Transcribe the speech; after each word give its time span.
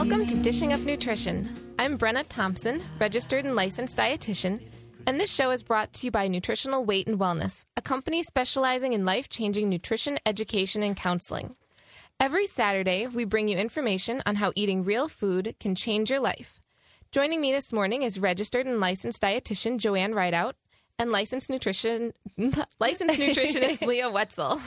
Welcome 0.00 0.24
to 0.28 0.36
Dishing 0.36 0.72
Up 0.72 0.80
Nutrition. 0.80 1.54
I'm 1.78 1.98
Brenna 1.98 2.24
Thompson, 2.26 2.82
registered 2.98 3.44
and 3.44 3.54
licensed 3.54 3.98
dietitian, 3.98 4.58
and 5.06 5.20
this 5.20 5.30
show 5.30 5.50
is 5.50 5.62
brought 5.62 5.92
to 5.92 6.06
you 6.06 6.10
by 6.10 6.26
Nutritional 6.26 6.86
Weight 6.86 7.06
and 7.06 7.18
Wellness, 7.20 7.66
a 7.76 7.82
company 7.82 8.22
specializing 8.22 8.94
in 8.94 9.04
life 9.04 9.28
changing 9.28 9.68
nutrition 9.68 10.18
education 10.24 10.82
and 10.82 10.96
counseling. 10.96 11.54
Every 12.18 12.46
Saturday, 12.46 13.08
we 13.08 13.26
bring 13.26 13.48
you 13.48 13.58
information 13.58 14.22
on 14.24 14.36
how 14.36 14.54
eating 14.56 14.84
real 14.84 15.06
food 15.06 15.54
can 15.60 15.74
change 15.74 16.08
your 16.10 16.20
life. 16.20 16.62
Joining 17.12 17.42
me 17.42 17.52
this 17.52 17.70
morning 17.70 18.00
is 18.00 18.18
registered 18.18 18.64
and 18.64 18.80
licensed 18.80 19.20
dietitian 19.20 19.78
JoAnn 19.78 20.14
Ridout 20.14 20.54
and 21.00 21.10
licensed 21.10 21.48
nutrition 21.48 22.12
licensed 22.78 23.18
nutritionist 23.18 23.80
Leah 23.86 24.10
Wetzel. 24.10 24.60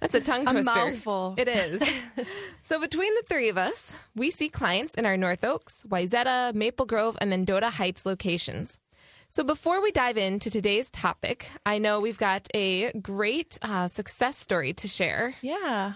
That's 0.00 0.14
a 0.14 0.20
tongue 0.20 0.46
A 0.46 0.52
twister. 0.52 0.72
mouthful. 0.74 1.34
It 1.36 1.48
is. 1.48 1.82
so 2.62 2.80
between 2.80 3.12
the 3.14 3.24
three 3.28 3.48
of 3.48 3.58
us, 3.58 3.94
we 4.14 4.30
see 4.30 4.48
clients 4.48 4.94
in 4.94 5.04
our 5.04 5.16
North 5.16 5.44
Oaks, 5.44 5.84
Wayzata, 5.88 6.54
Maple 6.54 6.86
Grove, 6.86 7.18
and 7.20 7.30
Mendota 7.30 7.70
Heights 7.70 8.06
locations. 8.06 8.78
So 9.28 9.42
before 9.42 9.82
we 9.82 9.90
dive 9.90 10.16
into 10.16 10.50
today's 10.50 10.90
topic, 10.92 11.48
I 11.66 11.78
know 11.78 11.98
we've 11.98 12.18
got 12.18 12.46
a 12.54 12.92
great 12.92 13.58
uh, 13.62 13.88
success 13.88 14.36
story 14.36 14.72
to 14.74 14.86
share. 14.86 15.34
Yeah. 15.42 15.94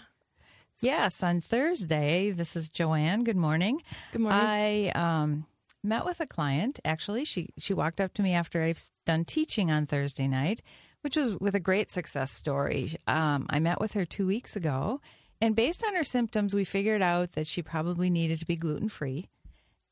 Yes, 0.81 1.23
on 1.23 1.41
Thursday. 1.41 2.33
This 2.33 2.57
is 2.57 2.69
Joanne. 2.69 3.23
Good 3.23 3.37
morning. 3.37 3.83
Good 4.13 4.23
morning. 4.23 4.41
I 4.41 4.89
um, 4.91 5.47
met 5.83 6.05
with 6.05 6.21
a 6.21 6.27
client. 6.27 6.81
Actually, 6.85 7.25
she 7.25 7.49
she 7.59 7.75
walked 7.75 8.01
up 8.01 8.15
to 8.15 8.23
me 8.23 8.35
after 8.35 8.63
I've 8.63 8.83
done 9.07 9.25
teaching 9.25 9.71
on 9.71 9.87
Thursday 9.87 10.29
night, 10.29 10.63
which 11.03 11.17
was 11.17 11.37
with 11.39 11.55
a 11.55 11.61
great 11.61 11.91
success 11.91 12.31
story. 12.31 12.97
Um, 13.07 13.47
I 13.51 13.59
met 13.59 13.81
with 13.81 13.93
her 13.95 14.05
two 14.05 14.27
weeks 14.27 14.57
ago, 14.57 15.01
and 15.41 15.57
based 15.57 15.85
on 15.87 15.95
her 15.95 16.05
symptoms, 16.05 16.55
we 16.55 16.65
figured 16.65 17.03
out 17.03 17.33
that 17.33 17.47
she 17.47 17.63
probably 17.63 18.11
needed 18.11 18.39
to 18.41 18.47
be 18.47 18.57
gluten 18.57 18.89
free, 18.89 19.29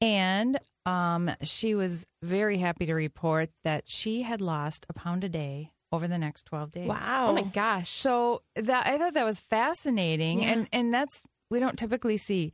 and 0.01 0.59
um, 0.85 1.31
she 1.43 1.75
was 1.75 2.07
very 2.23 2.59
happy 2.59 2.87
to 2.87 2.95
report 2.95 3.51
that 3.65 3.85
she 3.87 4.23
had 4.23 4.41
lost 4.41 4.87
a 4.89 4.93
pound 4.93 5.25
a 5.25 5.29
day 5.29 5.71
over 5.93 6.09
the 6.09 6.19
next 6.19 6.45
twelve 6.45 6.73
days. 6.73 6.89
Wow. 6.89 7.29
Oh 7.29 7.33
my 7.33 7.43
gosh. 7.43 7.91
So 7.91 8.43
that 8.57 8.87
I 8.87 8.99
thought 8.99 9.15
that 9.15 9.25
was 9.25 9.41
fascinating, 9.41 10.45
and 10.45 10.69
and 10.73 10.93
that's 10.93 11.27
we 11.49 11.61
don't 11.61 11.79
typically 11.79 12.17
see 12.17 12.53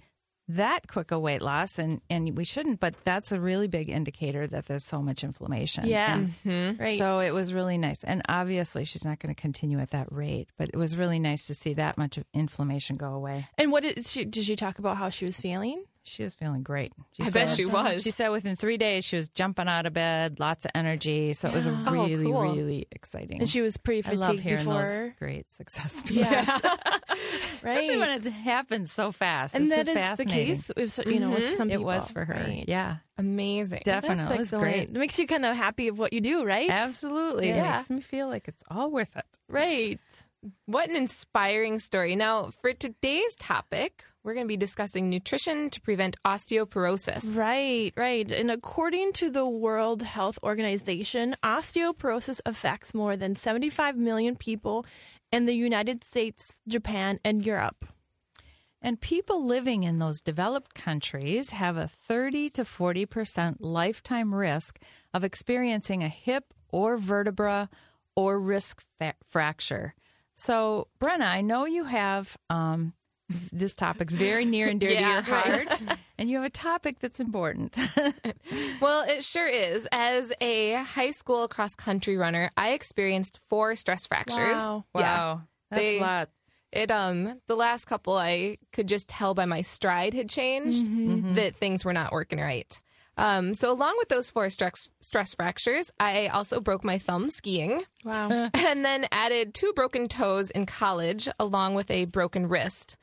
that 0.49 0.89
quick 0.89 1.11
a 1.11 1.19
weight 1.19 1.43
loss, 1.43 1.79
and 1.79 2.01
and 2.11 2.37
we 2.37 2.45
shouldn't, 2.45 2.81
but 2.81 2.95
that's 3.05 3.33
a 3.33 3.41
really 3.41 3.69
big 3.69 3.89
indicator 3.89 4.47
that 4.47 4.67
there's 4.67 4.85
so 4.85 5.01
much 5.01 5.25
inflammation. 5.25 5.87
Yeah. 5.87 6.15
And 6.15 6.29
mm-hmm. 6.45 6.83
Right. 6.83 6.99
So 6.99 7.21
it 7.21 7.33
was 7.33 7.55
really 7.55 7.79
nice, 7.79 8.05
and 8.05 8.23
obviously 8.29 8.85
she's 8.85 9.05
not 9.05 9.19
going 9.19 9.35
to 9.35 9.41
continue 9.41 9.79
at 9.79 9.91
that 9.91 10.11
rate, 10.11 10.49
but 10.57 10.71
it 10.73 10.77
was 10.77 10.97
really 10.97 11.19
nice 11.19 11.47
to 11.47 11.55
see 11.55 11.75
that 11.75 11.97
much 11.97 12.19
of 12.19 12.25
inflammation 12.35 12.97
go 12.97 13.13
away. 13.15 13.49
and 13.59 13.73
what 13.73 13.83
did 13.83 14.05
she 14.05 14.25
did 14.25 14.45
she 14.45 14.57
talk 14.57 14.79
about 14.79 14.97
how 14.97 15.09
she 15.09 15.25
was 15.25 15.39
feeling? 15.39 15.85
She 16.05 16.25
was 16.25 16.35
feeling 16.35 16.63
great. 16.63 16.93
She 17.13 17.23
I 17.23 17.31
bet 17.31 17.51
she 17.51 17.65
was. 17.65 18.03
She 18.03 18.11
said 18.11 18.31
within 18.31 18.57
three 18.57 18.77
days 18.77 19.05
she 19.05 19.15
was 19.17 19.29
jumping 19.29 19.69
out 19.69 19.87
of 19.87 19.93
bed, 19.93 20.41
lots 20.41 20.65
of 20.65 20.73
energy. 20.75 21.33
So 21.33 21.49
it 21.49 21.55
was 21.55 21.67
a 21.67 21.85
Oh, 21.87 21.93
really, 21.93 22.25
cool. 22.25 22.43
really 22.43 22.87
exciting. 22.91 23.39
And 23.39 23.49
she 23.49 23.61
was 23.61 23.77
pretty 23.77 24.01
I 24.01 24.03
fatigued 24.03 24.21
love 24.21 24.39
hearing 24.41 24.65
before. 24.65 24.85
those 24.85 25.11
great 25.19 25.51
success 25.51 25.95
stories. 26.05 26.21
Yeah. 26.23 26.45
right. 26.59 27.01
Especially 27.55 27.99
when 27.99 28.11
it 28.11 28.25
happens 28.25 28.91
so 28.93 29.13
fast. 29.13 29.55
and 29.55 29.65
it's 29.67 29.77
that 29.77 29.87
just 29.87 30.21
is 30.21 30.27
the 30.27 30.33
case 30.33 30.71
with 30.77 31.07
you 31.07 31.21
know 31.21 31.31
with 31.31 31.43
mm-hmm. 31.43 31.55
some 31.55 31.71
It 31.71 31.83
was 31.83 32.11
for 32.11 32.25
her. 32.25 32.35
Right. 32.35 32.65
Yeah, 32.67 32.97
Amazing. 33.19 33.83
definitely. 33.85 34.39
That's 34.39 34.53
It 34.53 34.57
was 34.57 34.63
great. 34.63 34.83
It 34.91 34.97
makes 34.97 35.19
you 35.19 35.27
kind 35.27 35.45
of 35.47 35.55
happy 35.57 35.89
of 35.89 35.99
what 35.99 36.13
you 36.13 36.21
do, 36.21 36.45
right? 36.45 36.69
Absolutely. 36.69 37.51
It 37.51 37.63
makes 37.63 37.91
me 37.91 38.01
feel 38.01 38.29
like 38.29 38.49
it's 38.49 38.65
all 38.69 38.91
worth 38.91 39.17
it. 39.17 39.25
Right. 39.49 40.01
What 40.67 40.91
an 40.91 40.97
inspiring 40.97 41.79
story. 41.79 42.17
Now, 42.17 42.51
for 42.51 42.73
today's 42.73 43.37
topic, 43.37 44.05
we're 44.25 44.35
going 44.35 44.47
to 44.47 44.49
be 44.49 44.57
discussing 44.57 45.11
nutrition 45.11 45.69
to 45.71 45.81
prevent 45.81 46.17
osteoporosis. 46.25 47.37
Right, 47.37 47.93
right. 47.97 48.31
And 48.31 48.51
according 48.51 49.13
to 49.15 49.31
the 49.31 49.47
World 49.47 50.03
Health 50.03 50.39
Organization, 50.43 51.37
osteoporosis 51.43 52.41
affects 52.47 52.95
more 52.95 53.17
than 53.17 53.35
75 53.35 53.97
million 53.97 54.37
people 54.37 54.87
in 55.33 55.47
the 55.47 55.55
United 55.55 56.05
States, 56.05 56.61
Japan, 56.69 57.19
and 57.25 57.45
Europe. 57.45 57.87
And 58.81 59.01
people 59.01 59.45
living 59.45 59.85
in 59.85 59.99
those 59.99 60.21
developed 60.21 60.75
countries 60.75 61.51
have 61.51 61.77
a 61.77 61.89
30 61.89 62.51
to 62.51 62.63
40% 62.63 63.57
lifetime 63.61 64.35
risk 64.35 64.81
of 65.15 65.23
experiencing 65.23 66.03
a 66.03 66.09
hip 66.09 66.53
or 66.69 66.97
vertebra 66.97 67.69
or 68.17 68.41
wrist 68.41 68.81
fa- 68.99 69.15
fracture. 69.25 69.95
So, 70.35 70.89
Brenna, 71.01 71.27
I 71.27 71.43
know 71.43 71.65
you 71.65 71.85
have 71.85 72.37
um, 72.51 72.95
this 73.53 73.75
topic's 73.75 74.15
very 74.15 74.45
near 74.45 74.69
and 74.69 74.79
dear 74.81 74.93
Yeah, 74.93 75.21
to 75.23 75.31
your 75.31 75.39
heart, 75.39 75.83
and 76.19 76.29
you 76.31 76.37
have 76.37 76.47
a 76.47 76.51
topic 76.51 76.99
that's 77.01 77.21
important. 77.21 77.77
Well, 78.81 79.05
it 79.09 79.23
sure 79.25 79.47
is. 79.49 79.87
As 79.93 80.33
a 80.41 80.73
high 80.73 81.13
school 81.13 81.47
cross 81.49 81.75
country 81.75 82.17
runner, 82.17 82.51
I 82.57 82.71
experienced 82.73 83.39
four 83.49 83.77
stress 83.77 84.07
fractures. 84.07 84.59
Wow. 84.61 84.85
Yeah. 84.97 85.39
that's 85.71 85.81
They- 85.83 85.99
a 85.99 86.03
lot. 86.03 86.29
It 86.73 86.91
um 86.91 87.39
the 87.49 87.55
last 87.57 87.85
couple 87.85 88.17
I 88.17 88.57
could 88.73 88.89
just 88.89 89.07
tell 89.09 89.35
by 89.35 89.45
my 89.45 89.61
stride 89.61 90.15
had 90.15 90.31
changed 90.31 90.87
that 91.37 91.55
things 91.55 91.85
were 91.85 91.93
not 91.93 92.13
working 92.13 92.41
right. 92.41 92.81
Um, 93.19 93.53
so 93.55 93.71
along 93.71 93.97
with 93.99 94.09
those 94.09 94.31
four 94.31 94.49
stress 94.49 94.89
stress 95.03 95.35
fractures, 95.35 95.91
I 96.01 96.29
also 96.29 96.61
broke 96.61 96.83
my 96.83 96.97
thumb 96.99 97.29
skiing, 97.29 97.85
Wow. 98.05 98.49
and 98.55 98.83
then 98.87 99.07
added 99.13 99.53
two 99.53 99.75
broken 99.75 100.09
toes 100.09 100.51
in 100.51 100.65
college, 100.65 101.29
along 101.39 101.75
with 101.75 101.91
a 101.91 102.07
broken 102.07 102.49
wrist. 102.49 102.97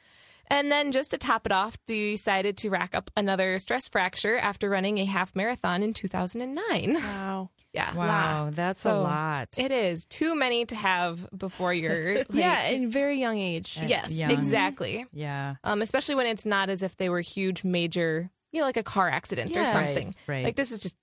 And 0.49 0.71
then 0.71 0.91
just 0.91 1.11
to 1.11 1.17
top 1.17 1.45
it 1.45 1.51
off, 1.51 1.77
decided 1.85 2.57
to 2.57 2.69
rack 2.69 2.95
up 2.95 3.11
another 3.15 3.59
stress 3.59 3.87
fracture 3.87 4.37
after 4.37 4.69
running 4.69 4.97
a 4.97 5.05
half 5.05 5.35
marathon 5.35 5.83
in 5.83 5.93
2009. 5.93 6.93
wow. 6.95 7.49
Yeah, 7.71 7.93
Wow, 7.93 8.49
that's 8.51 8.83
a 8.85 8.95
lot. 8.95 9.49
It 9.55 9.71
is 9.71 10.05
too 10.05 10.35
many 10.35 10.65
to 10.65 10.75
have 10.75 11.29
before 11.37 11.71
you're 11.71 12.15
like, 12.15 12.27
yeah, 12.31 12.63
in 12.69 12.89
very 12.89 13.19
young 13.19 13.37
age. 13.37 13.77
yes, 13.85 14.11
young. 14.11 14.31
exactly. 14.31 15.05
yeah. 15.13 15.57
um, 15.63 15.83
especially 15.83 16.15
when 16.15 16.25
it's 16.25 16.47
not 16.47 16.71
as 16.71 16.81
if 16.81 16.97
they 16.97 17.09
were 17.09 17.21
huge, 17.21 17.63
major, 17.63 18.31
you 18.51 18.59
know, 18.61 18.65
like 18.65 18.77
a 18.77 18.81
car 18.81 19.07
accident 19.07 19.55
or 19.55 19.63
something. 19.65 20.07
Right, 20.27 20.35
right. 20.37 20.43
Like 20.45 20.55
this 20.55 20.71
is 20.71 20.81
just 20.81 20.95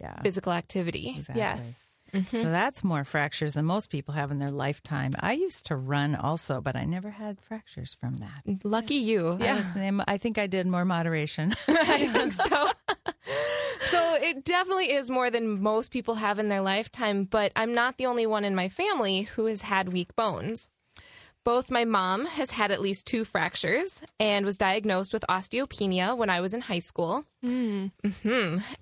Yeah. 0.00 0.18
physical 0.22 0.52
activity. 0.54 1.12
Exactly. 1.18 1.42
Yes. 1.42 1.82
Mm-hmm. 2.12 2.36
So 2.36 2.50
that's 2.50 2.84
more 2.84 3.04
fractures 3.04 3.54
than 3.54 3.64
most 3.64 3.90
people 3.90 4.14
have 4.14 4.30
in 4.30 4.38
their 4.38 4.50
lifetime. 4.50 5.12
I 5.20 5.32
used 5.32 5.66
to 5.66 5.76
run 5.76 6.14
also, 6.14 6.60
but 6.60 6.76
I 6.76 6.84
never 6.84 7.10
had 7.10 7.40
fractures 7.40 7.96
from 8.00 8.16
that. 8.16 8.64
Lucky 8.64 8.96
you. 8.96 9.36
Yeah. 9.40 9.62
I, 9.74 10.14
I 10.14 10.18
think 10.18 10.38
I 10.38 10.46
did 10.46 10.66
more 10.66 10.84
moderation. 10.84 11.54
I 11.68 12.08
think 12.08 12.32
so. 12.32 12.70
so 13.86 14.14
it 14.20 14.44
definitely 14.44 14.92
is 14.92 15.10
more 15.10 15.30
than 15.30 15.60
most 15.60 15.90
people 15.90 16.16
have 16.16 16.38
in 16.38 16.48
their 16.48 16.60
lifetime, 16.60 17.24
but 17.24 17.52
I'm 17.56 17.74
not 17.74 17.98
the 17.98 18.06
only 18.06 18.26
one 18.26 18.44
in 18.44 18.54
my 18.54 18.68
family 18.68 19.22
who 19.22 19.46
has 19.46 19.62
had 19.62 19.92
weak 19.92 20.14
bones. 20.16 20.68
Both 21.46 21.70
my 21.70 21.84
mom 21.84 22.26
has 22.26 22.50
had 22.50 22.72
at 22.72 22.80
least 22.80 23.06
two 23.06 23.24
fractures 23.24 24.02
and 24.18 24.44
was 24.44 24.56
diagnosed 24.56 25.12
with 25.12 25.24
osteopenia 25.28 26.16
when 26.18 26.28
I 26.28 26.40
was 26.40 26.54
in 26.54 26.60
high 26.60 26.80
school. 26.80 27.24
hmm 27.40 27.86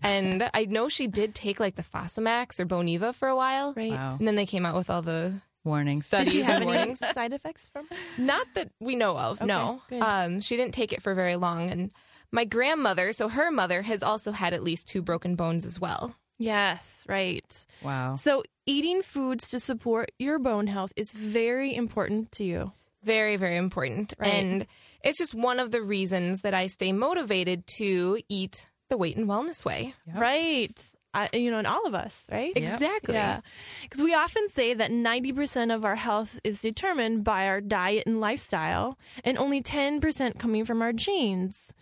And 0.02 0.50
I 0.54 0.64
know 0.64 0.88
she 0.88 1.06
did 1.06 1.34
take 1.34 1.61
like 1.61 1.75
the 1.75 1.82
Fosamax 1.82 2.58
or 2.58 2.64
Boniva 2.64 3.14
for 3.14 3.28
a 3.28 3.37
while. 3.37 3.75
Right. 3.76 3.90
Wow. 3.93 4.16
And 4.19 4.26
then 4.26 4.37
they 4.37 4.46
came 4.46 4.64
out 4.64 4.76
with 4.76 4.88
all 4.88 5.02
the 5.02 5.43
Warnings. 5.62 6.06
studies 6.06 6.32
Did 6.32 6.38
she 6.38 6.43
have 6.43 6.62
and 6.62 6.70
any 6.70 6.94
side 6.94 7.34
effects 7.34 7.69
from 7.70 7.87
it? 7.90 7.99
Not 8.16 8.46
that 8.55 8.70
we 8.81 8.96
know 8.96 9.19
of, 9.19 9.43
no. 9.43 9.82
Um, 9.93 10.40
she 10.40 10.56
didn't 10.56 10.72
take 10.72 10.94
it 10.94 11.02
for 11.02 11.14
very 11.14 11.37
long. 11.37 11.70
And 11.70 11.93
my 12.32 12.46
grandmother, 12.46 13.12
so 13.12 13.28
her 13.28 13.50
mother, 13.50 13.82
has 13.82 14.02
also 14.02 14.32
had 14.32 14.55
at 14.55 14.62
least 14.62 14.88
two 14.88 15.02
broken 15.02 15.37
bones 15.37 15.66
as 15.66 15.78
well. 15.78 16.16
Yes, 16.38 17.05
right. 17.08 17.66
Wow. 17.82 18.14
So 18.14 18.43
eating 18.66 19.02
foods 19.02 19.50
to 19.50 19.61
support 19.61 20.12
your 20.19 20.38
bone 20.38 20.66
health 20.66 20.93
is 20.96 21.12
very 21.12 21.75
important 21.75 22.32
to 22.32 22.44
you. 22.44 22.72
Very, 23.02 23.37
very 23.37 23.56
important. 23.56 24.14
Right. 24.19 24.32
And 24.32 24.66
it's 25.02 25.19
just 25.19 25.34
one 25.34 25.61
of 25.61 25.70
the 25.70 25.82
reasons 25.82 26.40
that 26.40 26.55
I 26.55 26.69
stay 26.69 26.93
motivated 26.93 27.66
to 27.78 28.19
eat 28.28 28.66
the 28.88 28.96
weight 28.96 29.16
and 29.16 29.28
wellness 29.28 29.64
way. 29.64 29.94
Right. 30.14 30.78
I, 31.12 31.28
you 31.32 31.50
know, 31.50 31.58
and 31.58 31.66
all 31.66 31.87
of 31.87 31.94
us, 31.94 32.25
right? 32.31 32.52
Exactly. 32.56 33.14
Yeah. 33.14 33.40
Because 33.82 34.02
we 34.02 34.14
often 34.14 34.49
say 34.49 34.75
that 34.75 34.90
90% 34.90 35.72
of 35.72 35.84
our 35.84 35.94
health 35.94 36.40
is 36.43 36.61
determined 36.61 37.22
by 37.22 37.46
our 37.46 37.61
diet 37.61 38.05
and 38.06 38.20
lifestyle, 38.20 38.99
and 39.22 39.38
only 39.38 39.62
10% 39.62 40.38
coming 40.38 40.64
from 40.64 40.82
our 40.82 40.93
genes. 40.93 41.72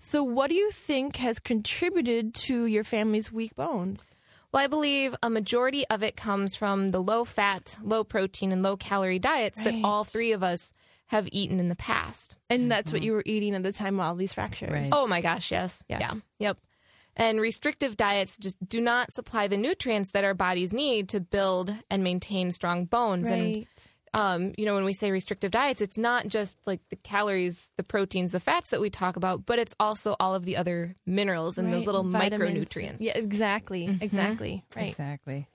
So, 0.00 0.22
what 0.22 0.48
do 0.48 0.56
you 0.56 0.70
think 0.70 1.16
has 1.16 1.38
contributed 1.38 2.32
to 2.46 2.64
your 2.64 2.84
family's 2.84 3.30
weak 3.30 3.54
bones? 3.56 4.14
Well, 4.52 4.62
I 4.62 4.66
believe 4.66 5.14
a 5.22 5.28
majority 5.28 5.86
of 5.88 6.02
it 6.02 6.16
comes 6.16 6.56
from 6.56 6.88
the 6.88 7.00
low 7.00 7.24
fat, 7.24 7.76
low 7.82 8.02
protein, 8.02 8.50
and 8.50 8.62
low 8.62 8.76
calorie 8.76 9.18
diets 9.18 9.62
that 9.62 9.74
all 9.84 10.04
three 10.04 10.32
of 10.32 10.42
us 10.42 10.72
have 11.08 11.28
eaten 11.32 11.58
in 11.60 11.68
the 11.68 11.76
past. 11.76 12.36
And 12.48 12.70
that's 12.70 12.92
what 12.92 13.00
mm-hmm. 13.00 13.06
you 13.06 13.12
were 13.12 13.22
eating 13.26 13.54
at 13.54 13.62
the 13.62 13.72
time 13.72 13.98
of 13.98 14.06
all 14.06 14.14
these 14.14 14.32
fractures. 14.32 14.70
Right. 14.70 14.88
Oh 14.92 15.06
my 15.06 15.20
gosh, 15.20 15.50
yes. 15.50 15.84
Yes. 15.88 16.00
Yeah. 16.00 16.14
Yep. 16.38 16.58
And 17.16 17.40
restrictive 17.40 17.96
diets 17.96 18.38
just 18.38 18.56
do 18.66 18.80
not 18.80 19.12
supply 19.12 19.48
the 19.48 19.56
nutrients 19.56 20.12
that 20.12 20.24
our 20.24 20.34
bodies 20.34 20.72
need 20.72 21.08
to 21.10 21.20
build 21.20 21.74
and 21.90 22.04
maintain 22.04 22.50
strong 22.50 22.84
bones. 22.84 23.28
And 23.28 23.42
Right. 23.42 23.68
Um, 24.14 24.52
you 24.56 24.64
know, 24.64 24.74
when 24.74 24.84
we 24.84 24.92
say 24.92 25.10
restrictive 25.10 25.50
diets, 25.50 25.80
it's 25.80 25.98
not 25.98 26.26
just 26.26 26.58
like 26.66 26.80
the 26.90 26.96
calories, 26.96 27.72
the 27.76 27.82
proteins, 27.82 28.32
the 28.32 28.40
fats 28.40 28.70
that 28.70 28.80
we 28.80 28.90
talk 28.90 29.16
about, 29.16 29.46
but 29.46 29.58
it's 29.58 29.74
also 29.78 30.16
all 30.20 30.34
of 30.34 30.44
the 30.44 30.56
other 30.56 30.94
minerals 31.06 31.58
and 31.58 31.72
those 31.72 31.86
little 31.86 32.04
Vitamins. 32.04 32.68
micronutrients. 32.68 32.96
Yeah, 33.00 33.16
exactly. 33.16 33.98
Exactly. 34.00 34.64
Right. 34.76 34.88
Exactly. 34.88 35.48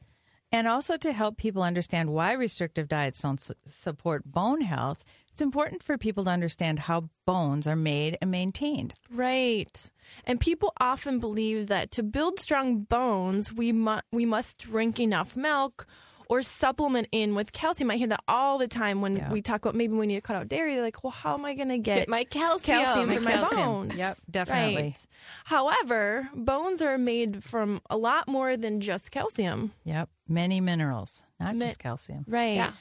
And 0.52 0.68
also 0.68 0.98
to 0.98 1.12
help 1.12 1.38
people 1.38 1.64
understand 1.64 2.12
why 2.12 2.34
restrictive 2.34 2.88
diets 2.88 3.22
don't 3.22 3.42
su- 3.42 3.56
support 3.68 4.24
bone 4.24 4.62
health, 4.62 5.04
it's 5.32 5.42
important 5.42 5.82
for 5.82 5.98
people 5.98 6.26
to 6.26 6.30
understand 6.30 6.78
how 6.78 7.10
bones 7.26 7.66
are 7.66 7.76
made 7.76 8.20
and 8.22 8.30
maintained. 8.30 8.94
Right. 9.10 9.90
And 10.26 10.40
people 10.40 10.72
often 10.80 11.18
believe 11.18 11.68
that 11.68 11.90
to 11.92 12.04
build 12.04 12.40
strong 12.40 12.84
bones, 12.84 13.52
we 13.52 13.72
mu- 13.72 14.02
we 14.12 14.26
must 14.28 14.60
drink 14.60 15.00
enough 15.00 15.36
milk 15.36 15.88
or 16.30 16.42
supplement 16.42 17.08
in 17.12 17.36
with 17.36 17.52
calcium. 17.52 17.92
I 17.92 17.98
hear 17.98 18.08
that 18.08 18.24
all 18.28 18.58
the 18.58 18.68
time 18.68 19.02
when 19.02 19.18
Yeah. 19.18 19.32
we 19.32 19.42
talk 19.42 19.64
about 19.64 19.76
maybe 19.76 19.94
we 19.94 20.08
need 20.08 20.16
to 20.16 20.22
cut 20.22 20.36
out 20.36 20.48
dairy. 20.48 20.74
They're 20.76 20.84
like, 20.84 21.04
well, 21.04 21.12
how 21.12 21.34
am 21.34 21.46
I 21.46 21.54
going 21.54 21.70
to 21.70 21.78
get, 21.78 21.96
Get 22.00 22.10
my 22.10 22.24
calcium. 22.24 22.84
calcium 22.84 23.10
My 23.10 23.16
for 23.16 23.22
my 23.22 23.32
calcium. 23.32 23.62
bones? 23.66 23.96
Yep, 23.96 24.18
definitely. 24.30 24.76
Right. 24.84 25.06
However, 25.46 26.30
bones 26.34 26.82
are 26.82 26.98
made 26.98 27.44
from 27.44 27.82
a 27.90 27.98
lot 27.98 28.28
more 28.28 28.58
than 28.58 28.80
just 28.82 29.12
calcium. 29.12 29.74
Yep, 29.84 30.10
many 30.28 30.60
minerals, 30.62 31.24
not 31.40 31.56
Mi- 31.56 31.66
just 31.68 31.80
calcium. 31.80 32.26
Right. 32.28 32.56
Yeah. 32.56 32.72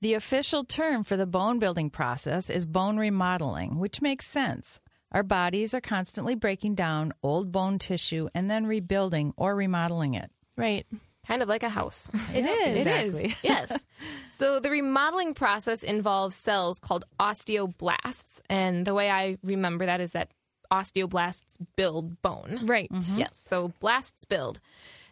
The 0.00 0.14
official 0.14 0.64
term 0.64 1.04
for 1.04 1.16
the 1.16 1.26
bone 1.26 1.58
building 1.58 1.90
process 1.90 2.50
is 2.50 2.66
bone 2.66 2.96
remodeling, 2.96 3.78
which 3.78 4.00
makes 4.02 4.26
sense. 4.26 4.80
Our 5.12 5.22
bodies 5.22 5.74
are 5.74 5.80
constantly 5.80 6.34
breaking 6.34 6.74
down 6.74 7.12
old 7.22 7.52
bone 7.52 7.78
tissue 7.78 8.28
and 8.34 8.50
then 8.50 8.66
rebuilding 8.66 9.34
or 9.36 9.54
remodeling 9.54 10.14
it. 10.14 10.30
Right. 10.56 10.86
Kind 11.26 11.42
of 11.42 11.48
like 11.48 11.62
a 11.62 11.68
house. 11.68 12.10
It 12.34 12.44
is. 12.44 12.76
It 12.86 12.86
Exactly. 12.86 13.24
is. 13.26 13.34
yes. 13.42 13.84
So 14.30 14.58
the 14.60 14.70
remodeling 14.70 15.34
process 15.34 15.82
involves 15.82 16.34
cells 16.34 16.80
called 16.80 17.04
osteoblasts. 17.20 18.40
And 18.50 18.86
the 18.86 18.94
way 18.94 19.10
I 19.10 19.38
remember 19.44 19.86
that 19.86 20.00
is 20.00 20.12
that 20.12 20.30
osteoblasts 20.72 21.56
build 21.76 22.20
bone. 22.22 22.60
Right. 22.64 22.90
Mm-hmm. 22.90 23.00
Mm-hmm. 23.12 23.18
Yes. 23.20 23.38
So 23.38 23.72
blasts 23.80 24.24
build. 24.24 24.58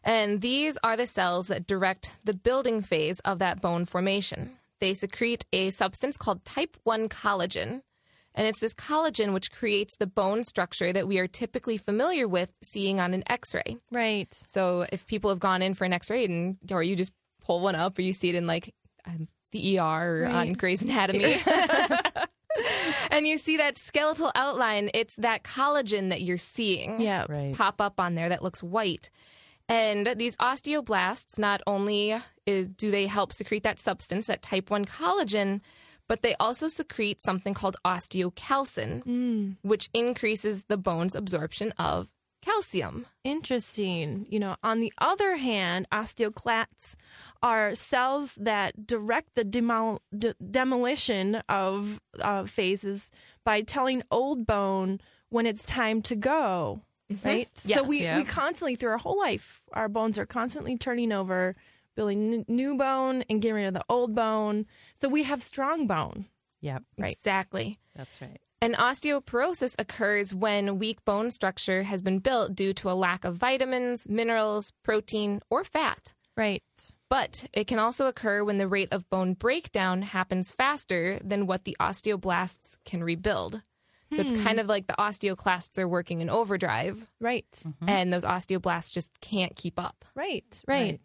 And 0.03 0.41
these 0.41 0.79
are 0.83 0.97
the 0.97 1.07
cells 1.07 1.49
that 1.49 1.67
direct 1.67 2.13
the 2.25 2.35
building 2.35 2.81
phase 2.83 3.21
of 3.21 3.39
that 3.39 3.61
bone 3.61 3.85
formation. 3.85 4.53
They 4.81 4.95
secrete 4.95 5.45
a 5.53 5.71
substance 5.71 6.17
called 6.17 6.45
type 6.45 6.77
1 6.85 7.09
collagen. 7.11 7.83
And 8.35 8.47
it's 8.47 8.61
this 8.61 8.75
collagen 8.75 9.33
which 9.33 9.51
creates 9.51 9.97
the 9.97 10.07
bone 10.07 10.45
structure 10.45 10.93
that 10.93 11.09
we 11.09 11.19
are 11.19 11.27
typically 11.27 11.77
familiar 11.77 12.29
with 12.29 12.53
seeing 12.63 13.01
on 13.01 13.13
an 13.15 13.25
x 13.29 13.55
ray. 13.55 13.77
Right. 13.91 14.33
So 14.47 14.87
if 14.93 15.07
people 15.07 15.31
have 15.31 15.41
gone 15.41 15.63
in 15.63 15.75
for 15.75 15.85
an 15.85 15.93
X-ray 15.93 16.25
and 16.27 16.57
or 16.71 16.83
you 16.83 16.95
just 16.97 17.13
pull 17.45 17.61
one 17.61 17.75
up 17.75 17.99
or 17.99 18.03
you 18.03 18.13
see 18.13 18.29
it 18.29 18.35
in 18.37 18.47
like 18.47 18.73
um, 19.07 19.27
the 19.53 19.79
ER 19.79 19.83
or 20.23 20.27
on 20.27 20.33
Right. 20.49 20.57
Grey's 20.59 20.83
Anatomy. 20.83 21.41
and 23.11 23.27
you 23.27 23.39
see 23.39 23.57
that 23.57 23.79
skeletal 23.79 24.31
outline, 24.35 24.91
it's 24.95 25.17
that 25.17 25.43
collagen 25.43 26.11
that 26.11 26.23
you're 26.23 26.39
seeing 26.39 27.01
Yeah. 27.01 27.27
Right. 27.29 27.55
pop 27.57 27.81
up 27.81 27.99
on 27.99 28.15
there 28.15 28.29
that 28.29 28.43
looks 28.43 28.63
white. 28.63 29.11
And 29.69 30.15
these 30.17 30.37
osteoblasts 30.39 31.39
not 31.39 31.63
only 31.67 32.17
is, 32.47 32.69
do 32.69 32.91
they 32.91 33.07
help 33.07 33.33
secrete 33.33 33.63
that 33.63 33.79
substance, 33.79 34.27
that 34.27 34.43
type 34.43 34.69
1 34.71 34.85
collagen, 34.85 35.61
but 36.11 36.23
they 36.23 36.35
also 36.41 36.67
secrete 36.67 37.23
something 37.23 37.55
called 37.55 37.77
osteocalcin, 37.85 39.57
which 39.63 39.89
increases 39.95 40.65
the 40.65 40.77
bone's 40.77 41.15
absorption 41.15 41.73
of 41.79 42.11
calcium. 42.43 43.07
Interesting. 43.23 44.27
You 44.29 44.41
know, 44.41 44.57
on 44.65 44.81
the 44.81 44.93
other 44.99 45.37
hand, 45.37 45.87
osteoclasts 45.93 46.95
are 47.45 47.75
cells 47.77 48.35
that 48.41 48.87
direct 48.87 49.35
the 49.37 49.45
demol- 49.45 50.01
de- 50.17 50.35
demolition 50.51 51.37
of 51.49 52.01
uh, 52.21 52.45
phases 52.45 53.11
by 53.45 53.63
telling 53.63 54.03
old 54.11 54.47
bone 54.47 55.01
when 55.29 55.47
it's 55.47 55.65
time 55.65 56.03
to 56.03 56.17
go. 56.17 56.83
Right? 57.25 57.49
Yes. 57.65 57.77
so 57.79 57.83
we, 57.85 58.03
Yeah. 58.03 58.19
we 58.19 58.25
constantly, 58.25 58.75
through 58.75 58.91
our 58.91 58.99
whole 58.99 59.19
life, 59.19 59.63
our 59.73 59.89
bones 59.89 60.19
are 60.19 60.27
constantly 60.27 60.77
turning 60.77 61.13
over, 61.13 61.57
building 61.97 62.35
n- 62.35 62.45
new 62.49 62.77
bone 62.77 63.25
and 63.29 63.41
getting 63.43 63.55
rid 63.57 63.67
of 63.67 63.75
the 63.75 63.85
old 63.89 64.15
bone. 64.15 64.67
So 65.01 65.09
we 65.09 65.23
have 65.25 65.43
strong 65.43 65.87
bone. 65.87 66.27
Yep, 66.61 66.83
Right. 66.99 67.13
Exactly. 67.13 67.79
that's 67.95 68.21
right. 68.21 68.41
And 68.63 68.75
osteoporosis 68.75 69.75
occurs 69.79 70.35
when 70.35 70.79
weak 70.79 71.03
bone 71.07 71.31
structure 71.31 71.83
has 71.85 72.03
been 72.03 72.19
built 72.19 72.55
due 72.55 72.75
to 72.75 72.91
a 72.91 72.93
lack 72.93 73.25
of 73.25 73.37
vitamins, 73.37 74.07
minerals, 74.09 74.73
protein, 74.83 75.41
or 75.49 75.65
fat. 75.65 76.13
Right. 76.37 76.63
But 77.09 77.47
it 77.55 77.67
can 77.67 77.79
also 77.79 78.07
occur 78.07 78.45
when 78.45 78.59
the 78.59 78.69
rate 78.69 78.93
of 78.93 79.09
bone 79.09 79.33
breakdown 79.35 80.03
happens 80.03 80.53
faster 80.53 81.19
than 81.25 81.47
what 81.47 81.65
the 81.65 81.77
osteoblasts 81.81 82.77
can 82.85 83.03
rebuild. 83.03 83.63
So 84.13 84.21
it's 84.21 84.33
hmm. 84.33 84.43
kind 84.43 84.61
of 84.61 84.67
like 84.67 84.87
the 84.89 84.95
osteoclasts 84.99 85.79
are 85.79 85.89
working 85.89 86.21
in 86.21 86.29
overdrive, 86.29 87.07
Right. 87.21 87.47
Mm-hmm. 87.65 87.89
and 87.89 88.13
those 88.13 88.25
osteoblasts 88.25 88.93
just 88.93 89.11
can't 89.21 89.55
keep 89.57 89.79
up. 89.79 90.05
Right. 90.15 90.61
Right. 90.67 91.01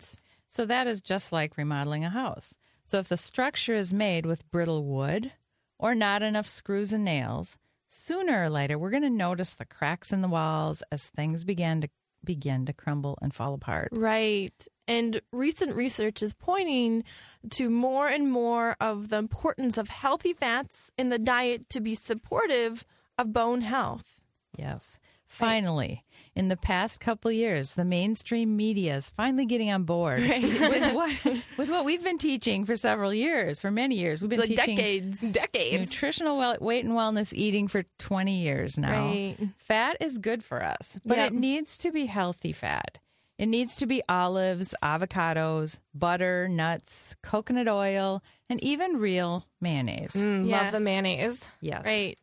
So 0.55 0.65
that 0.67 0.87
is 0.87 1.01
just 1.01 1.33
like 1.33 1.57
remodeling 1.57 2.05
a 2.05 2.09
house. 2.09 2.57
So 2.85 2.97
if 2.99 3.09
the 3.09 3.17
structure 3.17 3.75
is 3.75 3.91
made 3.91 4.25
with 4.25 4.49
brittle 4.51 4.85
wood 4.85 5.33
or 5.77 5.93
not 5.93 6.23
enough 6.23 6.47
screws 6.47 6.93
and 6.93 7.03
nails, 7.03 7.57
sooner 7.89 8.45
or 8.45 8.49
later 8.49 8.79
we're 8.79 8.89
going 8.89 9.03
to 9.03 9.09
notice 9.09 9.53
the 9.53 9.65
cracks 9.65 10.13
in 10.13 10.21
the 10.21 10.29
walls 10.29 10.81
as 10.93 11.09
things 11.09 11.43
begin 11.43 11.81
to 11.81 11.89
begin 12.23 12.65
to 12.67 12.71
crumble 12.71 13.17
and 13.21 13.33
fall 13.33 13.53
apart. 13.53 13.89
Right. 13.91 14.65
And 14.87 15.19
recent 15.33 15.75
research 15.75 16.23
is 16.23 16.33
pointing 16.33 17.03
to 17.49 17.69
more 17.69 18.07
and 18.07 18.31
more 18.31 18.77
of 18.79 19.09
the 19.09 19.17
importance 19.17 19.77
of 19.77 19.89
healthy 19.89 20.31
fats 20.31 20.89
in 20.97 21.09
the 21.09 21.19
diet 21.19 21.67
to 21.71 21.81
be 21.81 21.95
supportive 21.95 22.85
of 23.17 23.33
bone 23.33 23.59
health. 23.59 24.21
Yes. 24.57 24.99
Finally, 25.27 26.03
in 26.35 26.47
the 26.47 26.55
past 26.55 26.99
couple 26.99 27.31
years, 27.31 27.73
the 27.73 27.83
mainstream 27.83 28.55
media 28.55 28.95
is 28.97 29.09
finally 29.09 29.45
getting 29.45 29.71
on 29.71 29.83
board 29.83 30.19
with 30.21 30.93
what 30.93 31.25
with 31.57 31.69
what 31.69 31.83
we've 31.83 32.03
been 32.03 32.17
teaching 32.17 32.63
for 32.63 32.77
several 32.77 33.13
years, 33.13 33.59
for 33.59 33.71
many 33.71 33.95
years. 33.95 34.21
We've 34.21 34.29
been 34.29 34.39
Like 34.39 34.49
teaching 34.49 34.75
decades. 34.77 35.19
Decades. 35.21 35.89
nutritional 35.91 36.37
well, 36.37 36.55
weight 36.61 36.85
and 36.85 36.93
wellness 36.93 37.33
eating 37.33 37.67
for 37.67 37.83
20 37.97 38.41
years 38.41 38.77
now. 38.77 39.07
Right. 39.07 39.37
Fat 39.67 39.97
is 39.99 40.19
good 40.19 40.43
for 40.43 40.63
us, 40.63 40.99
but 41.05 41.17
Yep. 41.17 41.31
it 41.31 41.33
needs 41.35 41.77
to 41.79 41.91
be 41.91 42.05
healthy 42.05 42.53
fat. 42.53 42.99
It 43.37 43.47
needs 43.47 43.75
to 43.77 43.85
be 43.85 44.01
olives, 44.07 44.73
avocados, 44.81 45.79
butter, 45.93 46.47
nuts, 46.47 47.15
coconut 47.21 47.67
oil, 47.67 48.23
and 48.49 48.63
even 48.63 48.97
real 48.97 49.45
mayonnaise. 49.59 50.13
Mm, 50.15 50.47
Love 50.49 50.71
the 50.71 50.79
mayonnaise. 50.79 51.49
Yes. 51.59 51.83
Right. 51.83 52.17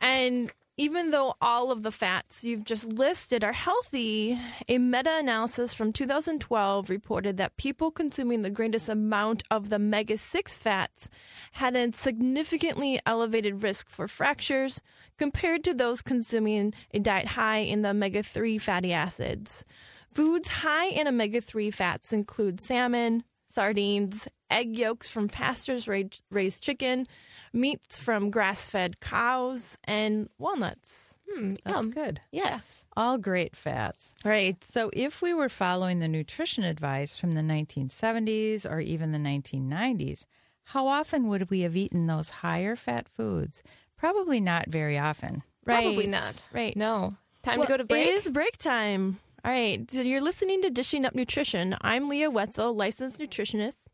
And 0.00 0.50
even 0.80 1.10
though 1.10 1.34
all 1.42 1.70
of 1.70 1.82
the 1.82 1.92
fats 1.92 2.42
you've 2.42 2.64
just 2.64 2.90
listed 2.94 3.44
are 3.44 3.52
healthy, 3.52 4.38
a 4.66 4.78
meta 4.78 5.14
analysis 5.18 5.74
from 5.74 5.92
2012 5.92 6.88
reported 6.88 7.36
that 7.36 7.58
people 7.58 7.90
consuming 7.90 8.40
the 8.40 8.48
greatest 8.48 8.88
amount 8.88 9.42
of 9.50 9.68
the 9.68 9.76
omega 9.76 10.16
6 10.16 10.58
fats 10.58 11.10
had 11.52 11.76
a 11.76 11.92
significantly 11.92 12.98
elevated 13.04 13.62
risk 13.62 13.90
for 13.90 14.08
fractures 14.08 14.80
compared 15.18 15.62
to 15.64 15.74
those 15.74 16.00
consuming 16.00 16.72
a 16.94 16.98
diet 16.98 17.26
high 17.26 17.58
in 17.58 17.82
the 17.82 17.90
omega 17.90 18.22
3 18.22 18.56
fatty 18.56 18.90
acids. 18.90 19.66
Foods 20.14 20.48
high 20.48 20.86
in 20.86 21.06
omega 21.06 21.42
3 21.42 21.70
fats 21.70 22.10
include 22.10 22.58
salmon, 22.58 23.24
sardines, 23.50 24.28
egg 24.50 24.76
yolks 24.78 25.10
from 25.10 25.28
pastures 25.28 25.86
raised, 25.86 26.22
raised 26.30 26.62
chicken, 26.62 27.06
meats 27.52 27.98
from 27.98 28.30
grass 28.30 28.66
fed 28.66 29.00
cows, 29.00 29.76
and 29.84 30.28
walnuts. 30.38 31.16
Mm, 31.36 31.58
That's 31.64 31.76
yum. 31.84 31.90
good. 31.90 32.20
Yes. 32.32 32.84
All 32.96 33.18
great 33.18 33.54
fats. 33.56 34.14
Right. 34.24 34.62
So, 34.64 34.90
if 34.92 35.22
we 35.22 35.32
were 35.34 35.48
following 35.48 35.98
the 36.00 36.08
nutrition 36.08 36.64
advice 36.64 37.16
from 37.16 37.32
the 37.32 37.40
1970s 37.40 38.68
or 38.70 38.80
even 38.80 39.12
the 39.12 39.18
1990s, 39.18 40.24
how 40.64 40.86
often 40.86 41.28
would 41.28 41.50
we 41.50 41.60
have 41.60 41.76
eaten 41.76 42.06
those 42.06 42.30
higher 42.30 42.76
fat 42.76 43.08
foods? 43.08 43.62
Probably 43.96 44.40
not 44.40 44.68
very 44.68 44.98
often. 44.98 45.42
Right. 45.64 45.82
Probably 45.84 46.06
not. 46.06 46.48
Right. 46.52 46.76
No. 46.76 47.14
Time 47.42 47.58
Well, 47.58 47.66
to 47.66 47.72
go 47.72 47.76
to 47.78 47.84
break. 47.84 48.06
It 48.06 48.14
is 48.14 48.30
break 48.30 48.56
time. 48.56 49.18
All 49.44 49.50
right. 49.50 49.90
So 49.90 50.02
you're 50.02 50.20
listening 50.20 50.62
to 50.62 50.70
Dishing 50.70 51.04
Up 51.04 51.14
Nutrition. 51.14 51.76
I'm 51.80 52.08
Leah 52.08 52.30
Wetzel, 52.30 52.74
licensed 52.74 53.18
nutritionist. 53.18 53.84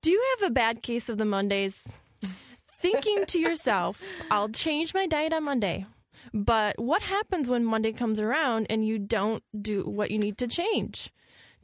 Do 0.00 0.10
you 0.10 0.22
have 0.38 0.48
a 0.48 0.52
bad 0.52 0.82
case 0.82 1.08
of 1.08 1.18
the 1.18 1.24
Mondays? 1.24 1.86
Thinking 2.82 3.24
to 3.26 3.38
yourself, 3.38 4.02
I'll 4.28 4.48
change 4.48 4.92
my 4.92 5.06
diet 5.06 5.32
on 5.32 5.44
Monday. 5.44 5.84
But 6.34 6.80
what 6.80 7.00
happens 7.02 7.48
when 7.48 7.64
Monday 7.64 7.92
comes 7.92 8.20
around 8.20 8.66
and 8.70 8.84
you 8.84 8.98
don't 8.98 9.44
do 9.56 9.84
what 9.84 10.10
you 10.10 10.18
need 10.18 10.36
to 10.38 10.48
change? 10.48 11.12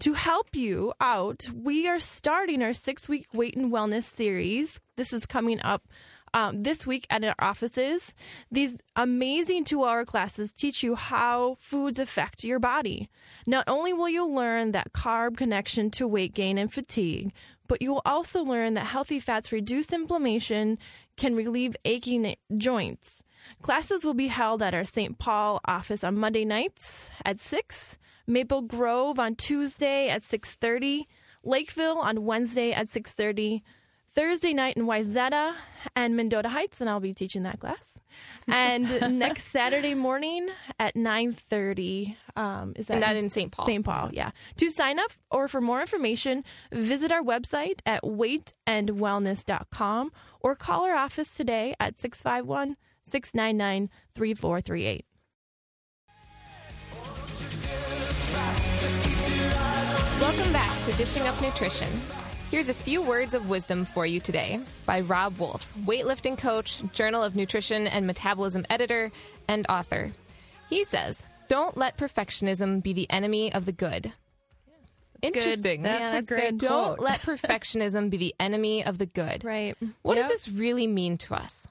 To 0.01 0.13
help 0.13 0.55
you 0.55 0.93
out, 1.01 1.51
we 1.53 1.89
are 1.89 1.99
starting 1.99 2.63
our 2.63 2.73
six 2.73 3.09
week 3.09 3.27
weight 3.35 3.57
and 3.57 3.73
wellness 3.73 4.05
series. 4.05 4.79
This 4.95 5.13
is 5.13 5.27
coming 5.27 5.61
up 5.63 5.89
um, 6.35 6.63
this 6.63 6.87
week 6.87 7.05
at 7.11 7.25
our 7.25 7.35
offices. 7.41 8.15
These 8.53 8.79
amazing 8.95 9.65
two 9.65 9.85
hour 9.85 10.05
classes 10.05 10.53
teach 10.53 10.85
you 10.85 10.95
how 10.95 11.57
foods 11.59 11.99
affect 11.99 12.45
your 12.45 12.61
body. 12.61 13.09
Not 13.45 13.65
only 13.67 13.93
will 13.93 14.09
you 14.09 14.25
learn 14.25 14.71
that 14.71 14.93
carb 14.93 15.37
connection 15.37 15.91
to 15.93 16.07
weight 16.07 16.33
gain 16.33 16.59
and 16.59 16.73
fatigue, 16.73 17.33
but 17.69 17.81
you 17.81 17.93
will 17.93 18.03
also 18.05 18.43
learn 18.43 18.75
that 18.75 18.87
healthy 18.87 19.21
fats 19.21 19.53
reduce 19.53 19.93
inflammation, 19.93 20.79
can 21.17 21.37
relieve 21.37 21.77
aching 21.85 22.35
joints. 22.57 23.23
Classes 23.63 24.05
will 24.05 24.15
be 24.15 24.29
held 24.29 24.63
at 24.63 24.75
our 24.75 24.85
St. 24.85 25.19
Paul 25.19 25.61
office 25.65 26.03
on 26.03 26.17
Monday 26.17 26.45
nights 26.45 27.11
at 27.25 27.39
6, 27.39 27.99
Maple 28.27 28.63
Grove 28.63 29.19
on 29.19 29.37
Tuesday 29.37 30.09
at 30.09 30.23
6:30, 30.23 31.07
Lakeville 31.45 31.99
on 31.99 32.25
Wednesday 32.25 32.73
at 32.73 32.89
6:30, 32.89 33.63
Thursday 34.19 34.53
night 34.53 34.77
in 34.77 34.85
Wayzata 34.85 35.55
and 35.95 36.17
Mendota 36.17 36.49
Heights, 36.49 36.81
and 36.81 36.91
I'll 36.91 36.99
be 36.99 37.15
teaching 37.15 37.45
that 37.45 37.61
class. 37.61 37.95
And 38.49 39.01
next 39.21 39.53
Saturday 39.53 39.95
morning 39.95 40.49
at 40.81 40.97
9.30. 40.97 42.17
Um, 42.35 42.73
is 42.75 42.89
that, 42.89 42.95
And 42.95 43.03
that 43.05 43.15
in 43.15 43.31
St. 43.31 43.53
Paul. 43.53 43.67
St. 43.67 43.85
Paul, 43.85 44.11
yeah. 44.13 44.33
To 44.57 44.71
sign 44.71 44.99
up 44.99 45.13
or 45.31 45.47
for 45.47 45.61
more 45.61 45.81
information, 45.81 46.43
visit 46.73 47.13
our 47.13 47.23
website 47.23 47.79
at 47.87 48.03
weightandwellness.com 48.03 50.11
or 50.41 50.57
call 50.57 50.85
our 50.85 50.97
office 50.97 51.33
today 51.33 51.77
at 51.79 51.97
651 51.97 52.77
699 53.09 53.89
3438. 54.17 55.05
Welcome 60.21 60.53
back 60.53 60.83
to 60.83 60.93
Dishing 60.97 61.29
Up 61.29 61.41
Nutrition. 61.41 61.89
Here's 62.51 62.69
a 62.71 62.75
few 62.75 63.03
words 63.03 63.35
of 63.35 63.49
wisdom 63.51 63.85
for 63.85 64.07
you 64.07 64.21
today 64.21 64.61
by 64.87 65.01
Robb 65.01 65.39
Wolf, 65.39 65.73
weightlifting 65.85 66.39
coach, 66.39 66.81
Journal 66.93 67.23
of 67.23 67.37
Nutrition 67.37 67.87
and 67.87 68.07
Metabolism 68.07 68.65
editor, 68.71 69.13
and 69.47 69.67
author. 69.69 70.13
He 70.71 70.85
says, 70.85 71.25
Don't 71.49 71.77
let 71.77 71.99
perfectionism 71.99 72.83
be 72.83 72.93
the 72.95 73.11
enemy 73.11 73.53
of 73.53 73.67
the 73.67 73.73
good. 73.73 74.13
Interesting. 75.21 75.83
That's 75.83 76.11
a 76.11 76.15
that's 76.15 76.29
great 76.29 76.41
good. 76.59 76.59
Don't 76.59 77.01
let 77.01 77.21
perfectionism 77.23 78.09
be 78.09 78.17
the 78.17 78.35
enemy 78.41 78.85
of 78.85 78.97
the 78.99 79.07
good. 79.07 79.45
Right. 79.45 79.77
What 80.03 80.17
Yep. 80.17 80.29
does 80.29 80.31
this 80.45 80.49
really 80.49 80.87
mean 80.87 81.19
to 81.19 81.35
us? 81.35 81.69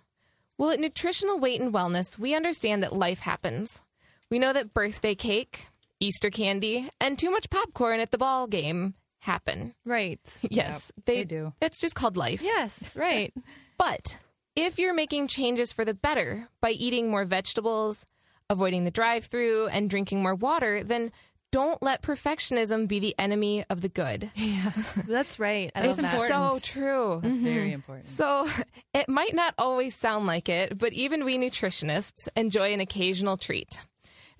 Well, 0.59 0.71
at 0.71 0.79
Nutritional 0.79 1.39
Weight 1.39 1.59
and 1.61 1.73
Wellness, 1.73 2.19
we 2.19 2.35
understand 2.35 2.83
that 2.83 2.93
life 2.93 3.21
happens. 3.21 3.81
We 4.29 4.37
know 4.37 4.53
that 4.53 4.73
birthday 4.73 5.15
cake, 5.15 5.67
Easter 5.99 6.29
candy, 6.29 6.89
and 6.99 7.17
too 7.17 7.31
much 7.31 7.49
popcorn 7.49 7.99
at 7.99 8.11
the 8.11 8.17
ball 8.17 8.45
game 8.47 8.93
happen. 9.19 9.73
Right. 9.85 10.19
Yes, 10.49 10.91
they 11.05 11.23
do. 11.23 11.53
It's 11.61 11.79
just 11.79 11.95
called 11.95 12.17
life. 12.17 12.41
Yes, 12.41 12.95
right. 12.95 13.33
But 13.77 14.17
if 14.55 14.79
you're 14.79 14.95
making 14.95 15.27
changes 15.27 15.71
for 15.71 15.85
the 15.85 15.93
better 15.93 16.49
by 16.61 16.71
eating 16.71 17.11
more 17.11 17.25
vegetables, 17.25 18.05
avoiding 18.49 18.85
the 18.85 18.91
drive 18.91 19.25
through, 19.25 19.67
and 19.67 19.87
drinking 19.87 20.23
more 20.23 20.33
water, 20.33 20.83
then 20.83 21.11
don't 21.51 21.81
let 21.81 22.01
perfectionism 22.01 22.87
be 22.87 22.99
the 22.99 23.15
enemy 23.19 23.63
of 23.69 23.81
the 23.81 23.89
good. 23.89 24.31
Yeah, 24.37 24.71
that's 25.07 25.39
right. 25.39 25.71
I 25.75 25.87
it's 25.87 26.01
love 26.01 26.25
so 26.53 26.59
true. 26.61 27.19
That's 27.21 27.35
mm-hmm. 27.35 27.43
very 27.43 27.71
important. 27.71 28.07
So 28.07 28.47
it 28.93 29.09
might 29.09 29.35
not 29.35 29.53
always 29.57 29.95
sound 29.95 30.25
like 30.25 30.49
it, 30.49 30.77
but 30.77 30.93
even 30.93 31.25
we 31.25 31.37
nutritionists 31.37 32.27
enjoy 32.35 32.73
an 32.73 32.79
occasional 32.79 33.37
treat. 33.37 33.81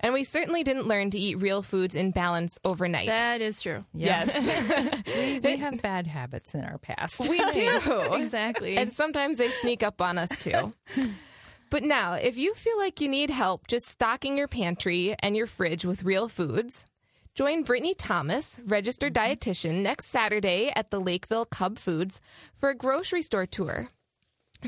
And 0.00 0.14
we 0.14 0.22
certainly 0.24 0.62
didn't 0.62 0.86
learn 0.86 1.10
to 1.10 1.18
eat 1.18 1.36
real 1.36 1.62
foods 1.62 1.94
in 1.94 2.12
balance 2.12 2.58
overnight. 2.64 3.08
That 3.08 3.40
is 3.40 3.60
true. 3.60 3.84
yes, 3.92 4.32
we, 5.06 5.40
we 5.40 5.56
have 5.56 5.82
bad 5.82 6.06
habits 6.06 6.54
in 6.54 6.64
our 6.64 6.78
past. 6.78 7.28
we 7.28 7.38
do. 7.52 7.80
Exactly. 8.12 8.76
And 8.76 8.92
sometimes 8.92 9.38
they 9.38 9.50
sneak 9.50 9.82
up 9.82 10.00
on 10.00 10.18
us 10.18 10.36
too. 10.38 10.72
But 11.70 11.82
now, 11.82 12.14
if 12.14 12.38
you 12.38 12.54
feel 12.54 12.78
like 12.78 13.00
you 13.00 13.08
need 13.08 13.28
help 13.28 13.66
just 13.66 13.86
stocking 13.86 14.38
your 14.38 14.48
pantry 14.48 15.14
and 15.20 15.36
your 15.36 15.46
fridge 15.46 15.84
with 15.84 16.02
real 16.02 16.26
foods, 16.26 16.86
join 17.34 17.62
Brittany 17.62 17.94
Thomas, 17.94 18.58
registered 18.64 19.12
mm-hmm. 19.12 19.32
dietitian, 19.32 19.82
next 19.82 20.06
Saturday 20.06 20.72
at 20.74 20.90
the 20.90 20.98
Lakeville 20.98 21.44
Cub 21.44 21.78
Foods 21.78 22.22
for 22.56 22.70
a 22.70 22.74
grocery 22.74 23.20
store 23.20 23.44
tour. 23.44 23.90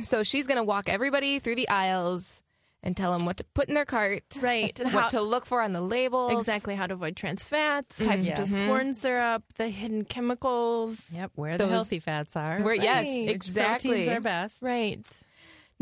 So 0.03 0.23
she's 0.23 0.47
going 0.47 0.59
to 0.59 0.63
walk 0.63 0.91
everybody 0.91 1.39
through 1.39 1.57
the 1.57 1.69
aisles 1.69 2.43
and 2.83 2.97
tell 2.97 3.13
them 3.17 3.27
what 3.27 3.37
to 3.37 3.45
put 3.55 3.69
in 3.69 3.75
their 3.75 3.85
cart, 3.85 4.25
Right. 4.41 4.79
And 4.81 4.91
what 4.95 5.03
how- 5.05 5.09
to 5.11 5.21
look 5.23 5.45
for 5.47 5.61
on 5.61 5.73
the 5.73 5.81
labels. 5.83 6.33
Exactly 6.39 6.75
how 6.75 6.87
to 6.87 6.95
avoid 6.95 7.15
trans 7.17 7.43
fats, 7.45 8.03
high 8.03 8.17
Mm-hmm. 8.19 8.43
fructose 8.43 8.67
corn 8.67 8.93
syrup, 8.95 9.43
the 9.57 9.69
hidden 9.69 10.05
chemicals. 10.05 11.15
Yep, 11.15 11.33
where 11.35 11.59
Those- 11.59 11.69
the 11.69 11.73
healthy 11.75 11.99
fats 11.99 12.37
are. 12.37 12.61
Where, 12.61 12.75
yes, 12.75 13.07
Right. 13.07 13.23
Which 13.27 13.35
exactly. 13.35 13.91
proteins 13.91 14.09
are 14.17 14.21
best. 14.21 14.63
Right. 14.63 15.05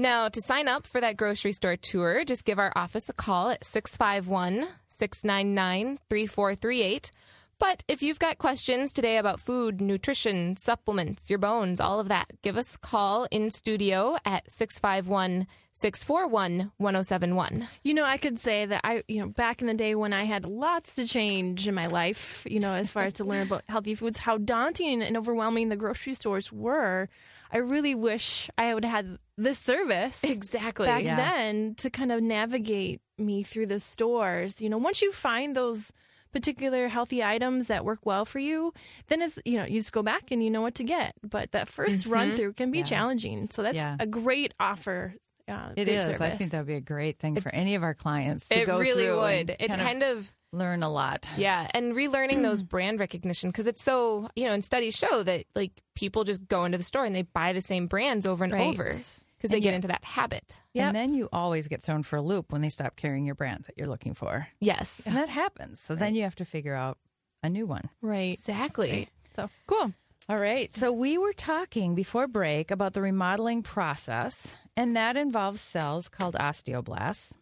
Now, 0.01 0.29
to 0.29 0.41
sign 0.41 0.69
up 0.69 0.87
for 0.87 1.01
that 1.01 1.17
grocery 1.17 1.53
store 1.53 1.77
tour, 1.77 2.25
just 2.25 2.45
give 2.45 2.59
our 2.61 2.73
office 2.77 3.09
a 3.09 3.13
call 3.13 3.51
at 3.51 3.65
651 3.65 4.67
699 4.87 5.99
3438. 6.09 7.11
But 7.61 7.83
if 7.89 8.03
you've 8.03 8.21
got 8.21 8.39
questions 8.39 8.93
today 8.93 9.17
about 9.17 9.41
food, 9.41 9.81
nutrition, 9.81 10.57
supplements, 10.57 11.29
your 11.29 11.41
bones, 11.41 11.81
all 11.81 11.99
of 11.99 12.09
that, 12.09 12.27
give 12.43 12.57
us 12.57 12.77
a 12.77 12.79
call 12.79 13.27
in 13.33 13.51
studio 13.51 14.17
at 14.25 14.51
651 14.51 15.47
641 15.73 16.73
1071. 16.79 17.69
You 17.85 17.95
know, 17.95 18.05
I 18.05 18.17
could 18.17 18.39
say 18.39 18.67
that 18.67 18.81
I, 18.85 19.03
you 19.09 19.21
know, 19.21 19.29
back 19.29 19.61
in 19.61 19.67
the 19.67 19.75
day 19.75 19.95
when 19.95 20.13
I 20.13 20.25
had 20.25 20.45
lots 20.49 20.95
to 20.97 21.07
change 21.07 21.67
in 21.69 21.75
my 21.75 21.87
life, 21.87 22.45
you 22.49 22.59
know, 22.61 22.75
as 22.75 22.91
far 22.91 23.05
as 23.05 23.15
to 23.15 23.25
learn 23.25 23.47
about 23.47 23.63
healthy 23.69 23.95
foods, 23.95 24.19
how 24.19 24.39
daunting 24.39 25.03
and 25.03 25.17
overwhelming 25.17 25.69
the 25.69 25.77
grocery 25.77 26.15
stores 26.15 26.53
were. 26.53 27.09
I 27.51 27.59
really 27.59 27.95
wish 27.95 28.51
I 28.59 28.75
would 28.75 28.85
have 28.85 28.93
had 29.07 29.19
this 29.37 29.59
service 29.59 30.23
Exactly. 30.23 30.87
back 30.87 31.03
Yeah. 31.05 31.17
then 31.17 31.75
to 31.77 31.91
kind 31.91 32.13
of 32.13 32.23
navigate 32.23 33.01
me 33.17 33.43
through 33.43 33.67
the 33.67 33.81
stores. 33.81 34.61
You 34.61 34.69
know, 34.69 34.79
once 34.79 35.01
you 35.01 35.13
find 35.13 35.57
those 35.57 35.93
particular 36.33 36.89
healthy 36.89 37.23
items 37.23 37.67
that 37.69 37.85
work 37.85 38.01
well 38.05 38.25
for 38.25 38.39
you, 38.39 38.73
then 39.09 39.23
it's 39.23 39.39
you 39.45 39.57
know 39.59 39.65
you 39.65 39.79
just 39.81 39.93
go 39.93 40.03
back 40.03 40.31
and 40.31 40.43
you 40.43 40.51
know 40.51 40.63
what 40.63 40.75
to 40.77 40.85
get. 40.85 41.15
But 41.23 41.53
that 41.53 41.69
1st 41.69 42.07
run 42.11 42.37
through 42.37 42.55
can 42.55 42.71
be 42.71 42.79
Yeah. 42.79 42.85
challenging. 42.85 43.49
So 43.51 43.63
that's 43.63 43.77
Yeah. 43.77 43.97
a 43.99 44.07
great 44.07 44.53
offer. 44.61 45.15
Uh, 45.47 45.71
It 45.77 45.89
is. 45.89 46.21
I 46.21 46.31
think 46.31 46.51
that 46.51 46.59
would 46.59 46.67
be 46.67 46.75
a 46.75 46.81
great 46.81 47.19
thing 47.19 47.41
for 47.41 47.49
any 47.55 47.75
of 47.75 47.83
our 47.83 47.95
clients 47.95 48.49
to 48.49 48.55
It 48.61 48.69
really 48.69 49.11
would. 49.11 49.57
It's 49.59 49.75
kind 49.75 50.03
of 50.03 50.19
of 50.19 50.33
learn 50.53 50.83
a 50.83 50.91
lot. 50.91 51.31
Yeah, 51.39 51.69
and 51.73 51.95
relearning 51.95 52.43
those 52.43 52.63
brand 52.75 53.01
recognition 53.01 53.49
because 53.51 53.67
it's 53.67 53.83
so 53.83 54.29
you 54.37 54.47
know, 54.47 54.53
and 54.53 54.65
studies 54.65 54.95
show 54.95 55.23
that 55.23 55.45
like 55.55 55.73
people 55.95 56.25
just 56.25 56.47
go 56.49 56.65
into 56.67 56.77
the 56.79 56.85
store 56.85 57.05
and 57.05 57.15
they 57.15 57.23
buy 57.23 57.53
the 57.55 57.63
same 57.63 57.87
brands 57.87 58.27
over 58.27 58.45
and 58.45 58.53
Right. 58.53 58.61
over 58.69 58.95
because 59.39 59.51
they 59.51 59.61
get 59.61 59.75
into 59.75 59.89
that 59.89 60.05
habit. 60.05 60.61
And 60.75 60.95
then 60.95 61.15
you 61.15 61.29
always 61.33 61.69
get 61.69 61.83
thrown 61.83 62.03
for 62.03 62.17
a 62.17 62.23
loop 62.23 62.53
when 62.53 62.61
they 62.61 62.69
stop 62.69 62.97
carrying 62.97 63.25
your 63.25 63.35
brand 63.35 63.65
that 63.67 63.75
you're 63.79 63.87
looking 63.89 64.15
for. 64.15 64.49
Yes, 64.61 65.03
And 65.07 65.17
that 65.17 65.29
happens. 65.29 65.81
So 65.81 65.95
then 65.95 66.15
you 66.15 66.23
have 66.25 66.35
to 66.37 66.45
figure 66.45 66.75
out 66.75 66.99
a 67.43 67.49
new 67.49 67.67
one. 67.67 67.89
right. 68.03 68.35
exactly. 68.35 69.09
So 69.31 69.49
cool. 69.67 69.93
All 70.29 70.37
right. 70.39 70.75
So 70.75 70.93
we 70.93 71.17
were 71.19 71.33
talking 71.33 71.95
before 71.95 72.27
break 72.27 72.71
about 72.71 72.93
the 72.95 73.01
remodeling 73.01 73.63
process, 73.63 74.55
and 74.77 74.95
that 74.97 75.17
involves 75.17 75.61
cells 75.63 76.09
called 76.09 76.35
osteoblasts. 76.35 77.35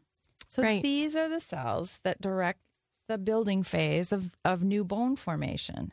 So 0.49 0.63
Right. 0.63 0.83
these 0.83 1.17
are 1.17 1.29
the 1.29 1.41
cells 1.41 1.99
that 2.05 2.21
direct 2.21 2.61
the 3.09 3.19
building 3.19 3.63
phase 3.63 4.13
of, 4.13 4.31
of 4.45 4.63
new 4.63 4.85
bone 4.85 5.17
formation. 5.17 5.93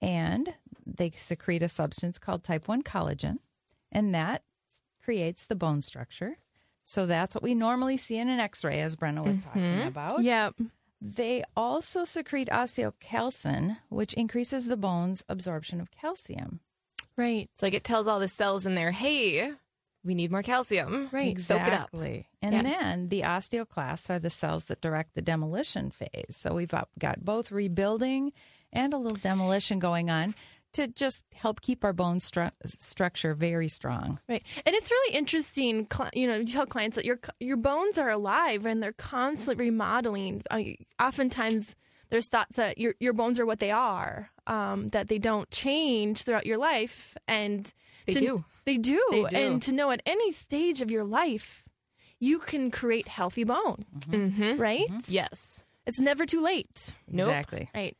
And 0.00 0.54
they 0.86 1.10
secrete 1.16 1.62
a 1.62 1.68
substance 1.68 2.18
called 2.18 2.44
type 2.44 2.68
1 2.68 2.82
collagen, 2.82 3.38
and 3.92 4.14
that 4.14 4.42
creates 5.04 5.44
the 5.44 5.54
bone 5.56 5.82
structure. 5.82 6.38
So 6.84 7.06
that's 7.06 7.34
what 7.34 7.42
we 7.42 7.54
normally 7.54 7.96
see 7.96 8.18
in 8.18 8.28
an 8.28 8.40
x 8.40 8.64
ray, 8.64 8.80
as 8.80 8.96
Brenna 8.96 9.24
was 9.24 9.38
talking 9.38 9.62
mm-hmm. 9.62 9.88
about. 9.88 10.22
Yep. 10.22 10.54
They 11.00 11.44
also 11.56 12.04
secrete 12.04 12.48
osteocalcin, 12.48 13.78
which 13.88 14.14
increases 14.14 14.66
the 14.66 14.76
bone's 14.76 15.24
absorption 15.28 15.80
of 15.80 15.90
calcium. 15.90 16.60
Right. 17.16 17.48
It's 17.52 17.62
like 17.62 17.74
it 17.74 17.84
tells 17.84 18.08
all 18.08 18.20
the 18.20 18.28
cells 18.28 18.66
in 18.66 18.74
there, 18.74 18.90
hey, 18.90 19.52
we 20.02 20.14
need 20.14 20.30
more 20.30 20.42
calcium. 20.42 21.08
Right. 21.12 21.38
Soak 21.38 21.60
it 21.60 21.72
up. 21.72 21.88
Exactly. 21.92 22.26
And 22.42 22.54
Yes. 22.54 22.62
then 22.62 23.08
the 23.08 23.22
osteoclasts 23.22 24.10
are 24.10 24.18
the 24.18 24.30
cells 24.30 24.64
that 24.64 24.80
direct 24.80 25.14
the 25.14 25.22
demolition 25.22 25.90
phase. 25.90 26.36
So 26.36 26.54
we've 26.54 26.68
got- 26.68 26.88
got 26.98 27.24
both 27.24 27.50
rebuilding 27.50 28.32
and 28.72 28.92
a 28.92 28.98
little 28.98 29.16
demolition 29.16 29.78
going 29.78 30.10
on 30.10 30.34
to 30.74 30.88
just 30.88 31.24
help 31.34 31.60
keep 31.60 31.84
our 31.84 31.92
bone 31.92 32.18
stru- 32.18 32.52
structure 32.66 33.34
very 33.34 33.68
strong. 33.68 34.18
Right. 34.28 34.42
And 34.64 34.74
it's 34.74 34.90
really 34.90 35.14
interesting, 35.16 35.86
cli- 35.86 36.10
you 36.14 36.26
know, 36.26 36.36
you 36.36 36.46
tell 36.46 36.66
clients 36.66 36.96
that 36.96 37.04
your 37.04 37.18
your 37.40 37.56
bones 37.56 37.98
are 37.98 38.10
alive 38.10 38.66
and 38.66 38.82
they're 38.82 38.92
constantly 38.92 39.66
remodeling. 39.66 40.42
Uh, 40.50 40.60
oftentimes, 41.00 41.74
there's 42.10 42.28
thoughts 42.28 42.56
that 42.56 42.78
your 42.78 42.94
your 43.00 43.12
bones 43.12 43.40
are 43.40 43.46
what 43.46 43.58
they 43.60 43.70
are, 43.70 44.30
um, 44.46 44.88
that 44.88 45.08
they 45.08 45.18
don't 45.18 45.50
change 45.50 46.22
throughout 46.22 46.46
your 46.46 46.58
life, 46.58 47.16
and 47.26 47.72
They 48.06 48.12
to- 48.14 48.20
do. 48.20 48.44
They 48.64 48.76
do. 48.76 49.02
They 49.10 49.24
do. 49.24 49.36
And 49.36 49.62
to 49.62 49.72
know 49.72 49.90
at 49.90 50.02
any 50.06 50.32
stage 50.32 50.80
of 50.80 50.90
your 50.90 51.04
life, 51.04 51.64
you 52.18 52.38
can 52.38 52.70
create 52.70 53.08
healthy 53.08 53.44
bone, 53.44 53.84
right? 54.58 54.86
Yes. 55.08 55.62
It's 55.86 56.00
never 56.00 56.24
too 56.24 56.42
late. 56.42 56.94
Nope. 57.08 57.28
Exactly. 57.28 57.68
Right. 57.74 57.96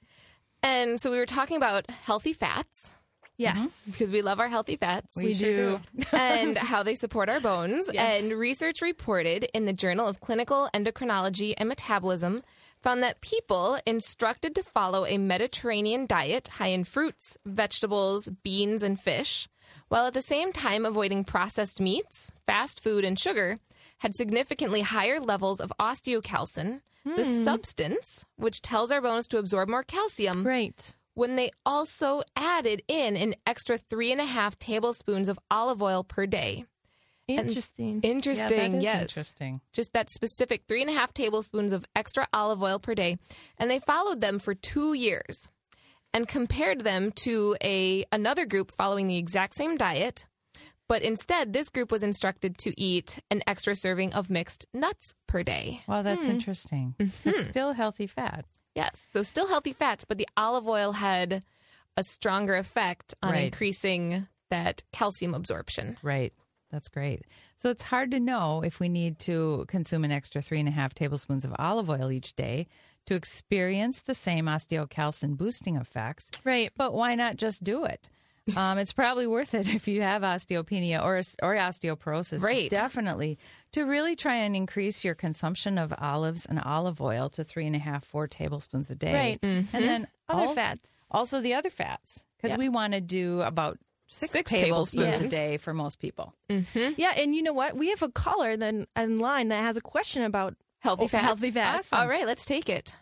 And 0.64 1.00
so 1.00 1.11
we 1.11 1.18
were 1.18 1.26
talking 1.26 1.56
about 1.56 1.88
healthy 1.90 2.33
fats 2.33 2.92
Yes. 3.37 3.66
Mm-hmm. 3.66 3.90
because 3.90 4.12
we 4.12 4.23
love 4.23 4.38
our 4.38 4.49
healthy 4.49 4.76
fats. 4.76 5.16
We 5.16 5.35
sure 5.35 5.80
do. 5.97 6.06
and 6.12 6.56
how 6.56 6.83
they 6.83 6.94
support 6.94 7.28
our 7.28 7.40
bones. 7.40 7.90
Yes. 7.92 8.23
And 8.23 8.33
research 8.33 8.80
reported 8.80 9.49
in 9.52 9.64
the 9.64 9.73
Journal 9.73 10.06
of 10.06 10.21
Clinical 10.21 10.68
Endocrinology 10.73 11.54
and 11.56 11.68
Metabolism 11.68 12.42
found 12.80 13.02
that 13.02 13.21
people 13.21 13.78
instructed 13.87 14.54
to 14.54 14.62
follow 14.62 15.04
a 15.06 15.18
Mediterranean 15.18 16.06
diet 16.06 16.49
high 16.49 16.68
in 16.68 16.85
fruits, 16.85 17.37
vegetables, 17.44 18.28
beans, 18.42 18.83
and 18.83 19.00
fish, 19.00 19.49
while 19.88 20.06
at 20.06 20.14
the 20.14 20.23
same 20.23 20.52
time 20.52 20.87
avoiding 20.87 21.25
processed 21.25 21.80
meats, 21.80 22.30
fast 22.47 22.83
food, 22.83 23.04
and 23.04 23.18
sugar, 23.18 23.59
had 23.99 24.15
significantly 24.15 24.83
higher 24.83 25.21
levels 25.21 25.61
of 25.61 25.73
osteocalcin, 25.81 26.81
the 27.05 27.25
hmm. 27.25 27.45
substance 27.45 28.25
which 28.37 28.63
tells 28.63 28.91
our 28.91 29.01
bones 29.01 29.29
to 29.29 29.39
absorb 29.39 29.69
more 29.69 29.83
calcium, 29.85 30.47
Right. 30.47 30.95
when 31.15 31.37
they 31.37 31.51
also 31.65 32.23
added 32.37 32.83
in 32.89 33.17
an 33.17 33.35
extra 33.47 33.77
three 33.79 34.11
and 34.11 34.21
a 34.21 34.25
half 34.27 34.59
tablespoons 34.59 35.29
of 35.29 35.39
olive 35.51 35.83
oil 35.83 36.03
per 36.03 36.27
day. 36.27 36.65
Interesting. 37.27 38.01
Interesting, 38.03 38.75
yeah, 38.75 38.81
yes. 38.81 39.03
interesting. 39.03 39.61
Just 39.73 39.93
that 39.95 40.11
specific 40.11 40.65
three 40.69 40.83
and 40.83 40.91
a 40.91 40.95
half 40.95 41.15
tablespoons 41.15 41.73
of 41.73 41.85
extra 41.97 42.29
olive 42.35 42.63
oil 42.63 42.79
per 42.79 42.95
day. 42.95 43.17
And 43.57 43.71
they 43.71 43.79
followed 43.79 44.21
them 44.21 44.39
for 44.39 44.55
two 44.55 44.93
years 44.93 45.49
and 46.13 46.29
compared 46.29 46.83
them 46.83 47.13
to 47.13 47.57
a 47.63 48.05
another 48.13 48.45
group 48.45 48.71
following 48.71 49.07
the 49.07 49.17
exact 49.17 49.55
same 49.55 49.77
diet. 49.77 50.27
But 50.88 51.03
instead, 51.03 51.53
this 51.53 51.71
group 51.71 51.91
was 51.91 52.03
instructed 52.03 52.59
to 52.59 52.79
eat 52.81 53.19
an 53.31 53.43
extra 53.47 53.75
serving 53.75 54.12
of 54.14 54.29
mixed 54.31 54.67
nuts 54.75 55.14
per 55.26 55.43
day. 55.43 55.83
Wow, 55.88 56.03
that's 56.03 56.26
hmm. 56.26 56.33
interesting. 56.33 56.95
Mm-hmm. 56.99 57.29
It's 57.29 57.45
still 57.45 57.73
healthy 57.73 58.07
fat. 58.07 58.45
Yes. 58.75 59.07
So 59.11 59.23
still 59.23 59.49
healthy 59.49 59.73
fats, 59.73 60.05
but 60.05 60.19
the 60.19 60.29
olive 60.37 60.69
oil 60.69 60.93
had 60.93 61.45
a 61.97 62.05
stronger 62.05 62.55
effect 62.55 63.14
on 63.23 63.33
Right. 63.33 63.45
increasing 63.45 64.26
that 64.50 64.83
calcium 64.93 65.35
absorption. 65.35 65.97
Right. 66.03 66.33
That's 66.71 66.88
great. 66.88 67.23
So 67.57 67.71
it's 67.71 67.85
hard 67.85 68.11
to 68.11 68.21
know 68.21 68.62
if 68.64 68.81
we 68.81 68.88
need 68.88 69.21
to 69.21 69.64
consume 69.69 70.05
an 70.05 70.11
extra 70.11 70.43
three 70.43 70.59
and 70.59 70.69
a 70.69 70.73
half 70.73 70.93
tablespoons 70.93 71.45
of 71.45 71.55
olive 71.59 71.88
oil 71.88 72.11
each 72.11 72.35
day 72.35 72.67
to 73.07 73.14
experience 73.14 74.03
the 74.03 74.14
same 74.14 74.47
osteocalcin 74.47 75.37
boosting 75.37 75.76
effects. 75.76 76.31
Right. 76.43 76.73
But 76.76 76.93
why 76.93 77.14
not 77.14 77.37
just 77.37 77.62
do 77.62 77.85
it? 77.85 78.09
Um, 78.57 78.77
it's 78.79 78.93
probably 78.93 79.27
worth 79.27 79.55
it 79.55 79.69
if 79.75 79.89
you 79.89 80.03
have 80.03 80.23
osteopenia 80.23 81.03
or 81.03 81.17
or 81.43 81.55
osteoporosis. 81.57 82.43
Right. 82.43 82.69
Definitely 82.69 83.39
to 83.73 83.83
really 83.85 84.15
try 84.17 84.35
and 84.37 84.55
increase 84.55 85.03
your 85.05 85.15
consumption 85.15 85.79
of 85.79 85.93
olives 85.99 86.45
and 86.47 86.61
olive 86.61 87.01
oil 87.01 87.29
to 87.31 87.43
three 87.45 87.67
and 87.67 87.75
a 87.75 87.79
half, 87.79 88.05
four 88.05 88.29
tablespoons 88.29 88.91
a 88.91 88.95
day. 88.95 89.13
Right. 89.15 89.39
And 89.43 89.67
then 89.73 90.07
Other 90.29 90.43
al- 90.43 90.55
fats. 90.55 90.89
Also 91.11 91.41
the 91.41 91.55
other 91.55 91.71
fats 91.71 92.25
because 92.37 92.53
Yeah. 92.53 92.59
we 92.59 92.69
want 92.69 92.93
to 92.93 93.01
do 93.01 93.41
about 93.43 93.79
six, 94.07 94.33
Six 94.33 94.51
tablespoons, 94.51 95.03
tablespoons. 95.17 95.33
a 95.33 95.37
day 95.37 95.57
for 95.57 95.73
most 95.73 95.99
people. 95.99 96.35
Yeah, 96.49 97.13
and 97.17 97.35
you 97.35 97.43
know 97.43 97.55
what? 97.55 97.75
We 97.77 97.89
have 97.91 98.03
a 98.03 98.11
caller 98.11 98.57
then 98.59 98.87
in 98.95 99.17
line 99.19 99.49
that 99.49 99.63
has 99.63 99.77
a 99.79 99.81
question 99.81 100.23
about 100.23 100.55
Healthy 100.81 101.09
fats. 101.09 101.25
healthy 101.25 101.51
fats. 101.51 101.93
All 101.95 102.07
right, 102.07 102.27
let's 102.27 102.45
take 102.45 102.69
it. 102.69 102.95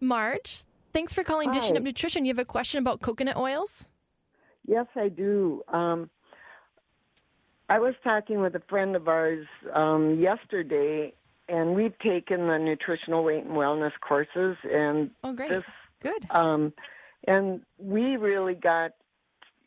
Marge. 0.00 0.64
Thanks 0.94 1.12
for 1.12 1.24
calling 1.24 1.50
Dishing 1.50 1.76
Up 1.76 1.82
Nutrition. 1.82 2.24
You 2.24 2.30
have 2.30 2.38
a 2.38 2.44
question 2.44 2.78
about 2.78 3.00
coconut 3.02 3.36
oils? 3.36 3.86
Yes, 4.64 4.86
I 4.94 5.08
do. 5.08 5.62
Um, 5.66 6.08
I 7.68 7.80
was 7.80 7.94
talking 8.04 8.40
with 8.40 8.54
a 8.54 8.62
friend 8.68 8.94
of 8.94 9.08
ours 9.08 9.44
um, 9.72 10.20
yesterday, 10.20 11.12
and 11.48 11.74
we've 11.74 11.98
taken 11.98 12.46
the 12.46 12.58
nutritional 12.58 13.24
weight 13.24 13.42
and 13.42 13.54
wellness 13.54 13.90
courses, 14.00 14.56
and 14.62 15.10
Oh, 15.24 15.32
great. 15.32 15.48
this, 15.48 15.64
Good. 16.00 16.26
um, 16.30 16.72
and 17.26 17.62
we 17.78 18.16
really 18.16 18.54
got 18.54 18.92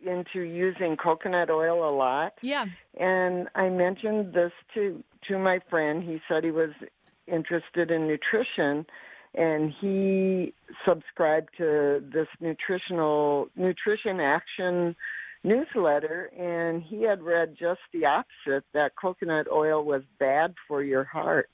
into 0.01 0.39
using 0.39 0.95
coconut 0.95 1.49
oil 1.49 1.89
a 1.89 1.91
lot. 1.93 2.35
Yeah. 2.41 2.67
And 2.97 3.49
I 3.53 3.67
mentioned 3.67 4.33
this 4.33 4.53
to 4.75 5.03
to 5.27 5.37
my 5.37 5.59
friend. 5.69 6.01
He 6.01 6.21
said 6.29 6.45
he 6.45 6.51
was 6.51 6.69
interested 7.27 7.91
in 7.91 8.07
nutrition, 8.07 8.85
and 9.37 9.71
he 9.79 10.53
subscribed 10.85 11.49
to 11.57 12.03
this 12.11 12.27
nutritional 12.39 13.49
nutrition 13.55 14.19
action 14.19 14.95
newsletter. 15.43 16.31
And 16.37 16.81
he 16.81 17.03
had 17.03 17.21
read 17.21 17.55
just 17.57 17.81
the 17.93 18.05
opposite 18.05 18.65
that 18.73 18.93
coconut 18.99 19.47
oil 19.51 19.83
was 19.83 20.01
bad 20.19 20.55
for 20.67 20.81
your 20.81 21.03
heart. 21.03 21.49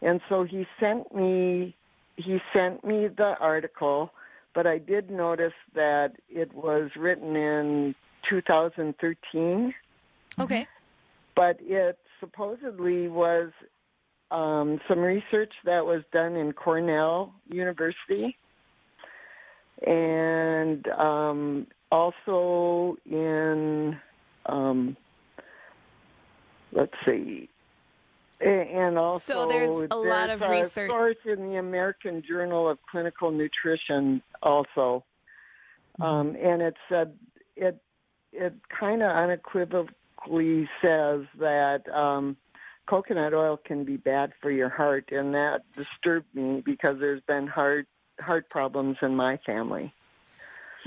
And 0.00 0.20
so 0.28 0.44
he 0.44 0.66
sent 0.78 1.12
me 1.14 1.74
he 2.14 2.38
sent 2.52 2.84
me 2.84 3.08
the 3.08 3.34
article, 3.40 4.10
but 4.54 4.66
I 4.66 4.78
did 4.78 5.08
notice 5.08 5.52
that 5.74 6.14
it 6.28 6.52
was 6.52 6.90
written 6.96 7.36
in 7.36 7.94
2013 8.28 9.72
Okay. 10.40 10.66
but 11.36 11.56
it 11.60 11.98
supposedly 12.18 13.08
was 13.08 13.50
um, 14.30 14.80
some 14.88 14.98
research 15.00 15.52
that 15.64 15.84
was 15.84 16.02
done 16.12 16.36
in 16.36 16.52
Cornell 16.52 17.32
University. 17.48 18.36
And 19.86 20.86
um, 20.88 21.66
also 21.92 22.96
in, 23.06 23.96
um, 24.46 24.96
let's 26.72 26.92
see, 27.06 27.48
and 28.40 28.98
also 28.98 29.32
So 29.44 29.46
there's 29.48 29.82
a 29.90 29.96
lot 29.96 30.30
of 30.30 30.40
there's 30.40 30.50
research- 30.50 30.90
A 30.90 30.92
source 30.92 31.16
in 31.24 31.48
the 31.48 31.56
American 31.56 32.22
Journal 32.26 32.68
of 32.68 32.78
Clinical 32.90 33.30
Nutrition 33.30 34.20
also, 34.42 35.04
um, 36.00 36.36
and 36.40 36.60
it 36.62 36.74
said 36.88 37.14
it 37.56 37.80
it 38.32 38.54
kind 38.68 39.02
of 39.02 39.10
unequivocally 39.10 40.68
says 40.82 41.22
that 41.38 41.82
um, 41.92 42.36
coconut 42.88 43.34
oil 43.34 43.56
can 43.56 43.84
be 43.84 43.96
bad 43.96 44.32
for 44.40 44.50
your 44.50 44.68
heart, 44.68 45.10
and 45.12 45.34
that 45.34 45.62
disturbed 45.72 46.34
me 46.34 46.62
because 46.64 46.98
there's 46.98 47.22
been 47.22 47.46
heart 47.46 47.86
heart 48.20 48.48
problems 48.50 48.96
in 49.02 49.14
my 49.14 49.36
family. 49.46 49.92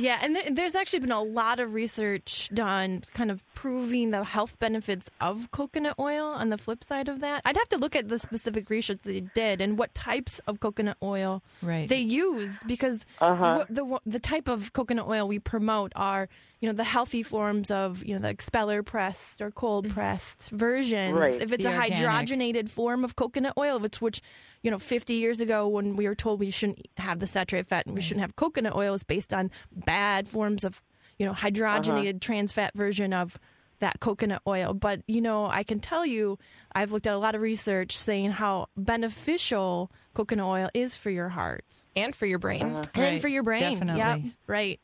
Yeah, 0.01 0.17
and 0.21 0.35
there, 0.35 0.43
there's 0.51 0.75
actually 0.75 0.99
been 0.99 1.11
a 1.11 1.21
lot 1.21 1.59
of 1.59 1.73
research 1.73 2.49
done 2.53 3.03
kind 3.13 3.29
of 3.29 3.43
proving 3.53 4.11
the 4.11 4.23
health 4.23 4.57
benefits 4.59 5.09
of 5.19 5.51
coconut 5.51 5.95
oil 5.99 6.25
on 6.25 6.49
the 6.49 6.57
flip 6.57 6.83
side 6.83 7.07
of 7.07 7.19
that. 7.21 7.41
I'd 7.45 7.55
have 7.57 7.69
to 7.69 7.77
look 7.77 7.95
at 7.95 8.09
the 8.09 8.17
specific 8.19 8.69
research 8.69 8.99
they 9.03 9.21
did 9.35 9.61
and 9.61 9.77
what 9.77 9.93
types 9.93 10.39
of 10.47 10.59
coconut 10.59 10.97
oil 11.03 11.43
Right. 11.61 11.87
they 11.87 11.99
used 11.99 12.65
because 12.67 13.05
Uh-huh. 13.19 13.59
wh- 13.69 13.73
the 13.73 13.99
the 14.05 14.19
type 14.19 14.47
of 14.47 14.73
coconut 14.73 15.07
oil 15.07 15.27
we 15.27 15.37
promote 15.39 15.91
are, 15.95 16.27
you 16.59 16.67
know, 16.67 16.73
the 16.73 16.83
healthy 16.83 17.21
forms 17.23 17.69
of, 17.69 18.03
you 18.03 18.13
know, 18.15 18.21
the 18.21 18.29
expeller 18.29 18.81
pressed 18.83 19.41
or 19.41 19.51
cold 19.51 19.89
pressed 19.89 20.49
versions. 20.49 21.13
Right. 21.13 21.39
If 21.41 21.51
it's 21.53 21.63
The 21.63 21.71
a 21.71 21.75
organic. 21.77 21.99
hydrogenated 21.99 22.69
form 22.69 23.03
of 23.03 23.15
coconut 23.15 23.53
oil, 23.57 23.79
which 23.79 24.01
which 24.01 24.21
you 24.63 24.71
know, 24.71 24.79
50 24.79 25.13
years 25.15 25.41
ago 25.41 25.67
when 25.67 25.95
we 25.95 26.07
were 26.07 26.15
told 26.15 26.39
we 26.39 26.51
shouldn't 26.51 26.87
have 26.97 27.19
the 27.19 27.27
saturated 27.27 27.67
fat 27.67 27.85
and 27.85 27.95
we 27.95 28.01
shouldn't 28.01 28.21
have 28.21 28.35
coconut 28.35 28.75
oil 28.75 28.93
is 28.93 29.03
based 29.03 29.33
on 29.33 29.49
bad 29.71 30.27
forms 30.27 30.63
of, 30.63 30.81
you 31.17 31.25
know, 31.25 31.33
hydrogenated 31.33 32.21
trans 32.21 32.53
fat 32.53 32.71
version 32.75 33.13
of 33.13 33.37
that 33.79 33.99
coconut 33.99 34.41
oil. 34.45 34.73
But, 34.73 35.01
you 35.07 35.21
know, 35.21 35.47
I 35.47 35.63
can 35.63 35.79
tell 35.79 36.05
you, 36.05 36.37
I've 36.73 36.91
looked 36.91 37.07
at 37.07 37.13
a 37.13 37.17
lot 37.17 37.33
of 37.33 37.41
research 37.41 37.97
saying 37.97 38.31
how 38.31 38.67
beneficial 38.77 39.91
coconut 40.13 40.45
oil 40.45 40.69
is 40.73 40.95
for 40.95 41.09
your 41.09 41.29
heart 41.29 41.65
And 41.95 42.15
for 42.15 42.25
your 42.25 42.39
brain. 42.39 42.61
Uh-huh. 42.61 42.83
and 42.93 43.03
Right, 43.03 43.21
for 43.21 43.27
your 43.27 43.43
brain. 43.43 43.61
definitely. 43.61 43.99
Yep, 43.99 44.19
right. 44.47 44.79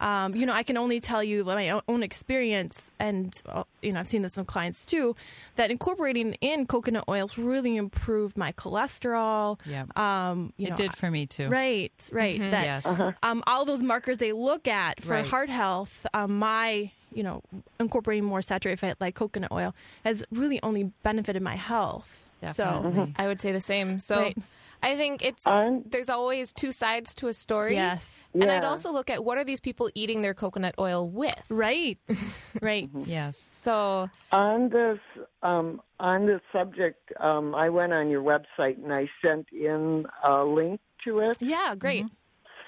Um, 0.00 0.34
you 0.34 0.44
know, 0.46 0.52
I 0.52 0.62
can 0.64 0.76
only 0.76 1.00
tell 1.00 1.22
you 1.22 1.44
my 1.44 1.80
own 1.88 2.02
experience, 2.02 2.90
and 2.98 3.32
uh, 3.48 3.64
you 3.80 3.92
know, 3.92 4.00
I've 4.00 4.08
seen 4.08 4.22
this 4.22 4.36
in 4.36 4.44
clients 4.44 4.84
too, 4.84 5.14
that 5.56 5.70
incorporating 5.70 6.34
in 6.40 6.66
coconut 6.66 7.04
oils 7.08 7.38
really 7.38 7.76
improved 7.76 8.36
my 8.36 8.52
cholesterol. 8.52 9.58
Yeah, 9.66 9.84
Um, 9.96 10.52
you 10.56 10.66
it 10.66 10.70
know, 10.70 10.76
did 10.76 10.94
for 10.94 11.10
me 11.10 11.26
too. 11.26 11.48
Right, 11.48 11.92
right. 12.12 12.38
That, 12.38 12.64
Yes. 12.64 13.00
um, 13.22 13.42
all 13.46 13.64
those 13.64 13.82
markers 13.82 14.18
they 14.18 14.32
look 14.32 14.66
at 14.68 15.00
for 15.02 15.14
Right. 15.14 15.26
heart 15.26 15.48
health, 15.48 16.06
um, 16.12 16.38
my, 16.38 16.90
you 17.12 17.22
know, 17.22 17.42
incorporating 17.78 18.24
more 18.24 18.42
saturated 18.42 18.80
fat 18.80 18.96
like 19.00 19.14
coconut 19.14 19.52
oil 19.52 19.74
has 20.04 20.24
really 20.32 20.60
only 20.62 20.84
benefited 21.02 21.40
my 21.42 21.54
health. 21.56 22.24
Definitely. 22.40 23.14
So 23.16 23.22
I 23.22 23.26
would 23.26 23.40
say 23.40 23.52
the 23.52 23.60
same. 23.60 23.98
So 24.00 24.18
Right. 24.18 24.36
I 24.84 24.96
think 24.96 25.24
it's 25.24 25.46
I'm- 25.46 25.82
there's 25.86 26.10
always 26.10 26.52
two 26.52 26.72
sides 26.72 27.14
to 27.16 27.28
a 27.28 27.32
story. 27.32 27.74
Yes. 27.74 28.24
And 28.34 28.50
I'd 28.50 28.64
also 28.64 28.92
look 28.92 29.10
at 29.10 29.24
what 29.24 29.38
are 29.38 29.44
these 29.44 29.60
people 29.60 29.88
eating 29.94 30.22
their 30.22 30.34
coconut 30.34 30.74
oil 30.78 31.08
with. 31.08 31.34
So, 31.48 31.54
right, 31.54 31.98
right. 32.62 32.88
Yes. 33.06 33.36
So 33.50 34.10
On 34.32 34.68
this 34.68 34.98
um, 35.42 35.80
on 36.00 36.26
this 36.26 36.40
subject, 36.52 37.12
um, 37.20 37.54
I 37.54 37.68
went 37.70 37.92
on 37.92 38.10
your 38.10 38.22
website 38.22 38.82
and 38.82 38.92
I 38.92 39.08
sent 39.22 39.46
in 39.52 40.06
a 40.22 40.44
link 40.44 40.80
to 41.04 41.20
it. 41.20 41.36
Yeah, 41.40 41.74
great. 41.76 42.06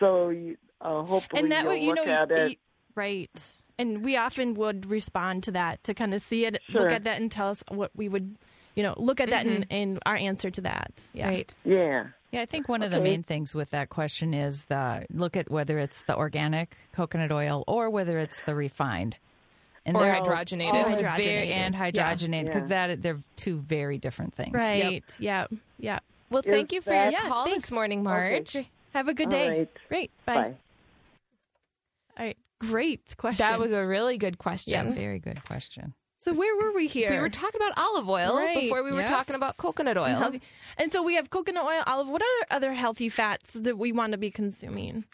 So 0.00 0.28
you, 0.30 0.56
uh, 0.80 1.02
hopefully 1.02 1.42
and 1.42 1.52
that 1.52 1.62
you'll 1.62 1.70
way, 1.72 1.80
you 1.80 1.94
look 1.94 2.06
know, 2.06 2.12
at 2.12 2.30
it. 2.30 2.50
you- 2.50 2.56
right. 2.94 3.30
and 3.78 4.04
we 4.04 4.16
often 4.16 4.54
would 4.54 4.86
respond 4.86 5.42
to 5.42 5.50
that 5.52 5.82
to 5.84 5.92
kind 5.94 6.14
of 6.14 6.22
see 6.22 6.44
it, 6.46 6.60
Sure. 6.70 6.82
look 6.82 6.92
at 6.92 7.04
that, 7.04 7.20
and 7.20 7.30
tell 7.30 7.48
us 7.50 7.62
what 7.68 7.90
we 7.94 8.08
would, 8.08 8.36
you 8.76 8.82
know, 8.82 8.94
look 8.96 9.20
at 9.20 9.30
that 9.30 9.46
mm-hmm. 9.46 9.62
and, 9.62 9.66
and 9.70 9.98
our 10.06 10.14
answer 10.14 10.50
to 10.50 10.60
that. 10.60 10.92
Yeah. 11.12 11.28
Right. 11.28 11.54
Yeah. 11.64 12.06
Yeah, 12.30 12.42
I 12.42 12.44
think 12.44 12.68
one 12.68 12.82
of 12.82 12.90
the 12.90 13.00
main 13.00 13.22
things 13.22 13.54
with 13.54 13.70
that 13.70 13.88
question 13.88 14.34
is 14.34 14.66
the 14.66 15.06
look 15.10 15.36
at 15.36 15.50
whether 15.50 15.78
it's 15.78 16.02
the 16.02 16.14
organic 16.16 16.76
coconut 16.92 17.32
oil 17.32 17.64
or 17.66 17.88
whether 17.88 18.18
it's 18.18 18.42
the 18.42 18.54
refined. 18.54 19.16
And 19.86 19.96
Or 19.96 20.00
they're 20.02 20.20
hydrogenated. 20.20 20.70
two 20.70 20.76
Or 20.76 20.84
very- 20.84 21.02
hydrogenated. 21.02 21.50
and 21.50 21.74
hydrogenated 21.74 22.46
because 22.46 22.68
Yeah. 22.68 22.88
that 22.88 23.02
they're 23.02 23.20
two 23.36 23.58
very 23.60 23.98
different 23.98 24.34
things. 24.34 24.52
Right. 24.52 25.02
Yeah. 25.18 25.46
Yeah. 25.78 26.00
Well, 26.28 26.42
Is 26.44 26.50
thank 26.50 26.72
you 26.72 26.82
for 26.82 26.90
that- 26.90 27.12
your 27.12 27.22
Yeah, 27.22 27.28
call 27.28 27.44
thanks. 27.44 27.62
this 27.64 27.70
morning, 27.70 28.02
Marge. 28.02 28.56
Okay. 28.56 28.68
Have 28.92 29.08
a 29.08 29.14
good 29.14 29.30
day. 29.30 29.48
right. 29.48 29.70
Great. 29.88 30.10
Bye. 30.26 30.34
Bye. 30.34 30.54
All 32.18 32.26
right. 32.26 32.36
Great 32.58 33.16
question. 33.16 33.46
That 33.46 33.58
was 33.60 33.70
a 33.70 33.86
really 33.86 34.18
good 34.18 34.38
question. 34.38 34.88
Yeah, 34.88 34.92
very 34.92 35.20
good 35.20 35.44
question. 35.44 35.94
So. 36.32 36.38
Where 36.38 36.56
were 36.56 36.72
we 36.74 36.86
here? 36.86 37.10
We 37.10 37.18
were 37.18 37.28
talking 37.30 37.60
about 37.60 37.72
olive 37.76 38.08
oil 38.08 38.36
Right. 38.36 38.60
before 38.60 38.82
we 38.82 38.92
were 38.92 39.00
Yeah. 39.00 39.06
talking 39.06 39.34
about 39.34 39.56
coconut 39.56 39.96
oil. 39.96 40.16
Healthy. 40.16 40.40
And 40.78 40.90
so 40.92 41.02
we 41.02 41.14
have 41.14 41.30
coconut 41.30 41.64
oil, 41.64 41.82
olive. 41.86 42.08
What 42.08 42.22
are 42.22 42.46
other 42.50 42.72
healthy 42.72 43.08
fats 43.08 43.52
that 43.54 43.76
we 43.78 43.92
want 43.92 44.12
to 44.12 44.18
be 44.18 44.30
consuming? 44.30 45.04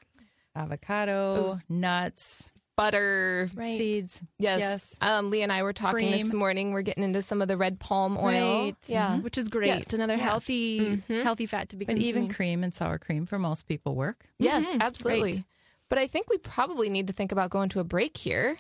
Avocado, 0.54 1.42
Those- 1.42 1.58
nuts, 1.68 2.52
Butter. 2.76 3.48
Right. 3.54 3.76
seeds. 3.78 4.22
Yes. 4.38 4.60
Yes. 4.60 4.96
Um, 5.02 5.28
Lee 5.30 5.42
and 5.42 5.52
I 5.52 5.62
were 5.62 5.74
talking 5.74 6.10
this 6.10 6.32
morning. 6.32 6.72
We're 6.72 6.82
getting 6.82 7.04
into 7.04 7.20
some 7.22 7.42
of 7.42 7.48
the 7.48 7.56
red 7.56 7.78
palm 7.78 8.16
oil. 8.16 8.64
Right. 8.64 8.76
Yeah. 8.86 9.18
Which 9.18 9.36
is 9.36 9.48
great. 9.48 9.68
Yes. 9.68 9.92
Another 9.92 10.16
Yeah. 10.16 10.24
healthy, 10.24 10.80
Mhm. 11.08 11.22
healthy 11.22 11.46
fat 11.46 11.68
to 11.70 11.76
be 11.76 11.84
But 11.84 11.96
consuming. 11.96 12.24
even 12.24 12.34
cream 12.34 12.64
and 12.64 12.72
sour 12.72 12.98
cream 12.98 13.26
for 13.26 13.38
most 13.38 13.68
people 13.68 13.94
work. 13.94 14.24
Yes, 14.38 14.66
Mhm. 14.66 14.80
absolutely. 14.80 15.32
Great. 15.32 15.44
But 15.92 15.98
I 15.98 16.06
think 16.06 16.30
we 16.30 16.38
probably 16.38 16.88
need 16.88 17.08
to 17.08 17.12
think 17.12 17.32
about 17.32 17.50
going 17.50 17.68
to 17.68 17.80
a 17.80 17.84
break 17.84 18.16
here. 18.16 18.56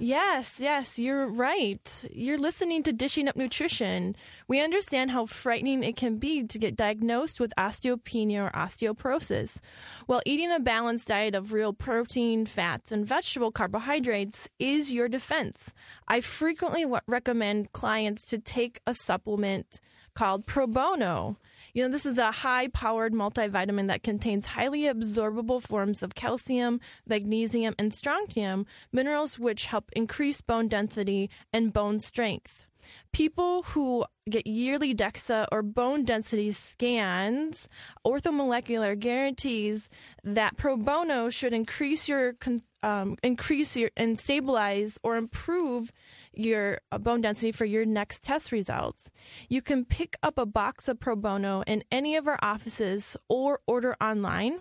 Yes, 0.00 0.58
yes, 0.58 0.98
you're 0.98 1.26
right. 1.26 2.06
You're 2.10 2.38
listening 2.38 2.82
to 2.84 2.92
Dishing 2.94 3.28
Up 3.28 3.36
Nutrition. 3.36 4.16
We 4.48 4.62
understand 4.62 5.10
how 5.10 5.26
frightening 5.26 5.84
it 5.84 5.96
can 5.96 6.16
be 6.16 6.42
to 6.46 6.58
get 6.58 6.76
diagnosed 6.76 7.38
with 7.38 7.52
osteopenia 7.58 8.48
or 8.48 8.50
osteoporosis. 8.52 9.60
While 10.06 10.22
eating 10.24 10.50
a 10.50 10.58
balanced 10.58 11.08
diet 11.08 11.34
of 11.34 11.52
real 11.52 11.74
protein, 11.74 12.46
fats, 12.46 12.90
and 12.90 13.06
vegetable 13.06 13.52
carbohydrates 13.52 14.48
is 14.58 14.90
your 14.90 15.06
defense, 15.06 15.74
I 16.08 16.22
frequently 16.22 16.86
recommend 17.06 17.72
clients 17.72 18.26
to 18.30 18.38
take 18.38 18.80
a 18.86 18.94
supplement 18.94 19.80
called 20.14 20.46
Pro 20.46 20.66
Bono. 20.66 21.36
You 21.72 21.84
know, 21.84 21.88
this 21.88 22.06
is 22.06 22.18
a 22.18 22.32
high 22.32 22.68
powered 22.68 23.12
multivitamin 23.12 23.86
that 23.88 24.02
contains 24.02 24.46
highly 24.46 24.82
absorbable 24.82 25.62
forms 25.62 26.02
of 26.02 26.14
calcium, 26.14 26.80
magnesium, 27.06 27.74
and 27.78 27.92
strontium, 27.94 28.66
minerals 28.92 29.38
which 29.38 29.66
help 29.66 29.90
increase 29.92 30.40
bone 30.40 30.68
density 30.68 31.30
and 31.52 31.72
bone 31.72 31.98
strength. 31.98 32.66
People 33.12 33.62
who 33.64 34.04
get 34.28 34.46
yearly 34.46 34.94
DEXA 34.94 35.46
or 35.52 35.62
bone 35.62 36.04
density 36.04 36.50
scans, 36.52 37.68
orthomolecular 38.06 38.98
guarantees 38.98 39.88
that 40.24 40.56
pro 40.56 40.76
bono 40.76 41.28
should 41.28 41.52
increase 41.52 42.08
your 42.08 42.32
con- 42.34 42.60
um, 42.82 43.16
increase 43.22 43.76
your 43.76 43.90
and 43.96 44.18
stabilize 44.18 44.98
or 45.02 45.16
improve 45.16 45.92
your 46.32 46.80
uh, 46.92 46.98
bone 46.98 47.20
density 47.20 47.52
for 47.52 47.64
your 47.64 47.84
next 47.84 48.22
test 48.22 48.52
results. 48.52 49.10
You 49.48 49.62
can 49.62 49.84
pick 49.84 50.16
up 50.22 50.38
a 50.38 50.46
box 50.46 50.88
of 50.88 51.00
pro 51.00 51.16
bono 51.16 51.62
in 51.66 51.84
any 51.90 52.16
of 52.16 52.28
our 52.28 52.38
offices 52.42 53.16
or 53.28 53.60
order 53.66 53.96
online. 54.00 54.60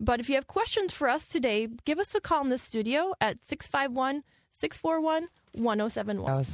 But 0.00 0.20
if 0.20 0.28
you 0.28 0.34
have 0.36 0.46
questions 0.46 0.92
for 0.92 1.08
us 1.08 1.28
today, 1.28 1.68
give 1.84 1.98
us 1.98 2.14
a 2.14 2.20
call 2.20 2.42
in 2.42 2.50
the 2.50 2.58
studio 2.58 3.12
at 3.20 3.44
651 3.44 4.22
641 4.52 5.28
1071. 5.52 6.46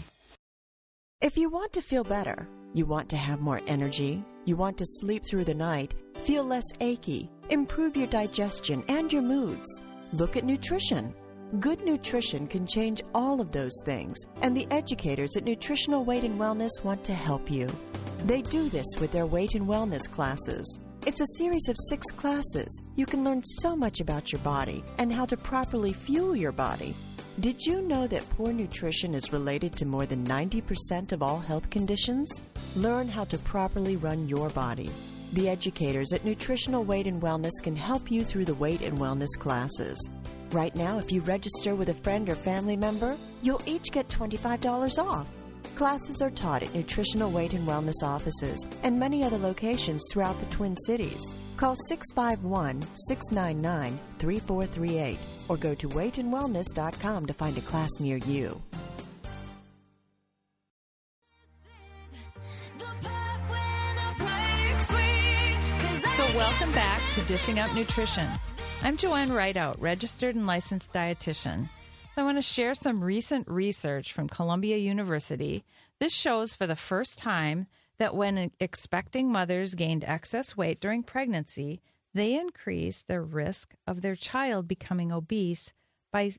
If 1.20 1.38
you 1.38 1.48
want 1.48 1.72
to 1.72 1.80
feel 1.80 2.04
better, 2.04 2.46
you 2.74 2.86
want 2.86 3.08
to 3.10 3.16
have 3.16 3.40
more 3.40 3.60
energy, 3.66 4.22
you 4.44 4.56
want 4.56 4.76
to 4.78 4.84
sleep 4.86 5.24
through 5.24 5.44
the 5.44 5.54
night, 5.54 5.94
feel 6.24 6.44
less 6.44 6.64
achy, 6.80 7.30
improve 7.50 7.96
your 7.96 8.08
digestion 8.08 8.84
and 8.88 9.12
your 9.12 9.22
moods, 9.22 9.80
look 10.12 10.36
at 10.36 10.44
nutrition. 10.44 11.14
Good 11.60 11.84
nutrition 11.84 12.46
can 12.46 12.66
change 12.66 13.02
all 13.14 13.40
of 13.40 13.52
those 13.52 13.76
things, 13.84 14.18
and 14.42 14.56
the 14.56 14.66
educators 14.70 15.36
at 15.36 15.44
Nutritional 15.44 16.04
Weight 16.04 16.24
and 16.24 16.38
Wellness 16.38 16.82
want 16.82 17.04
to 17.04 17.14
help 17.14 17.50
you. 17.50 17.68
They 18.24 18.42
do 18.42 18.68
this 18.68 18.86
with 18.98 19.12
their 19.12 19.26
weight 19.26 19.54
and 19.54 19.68
wellness 19.68 20.10
classes. 20.10 20.80
It's 21.06 21.20
a 21.20 21.36
series 21.36 21.68
of 21.68 21.76
six 21.88 22.06
classes. 22.10 22.82
You 22.96 23.06
can 23.06 23.24
learn 23.24 23.42
so 23.44 23.76
much 23.76 24.00
about 24.00 24.32
your 24.32 24.40
body 24.40 24.82
and 24.98 25.12
how 25.12 25.26
to 25.26 25.36
properly 25.36 25.92
fuel 25.92 26.34
your 26.34 26.52
body. 26.52 26.94
Did 27.40 27.60
you 27.66 27.82
know 27.82 28.06
that 28.06 28.28
poor 28.30 28.52
nutrition 28.52 29.14
is 29.14 29.32
related 29.32 29.76
to 29.76 29.84
more 29.84 30.06
than 30.06 30.24
90% 30.24 31.12
of 31.12 31.22
all 31.22 31.40
health 31.40 31.68
conditions? 31.68 32.44
Learn 32.76 33.08
how 33.08 33.24
to 33.24 33.38
properly 33.38 33.96
run 33.96 34.28
your 34.28 34.48
body. 34.50 34.90
The 35.34 35.48
educators 35.48 36.12
at 36.12 36.24
Nutritional 36.24 36.84
Weight 36.84 37.08
and 37.08 37.20
Wellness 37.20 37.60
can 37.60 37.74
help 37.74 38.08
you 38.08 38.22
through 38.22 38.44
the 38.44 38.54
weight 38.54 38.82
and 38.82 38.96
wellness 38.96 39.36
classes. 39.36 39.98
Right 40.52 40.72
now, 40.76 41.00
if 41.00 41.10
you 41.10 41.22
register 41.22 41.74
with 41.74 41.88
a 41.88 41.94
friend 41.94 42.28
or 42.28 42.36
family 42.36 42.76
member, 42.76 43.16
you'll 43.42 43.60
each 43.66 43.90
get 43.90 44.06
$25 44.06 45.04
off. 45.04 45.28
Classes 45.74 46.22
are 46.22 46.30
taught 46.30 46.62
at 46.62 46.72
Nutritional 46.72 47.32
Weight 47.32 47.52
and 47.52 47.66
Wellness 47.66 48.00
offices 48.04 48.64
and 48.84 48.96
many 48.96 49.24
other 49.24 49.38
locations 49.38 50.04
throughout 50.12 50.38
the 50.38 50.46
Twin 50.54 50.76
Cities. 50.76 51.34
Call 51.56 51.74
651 51.88 52.86
699 52.94 53.98
3438 54.20 55.18
or 55.48 55.56
go 55.56 55.74
to 55.74 55.88
weightandwellness.com 55.88 57.26
to 57.26 57.34
find 57.34 57.58
a 57.58 57.62
class 57.62 57.90
near 57.98 58.18
you. 58.18 58.62
Welcome 66.34 66.72
back 66.72 67.00
to 67.14 67.20
Dishing 67.22 67.58
Up 67.60 67.72
Nutrition. 67.74 68.26
I'm 68.82 68.96
JoAnn 68.96 69.28
Ridout, 69.30 69.76
registered 69.80 70.34
and 70.34 70.46
licensed 70.46 70.92
dietitian. 70.92 71.68
So, 72.14 72.22
I 72.22 72.24
want 72.24 72.38
to 72.38 72.42
share 72.42 72.74
some 72.74 73.02
recent 73.02 73.48
research 73.48 74.12
from 74.12 74.28
Columbia 74.28 74.76
University. 74.78 75.64
This 76.00 76.12
shows 76.12 76.54
for 76.54 76.66
the 76.66 76.74
first 76.76 77.18
time 77.18 77.66
that 77.98 78.16
when 78.16 78.50
expecting 78.58 79.30
mothers 79.30 79.74
gained 79.76 80.04
excess 80.04 80.56
weight 80.56 80.80
during 80.80 81.02
pregnancy, 81.04 81.80
they 82.14 82.34
increased 82.38 83.06
their 83.06 83.22
risk 83.22 83.74
of 83.86 84.00
their 84.02 84.16
child 84.16 84.66
becoming 84.66 85.12
obese 85.12 85.72
by 86.12 86.32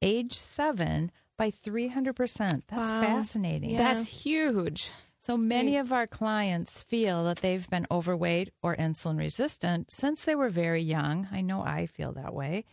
age 0.00 0.34
seven 0.34 1.10
by 1.36 1.50
300%. 1.50 2.62
That's 2.68 2.90
Wow. 2.92 3.00
fascinating. 3.00 3.70
Yeah. 3.70 3.78
That's 3.78 4.06
huge. 4.06 4.92
So 5.28 5.36
many 5.36 5.74
Right. 5.74 5.82
of 5.82 5.92
our 5.92 6.06
clients 6.06 6.82
feel 6.82 7.24
that 7.24 7.38
they've 7.38 7.68
been 7.68 7.86
overweight 7.90 8.50
or 8.62 8.74
insulin 8.74 9.18
resistant 9.18 9.92
since 9.92 10.24
they 10.24 10.34
were 10.34 10.48
very 10.48 10.80
young. 10.80 11.28
I 11.30 11.42
know 11.42 11.60
I 11.60 11.84
feel 11.84 12.12
that 12.14 12.32
way. 12.32 12.64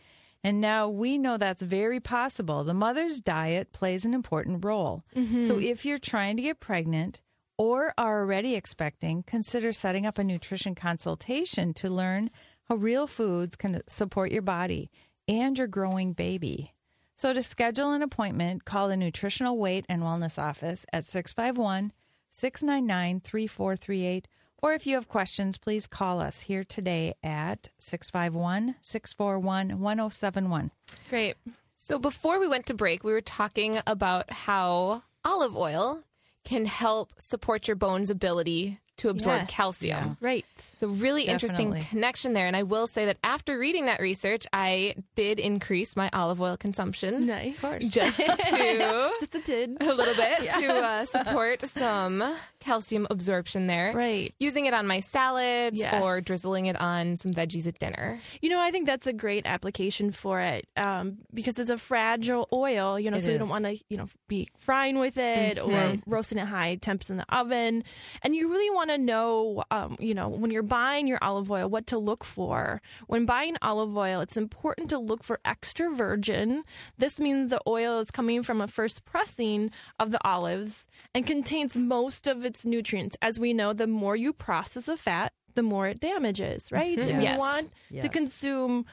And 0.42 0.58
now 0.58 0.88
we 0.88 1.18
know 1.18 1.36
that's 1.36 1.62
very 1.62 2.00
possible. 2.00 2.64
The 2.64 2.72
mother's 2.72 3.20
diet 3.20 3.72
plays 3.72 4.06
an 4.06 4.14
important 4.14 4.64
role. 4.64 5.04
So 5.12 5.20
mm-hmm. 5.20 5.60
if 5.60 5.84
you're 5.84 5.98
trying 5.98 6.36
to 6.36 6.42
get 6.42 6.58
pregnant 6.58 7.20
or 7.58 7.92
are 7.98 8.22
already 8.22 8.54
expecting, 8.54 9.22
consider 9.22 9.70
setting 9.74 10.06
up 10.06 10.16
a 10.16 10.24
nutrition 10.24 10.74
consultation 10.74 11.74
to 11.74 11.90
learn 11.90 12.30
how 12.70 12.76
real 12.76 13.06
foods 13.06 13.56
can 13.56 13.82
support 13.86 14.32
your 14.32 14.40
body 14.40 14.90
and 15.28 15.58
your 15.58 15.66
growing 15.66 16.14
baby. 16.14 16.72
So 17.16 17.34
to 17.34 17.42
schedule 17.42 17.92
an 17.92 18.00
appointment, 18.00 18.64
call 18.64 18.88
the 18.88 18.96
Nutritional 18.96 19.58
Weight 19.58 19.84
and 19.90 20.00
Wellness 20.00 20.38
Office 20.38 20.86
at 20.90 21.04
651 21.04 21.92
699 22.30 23.20
3438. 23.20 24.28
Or 24.62 24.72
if 24.72 24.86
you 24.86 24.94
have 24.94 25.08
questions, 25.08 25.58
please 25.58 25.86
call 25.86 26.20
us 26.20 26.42
here 26.42 26.64
today 26.64 27.14
at 27.22 27.68
651 27.78 28.76
641 28.82 29.78
1071. 29.78 30.70
Great. 31.10 31.36
So 31.76 31.98
before 31.98 32.40
we 32.40 32.48
went 32.48 32.66
to 32.66 32.74
break, 32.74 33.04
we 33.04 33.12
were 33.12 33.20
talking 33.20 33.78
about 33.86 34.30
how 34.32 35.02
olive 35.24 35.56
oil 35.56 36.02
can 36.44 36.64
help 36.64 37.12
support 37.18 37.68
your 37.68 37.76
bones' 37.76 38.10
ability 38.10 38.80
to 38.98 39.08
absorb 39.10 39.40
Yes. 39.42 39.50
calcium. 39.50 40.16
Right. 40.20 40.44
So 40.74 40.88
really 40.88 41.24
interesting 41.24 41.72
connection 41.90 42.32
there. 42.32 42.46
And 42.46 42.56
I 42.56 42.62
will 42.62 42.86
say 42.86 43.06
that 43.06 43.18
after 43.24 43.58
reading 43.58 43.86
that 43.86 44.00
research, 44.00 44.46
I 44.52 44.94
did 45.14 45.38
increase 45.38 45.96
my 45.96 46.08
olive 46.12 46.40
oil 46.40 46.56
consumption 46.56 47.26
Nice. 47.26 47.54
Of 47.56 47.60
course. 47.60 47.90
just 47.90 48.18
to 48.50 49.10
Just 49.20 49.34
a 49.34 49.40
tid. 49.40 49.76
a 49.80 49.92
little 49.92 50.14
bit 50.14 50.50
to 50.50 50.66
uh, 50.74 51.04
support 51.04 51.60
some 51.62 52.22
calcium 52.60 53.06
absorption 53.10 53.66
there. 53.66 53.92
Right. 53.94 54.34
Using 54.40 54.66
it 54.66 54.74
on 54.74 54.86
my 54.86 55.00
salads 55.00 55.78
Yes. 55.78 56.02
or 56.02 56.20
drizzling 56.20 56.66
it 56.66 56.80
on 56.80 57.16
some 57.16 57.32
veggies 57.32 57.66
at 57.66 57.78
dinner. 57.78 58.18
You 58.40 58.48
know, 58.50 58.60
I 58.60 58.70
think 58.70 58.86
that's 58.86 59.06
a 59.06 59.12
great 59.12 59.46
application 59.46 60.10
for 60.12 60.40
it 60.40 60.66
um, 60.76 61.18
because 61.34 61.58
it's 61.58 61.70
a 61.70 61.78
fragile 61.78 62.48
oil, 62.52 62.98
you 62.98 63.10
know, 63.10 63.16
It 63.18 63.20
so 63.22 63.30
you 63.30 63.38
don't 63.38 63.48
want 63.48 63.64
to, 63.64 63.76
you 63.88 63.96
know, 63.96 64.06
be 64.28 64.48
frying 64.58 64.98
with 64.98 65.18
it 65.18 65.58
or 65.58 65.96
roasting 66.06 66.38
at 66.38 66.48
high 66.48 66.76
temps 66.76 67.10
in 67.10 67.16
the 67.18 67.26
oven. 67.34 67.84
And 68.22 68.34
you 68.34 68.50
really 68.50 68.70
want 68.70 68.85
want 68.86 69.00
to 69.00 69.04
know, 69.04 69.64
um, 69.70 69.96
you 69.98 70.14
know, 70.14 70.28
when 70.28 70.50
you're 70.50 70.62
buying 70.62 71.06
your 71.06 71.18
olive 71.22 71.50
oil, 71.50 71.68
what 71.68 71.86
to 71.88 71.98
look 71.98 72.24
for. 72.24 72.80
When 73.06 73.26
buying 73.26 73.56
olive 73.62 73.96
oil, 73.96 74.20
it's 74.20 74.36
important 74.36 74.90
to 74.90 74.98
look 74.98 75.22
for 75.22 75.40
extra 75.44 75.90
virgin. 75.94 76.64
This 76.98 77.18
means 77.18 77.50
the 77.50 77.60
oil 77.66 77.98
is 78.00 78.10
coming 78.10 78.42
from 78.42 78.60
a 78.60 78.68
first 78.68 79.04
pressing 79.04 79.70
of 79.98 80.10
the 80.10 80.24
olives 80.26 80.86
and 81.14 81.26
contains 81.26 81.76
most 81.76 82.26
of 82.26 82.44
its 82.44 82.64
nutrients. 82.64 83.16
As 83.20 83.38
we 83.40 83.52
know, 83.52 83.72
the 83.72 83.86
more 83.86 84.16
you 84.16 84.32
process 84.32 84.88
a 84.88 84.96
fat, 84.96 85.32
the 85.54 85.62
more 85.62 85.88
it 85.88 86.00
damages, 86.00 86.70
right? 86.70 86.98
And 86.98 87.22
Yes. 87.22 87.32
you 87.34 87.38
want 87.38 87.72
to 88.02 88.08
consume 88.08 88.86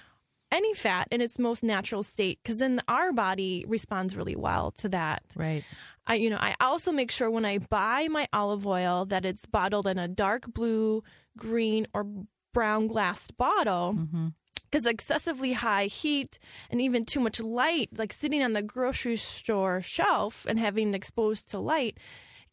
any 0.52 0.74
fat 0.76 1.08
in 1.10 1.20
its 1.20 1.40
most 1.40 1.64
natural 1.64 2.04
state 2.04 2.40
because 2.44 2.60
then 2.60 2.80
our 2.88 3.12
body 3.12 3.66
responds 3.68 4.16
really 4.16 4.36
well 4.36 4.72
to 4.72 4.88
that. 4.90 5.24
Right. 5.36 5.64
I 6.06 6.16
you 6.16 6.30
know 6.30 6.38
I 6.40 6.56
also 6.60 6.92
make 6.92 7.12
sure 7.12 7.30
when 7.32 7.46
I 7.46 7.58
buy 7.60 8.08
my 8.10 8.28
olive 8.34 8.68
oil 8.68 9.06
that 9.06 9.26
it's 9.26 9.46
bottled 9.46 9.88
in 9.88 9.98
a 9.98 10.08
dark 10.08 10.54
blue, 10.54 11.04
green, 11.38 11.88
or 11.94 12.06
brown 12.54 12.88
glassed 12.88 13.38
bottle. 13.38 13.94
Because 14.70 14.86
excessively 14.88 15.54
high 15.54 15.86
heat 15.86 16.40
and 16.72 16.82
even 16.82 17.06
too 17.06 17.20
much 17.20 17.40
light, 17.40 17.90
like 17.96 18.12
sitting 18.12 18.42
on 18.42 18.54
the 18.54 18.64
grocery 18.64 19.18
store 19.18 19.84
shelf 19.84 20.48
and 20.50 20.58
having 20.58 20.90
it 20.90 20.96
exposed 20.96 21.52
to 21.52 21.60
light, 21.60 22.00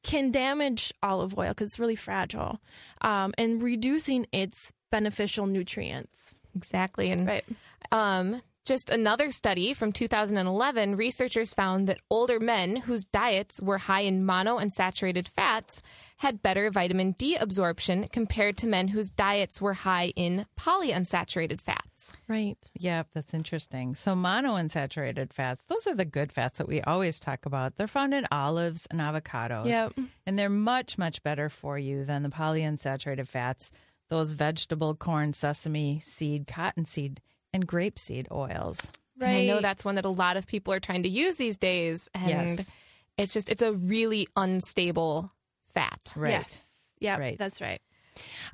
can 0.02 0.30
damage 0.30 0.92
olive 1.02 1.36
oil 1.38 1.48
because 1.48 1.70
it's 1.70 1.78
really 1.78 1.96
fragile 1.96 2.60
um, 3.00 3.32
and 3.38 3.62
reducing 3.62 4.26
its 4.32 4.70
beneficial 4.90 5.46
nutrients. 5.46 6.34
Exactly. 6.54 7.10
And 7.10 7.26
Right. 7.26 7.44
um, 7.90 8.42
just 8.64 8.90
another 8.90 9.30
study 9.30 9.74
from 9.74 9.92
2011, 9.92 10.96
researchers 10.96 11.54
found 11.54 11.86
that 11.86 12.00
older 12.10 12.38
men 12.38 12.76
whose 12.76 13.04
diets 13.04 13.60
were 13.60 13.78
high 13.78 14.02
in 14.02 14.24
mono 14.24 14.58
monounsaturated 14.58 15.28
fats 15.28 15.82
had 16.18 16.42
better 16.42 16.70
vitamin 16.70 17.12
D 17.12 17.36
absorption 17.36 18.08
compared 18.12 18.58
to 18.58 18.66
men 18.66 18.88
whose 18.88 19.10
diets 19.10 19.60
were 19.60 19.72
high 19.72 20.12
in 20.16 20.46
polyunsaturated 20.58 21.60
fats. 21.60 22.12
Right. 22.28 22.58
Yep, 22.78 23.08
that's 23.14 23.34
interesting. 23.34 23.94
So 23.94 24.14
mono 24.14 24.50
monounsaturated 24.50 25.32
fats, 25.32 25.64
those 25.64 25.86
are 25.86 25.94
the 25.94 26.04
good 26.04 26.32
fats 26.32 26.58
that 26.58 26.68
we 26.68 26.80
always 26.82 27.18
talk 27.20 27.46
about. 27.46 27.76
They're 27.76 27.86
found 27.86 28.12
in 28.14 28.26
olives 28.30 28.86
and 28.90 29.00
avocados. 29.00 29.66
Yep. 29.66 29.94
And 30.26 30.38
they're 30.38 30.50
much, 30.50 30.98
much 30.98 31.22
better 31.22 31.48
for 31.48 31.78
you 31.78 32.04
than 32.04 32.22
the 32.22 32.28
polyunsaturated 32.28 33.28
fats, 33.28 33.72
those 34.08 34.32
vegetable, 34.32 34.94
corn, 34.94 35.32
sesame 35.32 36.00
seed, 36.00 36.46
cottonseed, 36.46 37.20
and 37.52 37.66
grapeseed 37.66 38.30
oils. 38.30 38.88
And 39.20 39.30
I 39.30 39.44
know 39.46 39.60
that's 39.60 39.84
one 39.84 39.96
that 39.96 40.04
a 40.06 40.08
lot 40.10 40.36
of 40.36 40.46
people 40.46 40.72
are 40.72 40.80
trying 40.80 41.02
to 41.02 41.08
use 41.08 41.36
these 41.36 41.58
days. 41.58 42.08
And 42.14 42.28
Yes. 42.58 42.70
it's 43.18 43.34
just, 43.34 43.48
it's 43.50 43.62
a 43.62 43.72
really 43.72 44.26
unstable 44.36 45.30
fat. 45.68 46.12
Right. 46.16 46.30
Yes. 46.30 46.64
Yeah, 47.00 47.18
Right. 47.18 47.38
that's 47.38 47.60
right. 47.60 47.80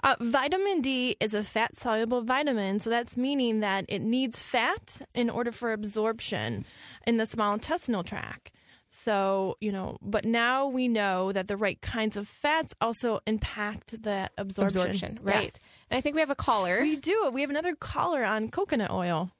Uh, 0.05 0.15
vitamin 0.21 0.81
D 0.81 1.17
is 1.21 1.35
a 1.35 1.43
fat 1.43 1.77
soluble 1.77 2.23
vitamin, 2.23 2.79
so 2.79 2.91
that's 2.91 3.17
meaning 3.17 3.61
that 3.61 3.85
it 3.89 4.01
needs 4.01 4.41
fat 4.41 5.03
in 5.15 5.31
order 5.31 5.51
for 5.51 5.73
absorption 5.73 6.65
in 7.07 7.17
the 7.17 7.27
small 7.27 7.55
intestinal 7.55 8.05
tract. 8.05 8.53
So, 8.89 9.57
you 9.61 9.73
know, 9.73 9.99
but 10.01 10.25
now 10.25 10.69
we 10.69 10.89
know 10.89 11.33
that 11.33 11.49
the 11.49 11.57
right 11.57 11.81
kinds 11.81 12.17
of 12.17 12.27
fats 12.27 12.75
also 12.81 13.21
impact 13.27 14.03
that 14.03 14.33
absorption. 14.39 14.81
Absorption, 14.81 15.19
right. 15.23 15.45
Yes. 15.45 15.61
And 15.91 15.99
I 15.99 16.01
think 16.01 16.15
we 16.15 16.21
have 16.21 16.31
a 16.31 16.37
caller. 16.37 16.81
We 16.81 16.97
do. 16.97 17.31
We 17.33 17.41
have 17.41 17.51
another 17.51 17.75
caller 17.75 18.25
on 18.25 18.51
coconut 18.51 18.91
oil. 18.91 19.31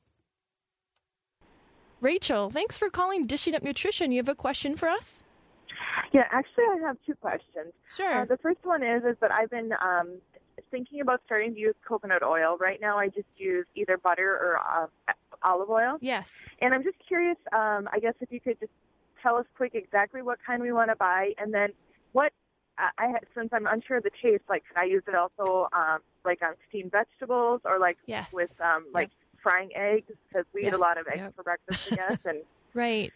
Rachel, 2.01 2.51
thanks 2.51 2.77
for 2.77 2.91
calling 2.91 3.25
Dishing 3.25 3.55
Up 3.55 3.63
Nutrition. 3.63 4.13
You 4.13 4.19
have 4.19 4.29
a 4.29 4.35
question 4.35 4.77
for 4.77 4.89
us? 4.89 5.23
Yeah, 6.13 6.25
actually, 6.31 6.65
I 6.65 6.79
have 6.87 6.97
two 7.07 7.15
questions. 7.15 7.73
Sure. 7.89 8.23
Uh, 8.23 8.25
the 8.27 8.37
first 8.37 8.59
one 8.63 8.83
is 8.83 9.03
is 9.05 9.17
that 9.21 9.31
I've 9.33 9.51
been 9.51 9.73
um, 9.83 10.19
thinking 10.71 11.01
about 11.01 11.21
starting 11.25 11.55
to 11.55 11.61
use 11.61 11.75
coconut 11.87 12.23
oil. 12.23 12.57
Right 12.61 12.81
now, 12.81 12.99
I 12.99 13.09
just 13.09 13.27
use 13.37 13.67
either 13.75 13.97
butter 13.97 14.31
or 14.31 14.59
uh, 14.59 14.87
olive 15.43 15.71
oil, 15.71 15.97
yes. 16.01 16.33
and 16.61 16.75
I'm 16.75 16.83
just 16.83 16.97
curious. 17.07 17.39
Um, 17.53 17.89
I 17.93 17.99
guess 18.01 18.15
if 18.21 18.31
you 18.31 18.41
could 18.41 18.61
just 18.61 18.73
tell 19.27 19.37
us 19.37 19.47
quick 19.57 19.75
exactly 19.75 20.23
what 20.23 20.39
kind 20.47 20.63
we 20.63 20.73
want 20.73 20.91
to 20.91 20.97
buy, 20.97 21.33
and 21.39 21.53
then 21.53 21.71
what 22.13 22.33
I 22.79 22.91
I 22.99 23.07
had, 23.09 23.25
since 23.35 23.49
I'm 23.53 23.67
unsure 23.67 23.97
of 23.97 24.05
the 24.05 24.11
taste, 24.23 24.45
like 24.49 24.63
can 24.69 24.77
I 24.83 24.87
use 24.87 25.03
it 25.09 25.15
also 25.15 25.69
um, 25.73 25.99
like 26.25 26.41
on 26.43 26.55
steamed 26.69 26.93
vegetables 26.93 27.61
or 27.65 27.79
like 27.79 27.97
Yes. 28.07 28.31
with 28.33 28.51
um, 28.61 28.87
like 28.93 29.11
frying 29.43 29.71
eggs 29.75 30.13
because 30.29 30.45
we 30.55 30.67
eat 30.67 30.73
a 30.73 30.79
lot 30.79 30.99
of 30.99 31.07
eggs 31.09 31.23
Yep. 31.23 31.35
for 31.37 31.43
breakfast, 31.43 31.79
I 31.91 31.95
guess, 31.97 32.19
and 32.25 32.39
Right. 32.75 33.13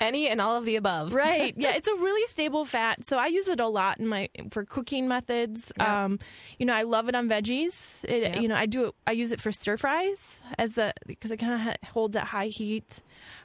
Any 0.00 0.28
and 0.28 0.40
all 0.40 0.56
of 0.56 0.64
the 0.64 0.76
above. 0.76 1.14
Right. 1.14 1.54
Yeah, 1.56 1.72
it's 1.76 1.86
a 1.86 1.94
really 1.94 2.26
stable 2.28 2.64
fat. 2.64 3.04
So 3.04 3.16
I 3.16 3.26
use 3.26 3.46
it 3.48 3.60
a 3.60 3.68
lot 3.68 4.00
in 4.00 4.08
my 4.08 4.28
for 4.50 4.64
cooking 4.64 5.06
methods. 5.06 5.72
Um, 5.78 6.18
you 6.58 6.66
know, 6.66 6.74
I 6.74 6.82
love 6.82 7.08
it 7.08 7.14
on 7.14 7.28
veggies. 7.28 8.04
It, 8.04 8.22
Yep. 8.22 8.36
You 8.42 8.48
know, 8.48 8.56
I 8.56 8.66
do 8.66 8.86
it. 8.86 8.94
I 9.06 9.12
use 9.12 9.30
it 9.32 9.40
for 9.40 9.52
stir 9.52 9.76
fries 9.76 10.42
as 10.58 10.74
the 10.74 10.92
because 11.06 11.30
it 11.30 11.36
kind 11.36 11.68
of 11.68 11.88
holds 11.90 12.16
at 12.16 12.24
high 12.24 12.46
heat. 12.48 13.02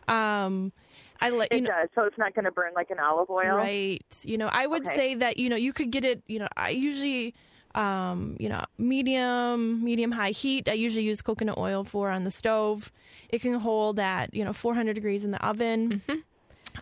Um, 0.07 0.71
I 1.21 1.29
let 1.29 1.51
you 1.51 1.59
it 1.59 1.61
know. 1.61 1.69
does. 1.69 1.89
So 1.95 2.03
it's 2.03 2.17
not 2.17 2.33
going 2.33 2.45
to 2.45 2.51
burn 2.51 2.73
like 2.75 2.89
an 2.89 2.99
olive 2.99 3.29
oil. 3.29 3.55
Right. 3.55 4.03
You 4.23 4.37
know, 4.37 4.47
I 4.51 4.65
would 4.67 4.85
Okay. 4.85 4.95
say 4.95 5.15
that, 5.15 5.37
you 5.37 5.49
know, 5.49 5.55
you 5.55 5.73
could 5.73 5.91
get 5.91 6.05
it, 6.05 6.23
you 6.27 6.39
know, 6.39 6.47
I 6.55 6.69
usually 6.69 7.33
um, 7.75 8.35
you 8.39 8.49
know, 8.49 8.63
medium, 8.79 9.83
medium 9.83 10.11
high 10.11 10.31
heat. 10.31 10.67
I 10.67 10.73
usually 10.73 11.03
use 11.03 11.21
coconut 11.21 11.57
oil 11.57 11.83
for 11.83 12.09
on 12.09 12.23
the 12.23 12.31
stove. 12.31 12.91
It 13.29 13.41
can 13.41 13.53
hold 13.53 13.99
at, 13.99 14.33
you 14.33 14.43
know, 14.43 14.53
400 14.53 14.93
degrees 14.93 15.23
in 15.23 15.29
the 15.31 15.45
oven. 15.45 16.01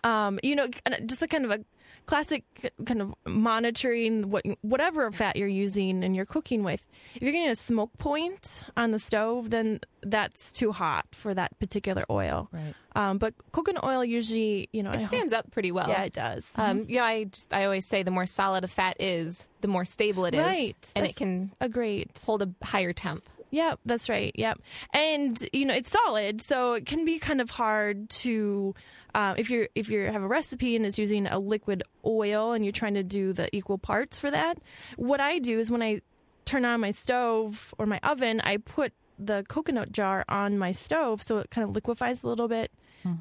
Um, 0.04 0.38
you 0.42 0.54
know, 0.56 0.68
just 1.06 1.22
a 1.22 1.28
kind 1.28 1.44
of 1.44 1.50
a 1.50 1.64
classic 2.06 2.44
kind 2.86 3.02
of 3.02 3.14
monitoring 3.26 4.30
what 4.30 4.44
whatever 4.62 5.10
fat 5.12 5.36
you're 5.36 5.46
using 5.48 6.04
and 6.04 6.14
you're 6.16 6.24
cooking 6.26 6.62
with. 6.62 6.86
If 7.14 7.22
you're 7.22 7.32
getting 7.32 7.48
a 7.48 7.56
smoke 7.56 7.90
point 7.98 8.62
on 8.76 8.92
the 8.92 8.98
stove, 8.98 9.50
then 9.50 9.80
that's 10.02 10.52
too 10.52 10.72
hot 10.72 11.06
for 11.12 11.34
that 11.34 11.58
particular 11.58 12.04
oil. 12.10 12.48
Right. 12.52 12.74
Um, 12.94 13.18
but 13.18 13.34
coconut 13.52 13.84
oil 13.84 14.04
usually, 14.04 14.68
you 14.72 14.82
know, 14.82 14.90
I 14.90 14.94
It 14.94 15.00
hope- 15.00 15.08
stands 15.08 15.32
up 15.32 15.50
pretty 15.50 15.70
well. 15.72 15.88
Yeah, 15.88 16.02
it 16.04 16.12
does. 16.12 16.50
Um, 16.56 16.84
you 16.88 16.96
know, 16.96 17.04
I 17.04 17.24
just 17.24 17.52
I 17.52 17.64
always 17.64 17.86
say 17.86 18.02
the 18.02 18.10
more 18.10 18.26
solid 18.26 18.64
a 18.64 18.68
fat 18.68 18.96
is, 19.00 19.48
the 19.60 19.68
more 19.68 19.84
stable 19.84 20.24
it 20.24 20.34
is, 20.34 20.40
Right. 20.44 20.76
and 20.96 21.04
That's- 21.04 21.10
it 21.10 21.16
can 21.16 21.52
Agreed. 21.60 22.10
hold 22.24 22.42
a 22.42 22.50
higher 22.64 22.92
temp. 22.92 23.28
Yep, 23.50 23.80
that's 23.86 24.10
right. 24.10 24.30
Yep, 24.34 24.60
and 24.92 25.48
you 25.54 25.64
know 25.64 25.72
it's 25.74 25.90
solid, 25.90 26.42
so 26.42 26.74
it 26.74 26.84
can 26.84 27.06
be 27.06 27.18
kind 27.18 27.40
of 27.40 27.48
hard 27.48 28.10
to 28.10 28.74
uh, 29.14 29.34
if 29.36 29.50
you're 29.50 29.68
if 29.74 29.88
you 29.88 30.00
have 30.10 30.22
a 30.22 30.26
recipe 30.26 30.76
and 30.76 30.84
it's 30.86 30.98
using 30.98 31.26
a 31.26 31.38
liquid 31.38 31.82
oil 32.04 32.52
and 32.52 32.64
you're 32.64 32.72
trying 32.72 32.94
to 32.94 33.02
do 33.02 33.32
the 33.32 33.54
equal 33.54 33.78
parts 33.78 34.18
for 34.18 34.30
that. 34.30 34.58
What 34.96 35.20
I 35.20 35.38
do 35.38 35.58
is 35.58 35.70
when 35.70 35.82
I 35.82 36.00
turn 36.44 36.64
on 36.64 36.80
my 36.80 36.92
stove 36.92 37.74
or 37.78 37.86
my 37.86 38.00
oven, 38.02 38.40
I 38.42 38.58
put 38.58 38.92
the 39.18 39.44
coconut 39.48 39.92
jar 39.92 40.24
on 40.28 40.58
my 40.58 40.72
stove 40.72 41.22
so 41.22 41.38
it 41.38 41.50
kind 41.50 41.68
of 41.68 41.74
liquefies 41.74 42.22
a 42.22 42.28
little 42.28 42.48
bit. 42.48 42.70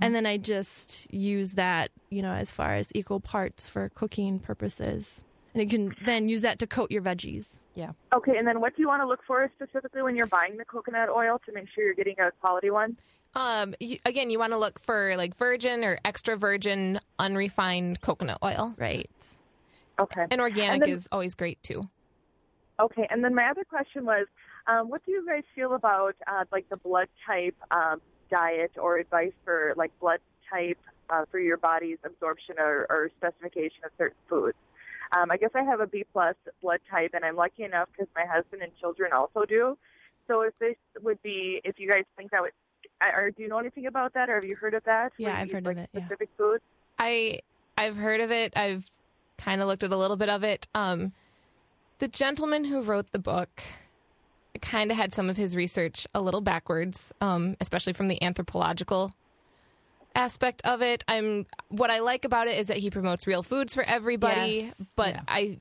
And 0.01 0.13
then 0.13 0.25
I 0.25 0.37
just 0.37 1.07
use 1.13 1.53
that, 1.53 1.91
you 2.09 2.21
know, 2.21 2.33
as 2.33 2.51
far 2.51 2.75
as 2.75 2.91
equal 2.93 3.19
parts 3.19 3.67
for 3.67 3.89
cooking 3.89 4.39
purposes. 4.39 5.21
And 5.53 5.63
you 5.63 5.69
can 5.69 5.95
then 6.05 6.27
use 6.27 6.41
that 6.41 6.59
to 6.59 6.67
coat 6.67 6.91
your 6.91 7.01
veggies. 7.01 7.45
Yeah. 7.73 7.91
Okay, 8.13 8.37
and 8.37 8.47
then 8.47 8.59
what 8.59 8.75
do 8.75 8.81
you 8.81 8.87
want 8.87 9.01
to 9.03 9.07
look 9.07 9.21
for 9.25 9.49
specifically 9.55 10.01
when 10.01 10.15
you're 10.15 10.27
buying 10.27 10.57
the 10.57 10.65
coconut 10.65 11.09
oil 11.09 11.39
to 11.45 11.51
make 11.53 11.67
sure 11.73 11.85
you're 11.85 11.93
getting 11.93 12.19
a 12.19 12.31
quality 12.41 12.69
one? 12.69 12.97
Um, 13.37 13.75
you, 13.79 13.97
again, 14.03 14.31
you 14.31 14.39
want 14.39 14.53
to 14.53 14.57
look 14.57 14.79
for 14.79 15.15
like 15.15 15.35
virgin 15.35 15.83
or 15.83 15.99
extra 16.03 16.35
virgin 16.35 16.99
unrefined 17.19 18.01
coconut 18.01 18.39
oil, 18.43 18.73
Right. 18.77 19.11
Okay. 19.99 20.25
and 20.31 20.41
organic 20.41 20.73
And 20.73 20.81
then- 20.81 20.89
is 20.89 21.07
always 21.11 21.35
great 21.35 21.61
too. 21.61 21.83
Okay, 22.79 23.07
and 23.09 23.23
then 23.23 23.33
my 23.33 23.49
other 23.49 23.63
question 23.63 24.05
was, 24.05 24.27
um, 24.67 24.89
what 24.89 25.03
do 25.05 25.11
you 25.11 25.25
guys 25.25 25.43
feel 25.55 25.73
about 25.73 26.15
uh, 26.27 26.45
like 26.51 26.67
the 26.69 26.77
blood 26.77 27.07
type 27.25 27.55
um, 27.71 28.01
diet 28.29 28.71
or 28.79 28.97
advice 28.97 29.33
for 29.45 29.73
like 29.77 29.91
blood 29.99 30.19
type 30.51 30.77
uh, 31.09 31.25
for 31.31 31.39
your 31.39 31.57
body's 31.57 31.97
absorption 32.05 32.55
or, 32.59 32.85
or 32.89 33.09
specification 33.17 33.83
of 33.85 33.91
certain 33.97 34.17
foods? 34.29 34.57
Um, 35.15 35.29
I 35.31 35.37
guess 35.37 35.51
I 35.55 35.63
have 35.63 35.79
a 35.79 35.87
B 35.87 36.05
plus 36.11 36.35
blood 36.61 36.79
type, 36.89 37.11
and 37.13 37.23
I'm 37.23 37.35
lucky 37.35 37.63
enough 37.63 37.89
because 37.91 38.07
my 38.15 38.25
husband 38.25 38.61
and 38.63 38.71
children 38.79 39.11
also 39.13 39.45
do. 39.45 39.77
So 40.27 40.41
if 40.41 40.53
this 40.59 40.75
would 41.01 41.21
be, 41.23 41.61
if 41.63 41.79
you 41.79 41.89
guys 41.89 42.03
think 42.17 42.29
that 42.31 42.41
would, 42.41 42.51
or 43.05 43.31
do 43.31 43.43
you 43.43 43.49
know 43.49 43.59
anything 43.59 43.85
about 43.85 44.13
that, 44.13 44.29
or 44.29 44.35
have 44.35 44.45
you 44.45 44.55
heard 44.55 44.73
of 44.73 44.83
that? 44.85 45.13
Yeah, 45.17 45.29
Where 45.29 45.35
I've 45.37 45.47
eat, 45.47 45.53
heard 45.53 45.67
of 45.67 45.75
like, 45.75 45.77
it, 45.77 45.89
yeah. 45.93 46.05
Specific 46.05 46.29
foods. 46.37 46.63
I 46.99 47.39
I've 47.77 47.95
heard 47.95 48.21
of 48.21 48.31
it. 48.31 48.53
I've 48.57 48.89
kind 49.37 49.61
of 49.61 49.67
looked 49.67 49.83
at 49.83 49.91
a 49.91 49.97
little 49.97 50.17
bit 50.17 50.29
of 50.29 50.43
it. 50.43 50.67
Um, 50.73 51.13
the 51.99 52.07
gentleman 52.07 52.65
who 52.65 52.81
wrote 52.81 53.11
the 53.11 53.19
book 53.19 53.61
kind 54.61 54.89
of 54.89 54.97
had 54.97 55.13
some 55.13 55.29
of 55.29 55.37
his 55.37 55.55
research 55.55 56.07
a 56.15 56.21
little 56.21 56.41
backwards, 56.41 57.13
um, 57.21 57.55
especially 57.61 57.93
from 57.93 58.07
the 58.07 58.21
anthropological 58.23 59.11
aspect 60.15 60.63
of 60.65 60.81
it. 60.81 61.03
I'm 61.07 61.45
what 61.69 61.91
I 61.91 61.99
like 61.99 62.25
about 62.25 62.47
it 62.47 62.57
is 62.57 62.67
that 62.67 62.77
he 62.77 62.89
promotes 62.89 63.27
real 63.27 63.43
foods 63.43 63.75
for 63.75 63.83
everybody, 63.87 64.71
Yes. 64.75 64.91
but 64.95 65.09
Yeah. 65.15 65.21
I 65.27 65.59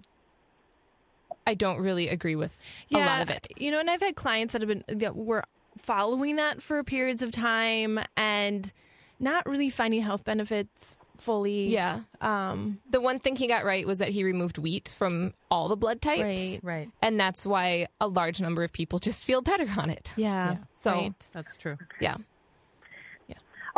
I 1.46 1.54
don't 1.54 1.78
really 1.78 2.08
agree 2.08 2.34
with 2.36 2.58
a 2.92 2.96
lot 2.98 3.20
of 3.22 3.30
it. 3.30 3.46
You 3.56 3.70
know, 3.70 3.78
and 3.80 3.90
I've 3.90 4.00
had 4.00 4.16
clients 4.16 4.52
that 4.54 4.62
have 4.62 4.68
been 4.68 4.82
that 4.98 5.14
were 5.14 5.44
following 5.76 6.36
that 6.36 6.62
for 6.62 6.82
periods 6.84 7.22
of 7.22 7.30
time 7.32 7.98
and 8.16 8.72
not 9.20 9.46
really 9.46 9.70
finding 9.70 10.02
health 10.02 10.24
benefits 10.24 10.96
fully. 11.18 11.68
Yeah. 11.68 12.00
Um, 12.20 12.78
The 12.90 13.00
one 13.00 13.18
thing 13.18 13.36
he 13.36 13.46
got 13.46 13.64
right 13.64 13.86
was 13.86 14.00
that 14.00 14.10
he 14.10 14.22
removed 14.24 14.58
wheat 14.58 14.88
from 14.94 15.32
all 15.50 15.68
the 15.68 15.76
blood 15.76 16.02
types. 16.02 16.22
Right. 16.22 16.60
Right. 16.62 16.90
And 17.00 17.18
that's 17.18 17.46
why 17.46 17.86
a 18.00 18.06
large 18.08 18.40
number 18.40 18.62
of 18.62 18.72
people 18.72 18.98
just 18.98 19.24
feel 19.24 19.40
better 19.42 19.66
on 19.78 19.88
it. 19.90 20.12
yeah. 20.16 20.52
Yeah. 20.52 20.56
So- 20.78 20.90
right. 20.92 21.28
That's 21.32 21.56
true. 21.56 21.78
Yeah. 22.00 22.16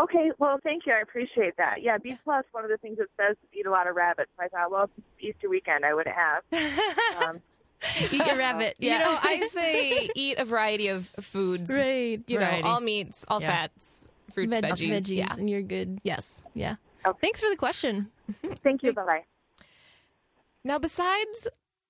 Okay, 0.00 0.30
well, 0.38 0.60
thank 0.62 0.86
you. 0.86 0.92
I 0.92 1.00
appreciate 1.00 1.56
that. 1.56 1.82
Yeah, 1.82 1.98
B 1.98 2.16
plus. 2.22 2.44
One 2.52 2.62
of 2.62 2.70
the 2.70 2.76
things 2.76 2.98
it 3.00 3.10
says 3.16 3.32
is 3.32 3.48
eat 3.58 3.66
a 3.66 3.70
lot 3.72 3.88
of 3.88 3.96
rabbits. 3.96 4.30
So 4.38 4.44
I 4.44 4.48
thought, 4.48 4.70
well, 4.70 4.88
Easter 5.18 5.48
weekend, 5.48 5.84
I 5.84 5.92
would 5.92 6.06
have. 6.06 6.44
Um, 7.28 7.40
Eat 8.00 8.12
your 8.26 8.36
rabbit. 8.36 8.76
Yeah. 8.78 8.92
You 8.92 8.98
know, 9.00 9.18
I 9.22 9.44
say 9.46 10.08
eat 10.14 10.38
a 10.38 10.44
variety 10.44 10.88
of 10.88 11.06
foods. 11.20 11.74
right. 11.76 12.20
You 12.26 12.38
Variety. 12.38 12.62
know, 12.62 12.68
all 12.68 12.80
meats, 12.80 13.24
all 13.28 13.40
Yeah. 13.40 13.48
fats, 13.52 14.10
fruits, 14.32 14.50
Veg- 14.52 14.64
veggies. 14.64 15.08
Yeah. 15.14 15.32
and 15.32 15.48
you're 15.48 15.62
good. 15.62 16.00
Yes. 16.02 16.42
Yeah. 16.54 16.76
Okay. 17.06 17.18
Thanks 17.20 17.40
for 17.40 17.48
the 17.48 17.56
question. 17.56 18.08
thank 18.62 18.82
you. 18.82 18.92
Bye 18.92 19.04
bye. 19.04 19.24
Now, 20.64 20.78
besides 20.78 21.48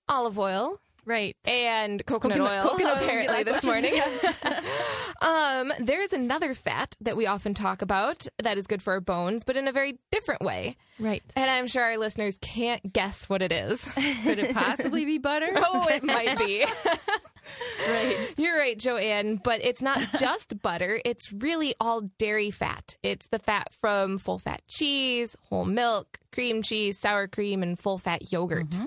olive 0.08 0.38
oil 0.38 0.80
Right. 1.08 1.34
and 1.46 2.04
coconut, 2.04 2.36
Coconut- 2.36 2.64
oil, 2.66 2.70
coconut 2.70 3.02
apparently 3.02 3.42
this 3.44 3.64
morning, 3.64 3.94
um, 5.22 5.72
there 5.80 6.02
is 6.02 6.12
another 6.12 6.52
fat 6.52 6.94
that 7.00 7.16
we 7.16 7.26
often 7.26 7.54
talk 7.54 7.80
about 7.80 8.26
that 8.42 8.58
is 8.58 8.66
good 8.66 8.82
for 8.82 8.92
our 8.92 9.00
bones, 9.00 9.42
but 9.42 9.56
in 9.56 9.66
a 9.68 9.72
very 9.72 9.98
different 10.12 10.42
way. 10.42 10.76
Right. 11.00 11.22
And 11.34 11.50
I'm 11.50 11.66
sure 11.66 11.82
our 11.82 11.96
listeners 11.96 12.36
can't 12.42 12.92
guess 12.92 13.26
what 13.28 13.40
it 13.40 13.52
is. 13.52 13.82
Could 14.22 14.38
it 14.38 14.54
possibly 14.54 15.04
be 15.06 15.16
butter? 15.16 15.50
oh, 15.56 15.86
it 15.88 16.02
might 16.04 16.38
be. 16.38 16.64
right. 17.88 18.34
You're 18.36 18.58
right, 18.58 18.78
JoAnn, 18.78 19.42
but 19.42 19.64
it's 19.64 19.80
not 19.80 20.00
just 20.18 20.60
butter. 20.60 21.00
It's 21.04 21.32
really 21.32 21.74
all 21.80 22.02
dairy 22.18 22.50
fat. 22.50 22.96
It's 23.02 23.28
the 23.28 23.38
fat 23.38 23.72
from 23.72 24.18
full 24.18 24.38
fat 24.38 24.60
cheese, 24.68 25.36
whole 25.48 25.64
milk, 25.64 26.18
cream 26.32 26.62
cheese, 26.62 26.98
sour 26.98 27.26
cream, 27.28 27.62
and 27.62 27.78
full 27.78 27.96
fat 27.98 28.30
yogurt. 28.30 28.78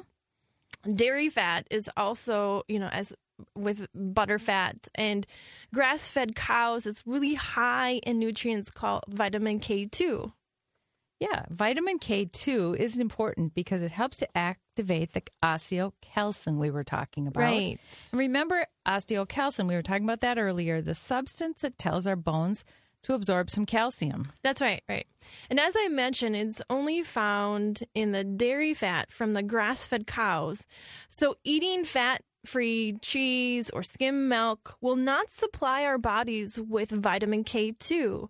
Dairy 0.84 1.30
fat 1.30 1.68
is 1.70 1.90
also, 1.96 2.64
you 2.68 2.80
know, 2.80 2.88
as 2.88 3.14
with 3.56 3.88
butter 3.94 4.40
fat 4.40 4.88
and 4.96 5.26
grass 5.74 6.08
fed 6.08 6.36
cows, 6.36 6.86
it's 6.86 7.06
really 7.06 7.34
high 7.34 7.94
in 8.04 8.20
nutrients 8.20 8.70
called 8.70 9.04
vitamin 9.08 9.60
K2. 9.60 10.32
Yeah, 11.20 11.46
vitamin 11.52 12.00
K2 12.00 12.76
is 12.78 12.98
important 12.98 13.54
because 13.54 13.84
it 13.84 13.92
helps 13.92 14.18
to 14.18 14.38
activate 14.38 15.14
the 15.14 15.22
osteocalcin 15.44 16.58
we 16.58 16.72
were 16.72 16.84
talking 16.84 17.28
about. 17.28 17.42
Right. 17.42 17.80
Remember 18.12 18.66
osteocalcin, 18.88 19.68
we 19.68 19.76
were 19.76 19.84
talking 19.84 20.04
about 20.04 20.22
that 20.22 20.40
earlier, 20.40 20.82
the 20.82 20.96
substance 20.96 21.62
that 21.62 21.78
tells 21.78 22.08
our 22.08 22.16
bones 22.16 22.64
to 23.04 23.14
absorb 23.14 23.50
some 23.50 23.66
calcium. 23.66 24.26
That's 24.44 24.62
right, 24.62 24.84
right. 24.88 25.08
And 25.50 25.60
as 25.60 25.76
I 25.78 25.88
mentioned, 25.88 26.36
it's 26.36 26.62
only 26.70 27.04
found 27.04 27.84
in 27.94 28.12
the 28.12 28.24
dairy 28.24 28.74
fat 28.74 29.12
from 29.12 29.34
the 29.34 29.44
grass 29.44 29.86
fed 29.86 30.08
cows. 30.08 30.66
So 31.10 31.36
eating 31.44 31.84
fat 31.84 32.22
free 32.46 32.98
cheese 33.02 33.70
or 33.70 33.84
skim 33.84 34.28
milk 34.28 34.76
will 34.82 34.96
not 34.96 35.30
supply 35.30 35.84
our 35.86 35.98
bodies 35.98 36.60
with 36.60 36.90
vitamin 36.90 37.44
K2. 37.44 38.28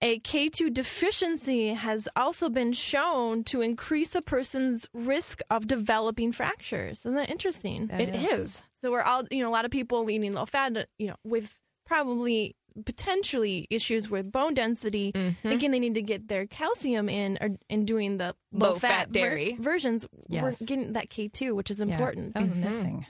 A 0.00 0.20
K2 0.20 0.72
deficiency 0.72 1.68
has 1.74 2.08
also 2.14 2.48
been 2.48 2.72
shown 2.72 3.42
to 3.44 3.60
increase 3.62 4.14
a 4.14 4.22
person's 4.22 4.88
risk 4.92 5.40
of 5.50 5.66
developing 5.66 6.30
fractures. 6.30 7.00
Isn't 7.00 7.14
that 7.14 7.30
interesting? 7.30 7.90
It 7.92 8.10
is. 8.10 8.62
So 8.80 8.92
we're 8.92 9.02
all, 9.02 9.24
you 9.30 9.42
know, 9.42 9.48
a 9.48 9.50
lot 9.50 9.64
of 9.64 9.72
people 9.72 10.08
eating 10.08 10.32
low 10.32 10.46
fat, 10.46 10.88
you 10.98 11.08
know, 11.08 11.16
with 11.24 11.52
probably 11.84 12.54
potentially 12.78 13.66
issues 13.70 14.10
with 14.10 14.30
bone 14.32 14.54
density, 14.54 15.12
mm-hmm. 15.12 15.48
thinking 15.48 15.70
they 15.70 15.80
need 15.80 15.94
to 15.94 16.02
get 16.02 16.28
their 16.28 16.46
calcium 16.46 17.08
in 17.08 17.38
or 17.40 17.50
in 17.68 17.84
doing 17.84 18.16
the 18.16 18.34
low, 18.52 18.70
Low-fat 18.70 19.08
ver- 19.08 19.12
dairy. 19.12 19.56
versions. 19.60 20.06
Yes. 20.28 20.60
We're 20.60 20.66
getting 20.66 20.92
that 20.94 21.08
K2, 21.10 21.54
which 21.54 21.70
is 21.70 21.78
Yeah, 21.80 21.86
important. 21.86 22.34
that 22.34 22.42
was 22.42 22.52
mm-hmm. 22.52 22.64
missing. 22.64 23.06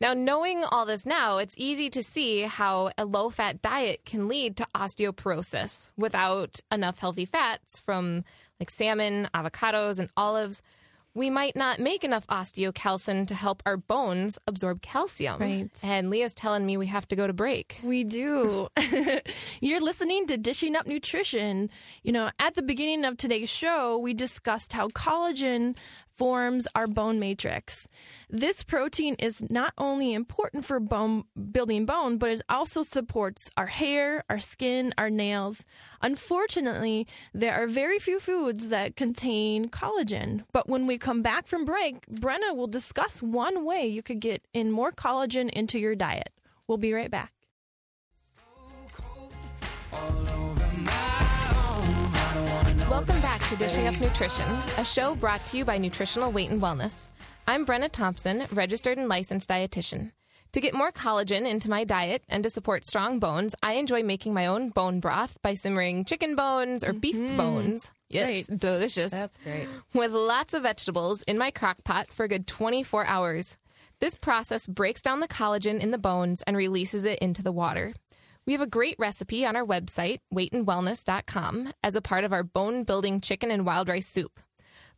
Now, 0.00 0.12
knowing 0.12 0.64
all 0.64 0.86
this 0.86 1.06
now, 1.06 1.38
it's 1.38 1.54
easy 1.56 1.88
to 1.90 2.02
see 2.02 2.40
how 2.42 2.90
a 2.98 3.04
low 3.04 3.30
fat 3.30 3.62
diet 3.62 4.04
can 4.04 4.26
lead 4.26 4.56
to 4.56 4.66
osteoporosis 4.74 5.92
without 5.96 6.60
enough 6.72 6.98
healthy 6.98 7.24
fats 7.24 7.78
from 7.78 8.24
like 8.58 8.70
salmon, 8.70 9.28
avocados, 9.34 9.98
and 10.00 10.10
olives. 10.16 10.62
We 11.14 11.30
might 11.30 11.54
not 11.54 11.78
make 11.78 12.02
enough 12.02 12.26
osteocalcin 12.26 13.28
to 13.28 13.34
help 13.34 13.62
our 13.64 13.76
bones 13.76 14.38
absorb 14.48 14.82
calcium. 14.82 15.40
Right. 15.40 15.80
And 15.84 16.10
Leah's 16.10 16.34
telling 16.34 16.66
me 16.66 16.76
we 16.76 16.86
have 16.86 17.06
to 17.08 17.16
go 17.16 17.26
to 17.26 17.32
break. 17.32 17.80
We 17.84 18.02
do. 18.02 18.68
You're 19.60 19.80
listening 19.80 20.26
to 20.26 20.36
Dishing 20.36 20.74
Up 20.74 20.86
Nutrition. 20.86 21.70
You 22.02 22.12
know, 22.12 22.30
at 22.40 22.54
the 22.54 22.62
beginning 22.62 23.04
of 23.04 23.16
today's 23.16 23.48
show, 23.48 23.96
we 23.98 24.12
discussed 24.12 24.72
how 24.72 24.88
collagen 24.88 25.76
forms 26.16 26.66
our 26.74 26.86
bone 26.86 27.18
matrix. 27.18 27.88
This 28.30 28.62
protein 28.62 29.14
is 29.18 29.44
not 29.50 29.72
only 29.78 30.12
important 30.12 30.64
for 30.64 30.80
bone 30.80 31.24
building 31.50 31.86
bone, 31.86 32.18
but 32.18 32.30
it 32.30 32.42
also 32.48 32.82
supports 32.82 33.50
our 33.56 33.66
hair, 33.66 34.24
our 34.28 34.38
skin, 34.38 34.94
our 34.98 35.10
nails. 35.10 35.62
Unfortunately, 36.02 37.06
there 37.32 37.54
are 37.54 37.66
very 37.66 37.98
few 37.98 38.20
foods 38.20 38.68
that 38.68 38.96
contain 38.96 39.68
collagen. 39.68 40.44
But 40.52 40.68
when 40.68 40.86
we 40.86 40.98
come 40.98 41.22
back 41.22 41.46
from 41.46 41.64
break, 41.64 42.06
Brenna 42.06 42.54
will 42.54 42.66
discuss 42.66 43.22
one 43.22 43.64
way 43.64 43.86
you 43.86 44.02
could 44.02 44.20
get 44.20 44.46
in 44.52 44.70
more 44.70 44.92
collagen 44.92 45.50
into 45.50 45.78
your 45.78 45.94
diet. 45.94 46.30
We'll 46.66 46.78
be 46.78 46.92
right 46.92 47.10
back. 47.10 47.32
Welcome 52.90 53.20
back 53.22 53.40
to 53.48 53.56
Dishing 53.56 53.86
Up 53.88 53.98
Nutrition, 54.00 54.46
a 54.76 54.84
show 54.84 55.14
brought 55.14 55.46
to 55.46 55.56
you 55.56 55.64
by 55.64 55.78
Nutritional 55.78 56.30
Weight 56.30 56.50
and 56.50 56.60
Wellness. 56.60 57.08
I'm 57.46 57.64
Brenna 57.64 57.90
Thompson, 57.90 58.44
registered 58.52 58.98
and 58.98 59.08
licensed 59.08 59.48
dietitian. 59.48 60.10
To 60.52 60.60
get 60.60 60.74
more 60.74 60.92
collagen 60.92 61.48
into 61.48 61.70
my 61.70 61.84
diet 61.84 62.22
and 62.28 62.44
to 62.44 62.50
support 62.50 62.86
strong 62.86 63.18
bones, 63.18 63.54
I 63.62 63.72
enjoy 63.74 64.02
making 64.02 64.34
my 64.34 64.46
own 64.46 64.68
bone 64.68 65.00
broth 65.00 65.38
by 65.42 65.54
simmering 65.54 66.04
chicken 66.04 66.36
bones 66.36 66.84
or 66.84 66.92
beef 66.92 67.16
mm-hmm. 67.16 67.36
bones. 67.36 67.90
Yes, 68.08 68.48
Right. 68.48 68.60
delicious. 68.60 69.12
That's 69.12 69.38
great. 69.38 69.66
With 69.94 70.12
lots 70.12 70.54
of 70.54 70.62
vegetables 70.62 71.22
in 71.22 71.38
my 71.38 71.50
crock 71.50 71.82
pot 71.84 72.12
for 72.12 72.24
a 72.24 72.28
good 72.28 72.46
24 72.46 73.06
hours. 73.06 73.56
This 74.00 74.14
process 74.14 74.66
breaks 74.66 75.00
down 75.00 75.20
the 75.20 75.28
collagen 75.28 75.80
in 75.80 75.90
the 75.90 75.98
bones 75.98 76.42
and 76.42 76.56
releases 76.56 77.04
it 77.04 77.18
into 77.20 77.42
the 77.42 77.52
water. 77.52 77.94
We 78.46 78.52
have 78.52 78.62
a 78.62 78.66
great 78.66 78.96
recipe 78.98 79.46
on 79.46 79.56
our 79.56 79.64
website, 79.64 80.18
weightandwellness.com, 80.32 81.72
as 81.82 81.96
a 81.96 82.02
part 82.02 82.24
of 82.24 82.32
our 82.32 82.42
bone 82.42 82.84
building 82.84 83.20
chicken 83.20 83.50
and 83.50 83.64
wild 83.64 83.88
rice 83.88 84.06
soup. 84.06 84.38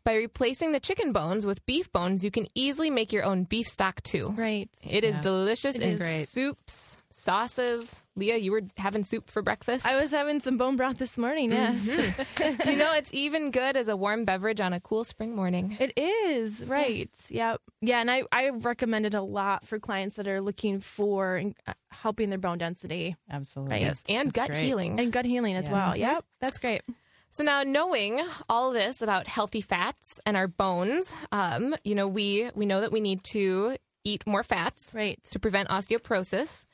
By 0.06 0.14
replacing 0.14 0.70
the 0.70 0.78
chicken 0.78 1.10
bones 1.12 1.44
with 1.44 1.66
beef 1.66 1.92
bones, 1.92 2.24
you 2.24 2.30
can 2.30 2.46
easily 2.54 2.90
make 2.90 3.12
your 3.12 3.24
own 3.24 3.42
beef 3.42 3.66
stock 3.66 4.00
too. 4.04 4.28
Right. 4.36 4.70
It 4.84 5.02
is 5.02 5.18
delicious 5.18 5.74
It 5.74 5.82
in 5.82 5.92
is. 5.94 5.98
Great. 5.98 6.28
soups, 6.28 6.96
sauces. 7.10 8.04
Leah, 8.14 8.36
you 8.36 8.52
were 8.52 8.62
having 8.76 9.02
soup 9.02 9.28
for 9.28 9.42
breakfast. 9.42 9.84
I 9.84 9.96
was 9.96 10.12
having 10.12 10.40
some 10.40 10.58
bone 10.58 10.76
broth 10.76 10.98
this 10.98 11.18
morning, 11.18 11.50
yes. 11.50 11.88
you 12.66 12.76
know, 12.76 12.92
it's 12.92 13.12
even 13.12 13.50
good 13.50 13.76
as 13.76 13.88
a 13.88 13.96
warm 13.96 14.24
beverage 14.24 14.60
on 14.60 14.72
a 14.72 14.78
cool 14.78 15.02
spring 15.02 15.34
morning. 15.34 15.76
It 15.80 15.92
is, 15.98 16.64
right. 16.64 17.10
Yeah. 17.28 17.56
Yeah, 17.80 18.00
and 18.00 18.08
I, 18.08 18.22
I 18.30 18.50
recommend 18.50 19.06
it 19.06 19.14
a 19.14 19.22
lot 19.22 19.66
for 19.66 19.80
clients 19.80 20.14
that 20.16 20.28
are 20.28 20.40
looking 20.40 20.78
for 20.78 21.42
uh, 21.66 21.72
helping 21.90 22.30
their 22.30 22.38
bone 22.38 22.58
density 22.58 23.16
Absolutely. 23.28 23.80
Yes, 23.80 24.04
and 24.08 24.28
That's 24.30 24.36
gut 24.38 24.50
great. 24.50 24.62
healing. 24.64 25.00
and 25.00 25.10
gut 25.10 25.24
healing 25.24 25.56
as 25.56 25.64
Yes. 25.64 25.72
well. 25.72 25.96
Yep, 25.96 26.24
that's 26.40 26.58
great. 26.60 26.82
So 27.30 27.44
now, 27.44 27.62
knowing 27.64 28.20
all 28.48 28.70
this 28.72 29.02
about 29.02 29.26
healthy 29.28 29.60
fats 29.60 30.20
and 30.24 30.36
our 30.36 30.48
bones, 30.48 31.12
um, 31.32 31.74
you 31.84 31.94
know, 31.94 32.08
we 32.08 32.50
we 32.54 32.64
know 32.66 32.80
that 32.80 32.92
we 32.92 33.00
need 33.00 33.22
to 33.24 33.76
eat 34.04 34.26
more 34.26 34.42
fats 34.44 34.92
Right. 34.94 35.22
to 35.32 35.38
prevent 35.38 35.68
osteoporosis. 35.68 36.64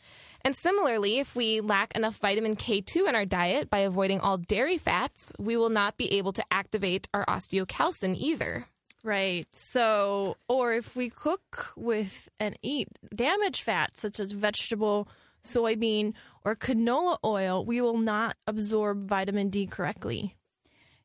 And 0.44 0.54
similarly, 0.54 1.18
if 1.18 1.34
we 1.34 1.60
lack 1.60 1.96
enough 1.96 2.16
vitamin 2.18 2.56
K2 2.56 3.08
in 3.08 3.14
our 3.14 3.24
diet 3.24 3.70
by 3.70 3.78
avoiding 3.78 4.20
all 4.20 4.36
dairy 4.36 4.76
fats, 4.78 5.32
we 5.38 5.56
will 5.56 5.70
not 5.70 5.96
be 5.96 6.12
able 6.12 6.32
to 6.34 6.44
activate 6.50 7.08
our 7.14 7.24
osteocalcin 7.26 8.16
either. 8.18 8.66
Right. 9.02 9.46
So, 9.52 10.36
or 10.48 10.74
if 10.74 10.94
we 10.94 11.08
cook 11.10 11.72
with 11.76 12.28
and 12.38 12.56
eat 12.62 12.88
damaged 13.14 13.62
fats 13.62 14.00
such 14.00 14.20
as 14.20 14.30
vegetable, 14.32 15.08
soybean, 15.44 16.12
or 16.44 16.54
canola 16.54 17.16
oil, 17.24 17.64
we 17.64 17.80
will 17.80 17.98
not 17.98 18.36
absorb 18.46 19.08
vitamin 19.08 19.48
D 19.48 19.66
correctly. 19.66 20.36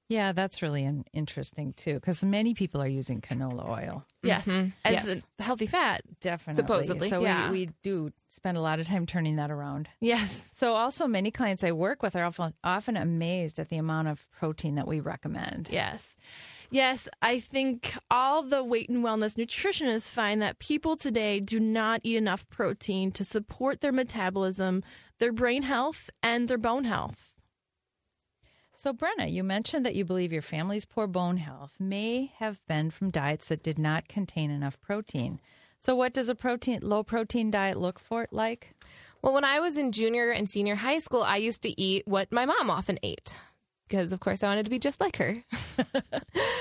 Yeah, 0.10 0.32
that's 0.32 0.62
really 0.62 0.86
an 0.86 1.04
interesting 1.12 1.74
too, 1.74 1.96
because 1.96 2.24
many 2.24 2.54
people 2.54 2.82
are 2.82 2.88
using 2.88 3.20
canola 3.20 3.68
oil. 3.68 4.05
Yes. 4.24 4.47
Mm-hmm. 4.47 4.70
As 4.86 4.93
Yes. 5.05 5.26
a 5.39 5.43
healthy 5.43 5.66
fat. 5.66 6.01
Definitely. 6.22 6.64
Supposedly, 6.64 7.10
So 7.10 7.22
yeah. 7.22 7.51
we, 7.51 7.66
we 7.66 7.70
do 7.84 8.12
spend 8.30 8.55
a 8.58 8.62
lot 8.62 8.80
of 8.80 8.88
time 8.88 9.05
turning 9.05 9.36
that 9.36 9.51
around. 9.51 9.89
Yes. 9.99 10.49
So 10.53 10.76
also 10.76 11.08
many 11.08 11.30
clients 11.30 11.64
I 11.64 11.74
work 11.74 12.03
with 12.03 12.16
are 12.16 12.24
often, 12.24 12.53
often 12.64 12.95
amazed 12.95 13.60
at 13.60 13.68
the 13.68 13.78
amount 13.78 14.08
of 14.08 14.30
protein 14.32 14.76
that 14.76 14.88
we 14.88 15.01
recommend. 15.01 15.68
Yes. 15.72 16.16
Yes, 16.70 17.08
I 17.22 17.39
think 17.39 17.93
all 18.12 18.43
the 18.43 18.64
weight 18.64 18.89
and 18.89 19.03
wellness 19.03 19.36
nutritionists 19.38 20.10
find 20.12 20.41
that 20.41 20.60
people 20.60 20.95
today 20.97 21.39
do 21.39 21.60
not 21.60 22.01
eat 22.03 22.18
enough 22.18 22.47
protein 22.49 23.12
to 23.14 23.24
support 23.24 23.80
their 23.82 23.93
metabolism, 23.93 24.84
their 25.20 25.32
brain 25.32 25.64
health, 25.64 26.10
and 26.22 26.47
their 26.49 26.58
bone 26.58 26.84
health. 26.84 27.26
So, 28.80 28.93
Brenna, 28.93 29.32
you 29.32 29.43
mentioned 29.43 29.84
that 29.88 29.95
you 29.95 30.05
believe 30.05 30.32
your 30.32 30.43
family's 30.43 30.86
poor 30.86 31.07
bone 31.07 31.38
health 31.38 31.78
may 31.80 32.32
have 32.38 32.59
been 32.67 32.91
from 32.91 33.09
diets 33.09 33.47
that 33.47 33.63
did 33.63 33.80
not 33.80 34.07
contain 34.07 34.51
enough 34.51 34.80
protein. 34.82 35.39
So, 35.80 35.95
what 35.95 36.13
does 36.13 36.30
a 36.30 36.36
protein 36.36 36.82
low 36.84 37.01
protein 37.03 37.49
diet 37.49 37.80
look 37.80 37.97
for 37.97 38.28
like? 38.32 38.75
Well, 39.23 39.34
when 39.34 39.43
I 39.45 39.59
was 39.59 39.78
in 39.80 39.91
junior 39.91 40.30
and 40.30 40.47
senior 40.47 40.75
high 40.75 40.99
school, 40.99 41.23
I 41.23 41.38
used 41.38 41.63
to 41.63 41.82
eat 41.82 42.03
what 42.07 42.32
my 42.32 42.45
mom 42.45 42.69
often 42.69 42.99
ate 43.01 43.36
because, 43.88 44.13
of 44.13 44.19
course, 44.19 44.43
I 44.43 44.47
wanted 44.47 44.65
to 44.65 44.69
be 44.69 44.80
just 44.80 45.01
like 45.01 45.17
her. 45.17 45.43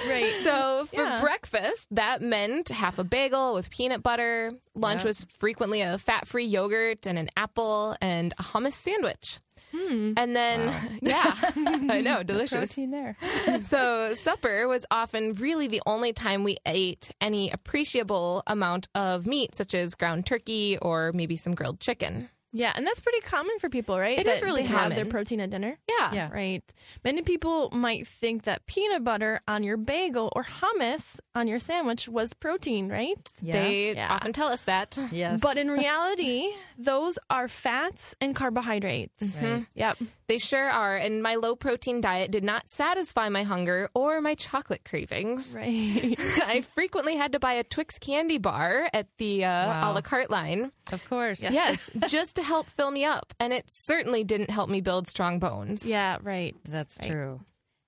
Right. 0.09 0.33
So 0.45 0.87
for 0.87 1.03
Yeah. 1.03 1.21
breakfast, 1.21 1.89
that 1.91 2.23
meant 2.23 2.69
half 2.69 2.99
a 2.99 3.05
bagel 3.05 3.53
with 3.55 3.71
peanut 3.71 4.03
butter. 4.03 4.53
Lunch 4.75 5.03
Yeah. 5.03 5.09
was 5.09 5.25
frequently 5.29 5.81
a 5.83 5.99
fat 5.99 6.29
free 6.29 6.45
yogurt 6.47 7.07
and 7.07 7.19
an 7.19 7.29
apple 7.37 7.97
and 8.01 8.33
a 8.39 8.43
hummus 8.43 8.75
sandwich. 8.75 9.39
Hmm. 9.73 10.13
And 10.17 10.35
then, 10.35 10.73
yeah, 11.03 11.35
I 11.91 12.01
know, 12.01 12.23
delicious. 12.23 12.75
Protein 12.75 12.91
there. 12.91 13.17
so 13.63 14.15
supper 14.15 14.69
was 14.69 14.87
often 14.91 15.35
really 15.35 15.69
the 15.69 15.83
only 15.87 16.13
time 16.13 16.45
we 16.45 16.57
ate 16.67 17.11
any 17.21 17.51
appreciable 17.51 18.43
amount 18.47 18.89
of 18.95 19.27
meat, 19.27 19.55
such 19.55 19.75
as 19.75 19.95
ground 19.95 20.27
turkey 20.27 20.79
or 20.81 21.13
maybe 21.13 21.37
some 21.37 21.55
grilled 21.55 21.81
chicken. 21.81 22.29
Yeah, 22.57 22.73
and 22.75 22.87
that's 22.87 23.01
pretty 23.01 23.21
common 23.21 23.59
for 23.59 23.69
people, 23.69 23.99
right? 23.99 24.19
It 24.19 24.27
is 24.27 24.41
That 24.41 24.47
really 24.47 24.63
they 24.63 24.69
have 24.69 24.95
their 24.95 25.05
protein 25.05 25.41
at 25.41 25.51
dinner. 25.51 25.77
Yeah. 25.89 26.13
Yeah. 26.13 26.31
Right. 26.33 26.63
Many 27.05 27.23
people 27.23 27.71
might 27.73 28.07
think 28.07 28.45
that 28.45 28.67
peanut 28.67 29.05
butter 29.05 29.41
on 29.47 29.63
your 29.63 29.77
bagel 29.77 30.33
or 30.35 30.45
hummus 30.45 31.19
on 31.35 31.47
your 31.49 31.59
sandwich 31.59 32.09
was 32.09 32.33
protein, 32.35 32.89
right? 32.89 33.17
Yeah. 33.41 33.53
They 33.63 33.93
Yeah. 33.95 34.13
often 34.15 34.33
tell 34.33 34.49
us 34.49 34.63
that. 34.63 34.99
yes. 35.13 35.41
But 35.41 35.57
in 35.59 35.71
reality, 35.71 36.49
those 36.79 37.19
are 37.31 37.49
fats 37.49 38.15
and 38.21 38.35
carbohydrates. 38.35 39.37
Right. 39.43 39.67
Yep. 39.75 39.99
They 40.29 40.39
sure 40.39 40.69
are. 40.69 40.97
And 40.97 41.23
my 41.23 41.37
low 41.37 41.55
protein 41.55 42.01
diet 42.01 42.31
did 42.33 42.43
not 42.43 42.69
satisfy 42.69 43.29
my 43.29 43.45
hunger 43.45 43.91
or 43.95 44.21
my 44.21 44.35
chocolate 44.35 44.85
cravings. 44.85 45.55
Right. 45.55 46.17
I 46.45 46.63
frequently 46.75 47.17
had 47.17 47.33
to 47.33 47.39
buy 47.39 47.53
a 47.55 47.65
Twix 47.65 47.99
candy 47.99 48.39
bar 48.39 48.89
at 48.93 49.07
the 49.19 49.45
uh, 49.45 49.49
Wow. 49.67 49.93
a 49.93 49.95
la 49.95 50.01
carte 50.01 50.31
line. 50.31 50.73
of 50.93 51.09
course. 51.09 51.43
Yes, 51.43 51.91
just 52.09 52.37
to 52.37 52.43
help 52.47 52.69
fill 52.71 52.91
me 52.91 53.05
up. 53.05 53.35
And 53.39 53.53
it 53.53 53.67
certainly 53.69 54.25
didn't 54.25 54.51
help 54.51 54.71
me 54.71 54.81
build 54.81 55.07
strong 55.07 55.39
bones. 55.39 55.87
yeah, 55.87 56.19
right. 56.23 56.55
That's 56.65 56.99
Right. 57.01 57.11
true. 57.11 57.41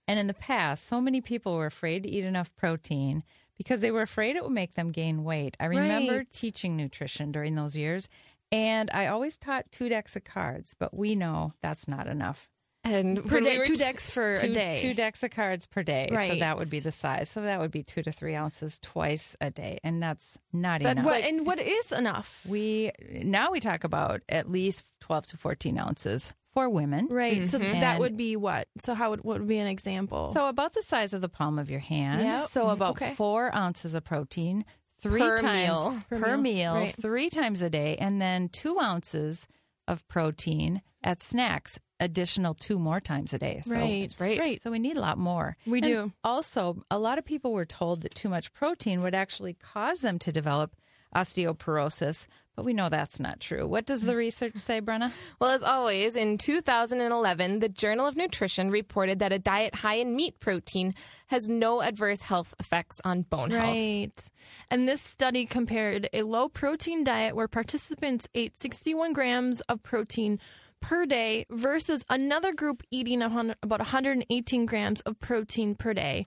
And 0.07 0.19
in 0.19 0.27
the 0.27 0.35
past, 0.35 0.87
so 0.87 1.01
many 1.01 1.21
people 1.21 1.55
were 1.57 1.67
afraid 1.67 2.03
to 2.03 2.09
eat 2.09 2.25
enough 2.25 2.55
protein 2.57 3.23
because 3.57 3.81
they 3.81 3.91
were 3.91 4.03
afraid 4.03 4.37
it 4.37 4.43
would 4.43 4.53
make 4.53 4.75
them 4.75 4.91
gain 4.93 5.25
weight. 5.25 5.57
I 5.61 5.67
remember 5.67 6.19
Right. 6.19 6.31
teaching 6.31 6.77
nutrition 6.77 7.33
during 7.33 7.55
those 7.57 7.77
years, 7.77 8.09
and 8.53 8.91
I 8.93 9.07
always 9.09 9.37
taught 9.37 9.71
two 9.71 9.89
decks 9.89 10.17
of 10.17 10.25
cards, 10.25 10.75
but 10.79 10.95
we 10.95 11.15
know 11.15 11.53
that's 11.61 11.87
not 11.89 12.07
enough. 12.07 12.49
And 12.89 13.25
Per 13.27 13.41
we 13.41 13.65
two 13.65 13.75
decks 13.75 14.09
for 14.09 14.37
Two, 14.37 14.47
a 14.47 14.53
day. 14.53 14.77
two 14.77 14.95
decks 14.95 15.23
of 15.23 15.31
cards 15.31 15.67
per 15.67 15.83
day. 15.83 16.09
Right. 16.11 16.33
So 16.33 16.39
that 16.39 16.57
would 16.59 16.71
be 16.71 16.81
the 16.81 16.93
size. 16.93 17.29
So 17.29 17.43
that 17.43 17.61
would 17.61 17.71
be 17.71 17.83
two 17.83 18.03
to 18.03 18.13
three 18.13 18.35
ounces 18.35 18.79
twice 18.79 19.37
a 19.41 19.51
day. 19.51 19.79
And 19.85 20.03
that's 20.03 20.39
not 20.53 20.81
That's 20.83 21.01
enough. 21.01 21.05
What, 21.05 21.23
and 21.23 21.47
what 21.47 21.59
is 21.59 21.93
enough? 21.93 22.45
we 22.49 22.93
now 23.13 23.51
we 23.51 23.61
talk 23.61 23.85
about 23.85 24.23
at 24.29 24.51
least 24.51 24.85
12 25.01 25.27
to 25.29 25.37
14 25.37 25.79
ounces 25.79 26.33
for 26.55 26.69
women. 26.69 27.09
Right. 27.11 27.47
So 27.47 27.59
mm-hmm. 27.59 27.81
that 27.81 28.01
would 28.01 28.17
be 28.17 28.37
what? 28.37 28.69
So 28.79 28.95
how 28.95 29.11
would 29.11 29.23
what 29.23 29.39
would 29.39 29.49
be 29.49 29.59
an 29.59 29.67
example? 29.67 30.33
So 30.33 30.49
about 30.49 30.75
the 30.75 30.83
size 30.83 31.15
of 31.15 31.21
the 31.21 31.29
palm 31.29 31.59
of 31.59 31.71
your 31.71 31.81
hand. 31.81 32.23
Yep. 32.23 32.45
So 32.47 32.63
mm-hmm. 32.63 32.71
about 32.71 32.91
Okay. 32.93 33.15
four 33.15 33.55
ounces 33.55 33.95
of 33.95 34.05
protein, 34.05 34.65
three 35.01 35.21
Per 35.21 35.37
times 35.39 35.69
meal. 35.69 36.03
per, 36.09 36.19
Per 36.19 36.37
meal, 36.37 36.75
meal. 36.75 36.75
Right. 36.75 36.95
three 36.95 37.31
times 37.31 37.63
a 37.63 37.71
day, 37.71 37.97
and 37.97 38.21
then 38.21 38.49
two 38.49 38.79
ounces 38.81 39.47
of 39.87 40.07
protein 40.09 40.83
at 41.03 41.23
snacks, 41.23 41.79
additional 42.01 42.55
two 42.55 42.79
more 42.79 43.01
times 43.01 43.33
a 43.33 43.39
day. 43.39 43.61
So, 43.65 43.75
right. 43.75 44.15
right. 44.19 44.39
Right. 44.39 44.63
So 44.63 44.71
we 44.71 44.79
need 44.79 44.97
a 44.97 45.01
lot 45.01 45.19
more. 45.19 45.57
We 45.67 45.79
And 45.79 45.85
do. 45.85 46.13
Also, 46.23 46.83
a 46.91 46.99
lot 46.99 47.19
of 47.19 47.25
people 47.25 47.53
were 47.53 47.67
told 47.67 48.03
that 48.03 48.15
too 48.15 48.29
much 48.29 48.53
protein 48.53 49.03
would 49.03 49.15
actually 49.15 49.55
cause 49.55 50.01
them 50.01 50.19
to 50.21 50.33
develop 50.33 50.73
osteoporosis, 51.15 52.27
but 52.55 52.65
we 52.65 52.73
know 52.73 52.89
that's 52.89 53.21
not 53.21 53.41
true. 53.41 53.67
What 53.67 53.87
does 53.87 54.03
the 54.03 54.17
research 54.17 54.57
say, 54.57 54.81
Brenna? 54.81 55.13
Well, 55.41 55.51
as 55.51 55.63
always, 55.63 56.17
in 56.17 56.39
2011, 56.39 57.61
the 57.61 57.69
Journal 57.69 58.07
of 58.07 58.17
Nutrition 58.17 58.71
reported 58.71 59.21
that 59.21 59.33
a 59.33 59.39
diet 59.39 59.77
high 59.77 59.95
in 59.95 60.17
meat 60.17 60.41
protein 60.41 60.95
has 61.29 61.49
no 61.49 61.81
adverse 61.81 62.23
health 62.23 62.55
effects 62.59 63.01
on 63.05 63.23
bone 63.23 63.51
health. 63.51 63.63
Right. 63.63 64.31
And 64.71 64.89
this 64.89 65.01
study 65.01 65.47
compared 65.47 66.09
a 66.13 66.23
low 66.23 66.49
protein 66.49 67.05
diet 67.05 67.35
where 67.37 67.49
participants 67.49 68.29
ate 68.35 68.59
61 68.59 69.13
grams 69.13 69.61
of 69.63 69.83
protein 69.83 70.39
per 70.81 71.07
day 71.07 71.47
versus 71.51 72.05
another 72.09 72.53
group 72.53 72.83
eating 72.91 73.23
about 73.23 73.81
118 73.81 74.67
grams 74.67 75.01
of 75.03 75.19
protein 75.21 75.75
per 75.75 75.95
day. 75.95 76.27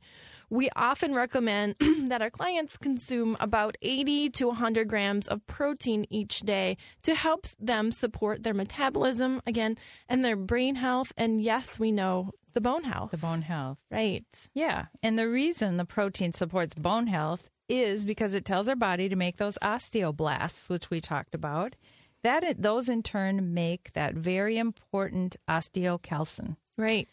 We 0.49 0.69
often 0.75 1.15
recommend 1.15 1.75
that 2.07 2.21
our 2.21 2.29
clients 2.29 2.77
consume 2.77 3.37
about 3.39 3.77
80 3.81 4.31
to 4.31 4.47
100 4.47 4.87
grams 4.89 5.27
of 5.29 5.47
protein 5.47 6.05
each 6.09 6.41
day 6.41 6.75
to 7.03 7.15
help 7.15 7.47
them 7.57 7.93
support 7.93 8.43
their 8.43 8.53
metabolism 8.53 9.41
again 9.47 9.77
and 10.09 10.25
their 10.25 10.35
brain 10.35 10.75
health 10.75 11.13
and 11.15 11.41
yes, 11.41 11.79
we 11.79 11.91
know 11.91 12.31
the 12.53 12.59
bone 12.59 12.83
health. 12.83 13.11
The 13.11 13.17
bone 13.17 13.43
health. 13.43 13.77
Right. 13.89 14.25
Yeah. 14.53 14.87
And 15.01 15.17
the 15.17 15.29
reason 15.29 15.77
the 15.77 15.85
protein 15.85 16.33
supports 16.33 16.73
bone 16.73 17.07
health 17.07 17.49
is 17.69 18.03
because 18.03 18.33
it 18.33 18.43
tells 18.43 18.67
our 18.67 18.75
body 18.75 19.07
to 19.07 19.15
make 19.15 19.37
those 19.37 19.57
osteoblasts, 19.63 20.69
which 20.69 20.89
we 20.89 20.99
talked 20.99 21.33
about. 21.33 21.75
That 22.23 22.61
those 22.61 22.89
in 22.89 23.03
turn 23.03 23.53
make 23.53 23.93
that 23.93 24.13
very 24.13 24.57
important 24.57 25.37
osteocalcin. 25.49 26.55
Right. 26.77 27.07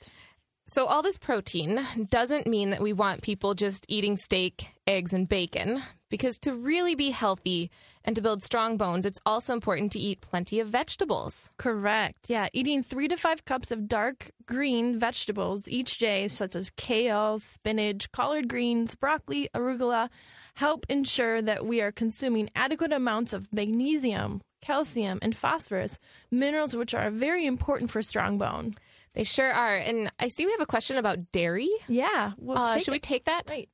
So, 0.70 0.84
all 0.84 1.00
this 1.00 1.16
protein 1.16 1.80
doesn't 2.10 2.46
mean 2.46 2.68
that 2.70 2.82
we 2.82 2.92
want 2.92 3.22
people 3.22 3.54
just 3.54 3.86
eating 3.88 4.18
steak, 4.18 4.68
eggs, 4.86 5.14
and 5.14 5.26
bacon, 5.26 5.82
because 6.10 6.38
to 6.40 6.52
really 6.52 6.94
be 6.94 7.10
healthy 7.10 7.70
and 8.04 8.14
to 8.14 8.20
build 8.20 8.42
strong 8.42 8.76
bones, 8.76 9.06
it's 9.06 9.20
also 9.24 9.54
important 9.54 9.92
to 9.92 9.98
eat 9.98 10.20
plenty 10.20 10.60
of 10.60 10.68
vegetables. 10.68 11.48
Correct. 11.56 12.28
Yeah, 12.28 12.48
eating 12.52 12.82
three 12.82 13.08
to 13.08 13.16
five 13.16 13.46
cups 13.46 13.70
of 13.70 13.88
dark 13.88 14.30
green 14.44 14.98
vegetables 14.98 15.68
each 15.68 15.96
day, 15.96 16.28
such 16.28 16.54
as 16.54 16.70
kale, 16.76 17.38
spinach, 17.38 18.12
collard 18.12 18.46
greens, 18.46 18.94
broccoli, 18.94 19.48
arugula, 19.54 20.10
help 20.54 20.84
ensure 20.90 21.40
that 21.40 21.64
we 21.64 21.80
are 21.80 21.92
consuming 21.92 22.50
adequate 22.54 22.92
amounts 22.92 23.32
of 23.32 23.50
magnesium, 23.54 24.42
calcium, 24.60 25.18
and 25.22 25.36
phosphorus, 25.36 25.98
minerals 26.30 26.74
which 26.76 26.94
are 26.94 27.10
very 27.10 27.46
important 27.46 27.90
for 27.90 28.02
strong 28.02 28.38
bone. 28.38 28.72
They 29.14 29.24
sure 29.24 29.50
are. 29.52 29.76
And 29.76 30.10
I 30.18 30.28
see 30.28 30.44
we 30.46 30.52
have 30.52 30.60
a 30.60 30.66
question 30.66 30.96
about 30.96 31.32
dairy. 31.32 31.70
Yeah. 31.88 32.32
Well, 32.38 32.58
Uh, 32.58 32.78
should 32.78 32.92
we 32.92 33.00
take 33.00 33.24
that? 33.24 33.50
Right. 33.50 33.68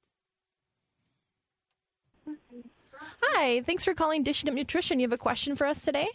Hi, 3.22 3.61
thanks 3.62 3.85
for 3.85 3.95
calling 3.95 4.22
Dishing 4.22 4.49
Up 4.49 4.55
Nutrition. 4.55 5.01
You 5.01 5.05
have 5.07 5.12
a 5.12 5.18
question 5.18 5.57
for 5.57 5.66
us 5.66 5.82
today? 5.82 6.09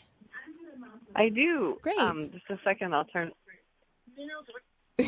I 1.15 1.29
do. 1.29 1.77
Great. 1.81 1.97
Um, 1.99 2.29
just 2.31 2.45
a 2.49 2.59
second, 2.63 2.93
I'll 2.93 3.05
turn. 3.05 3.31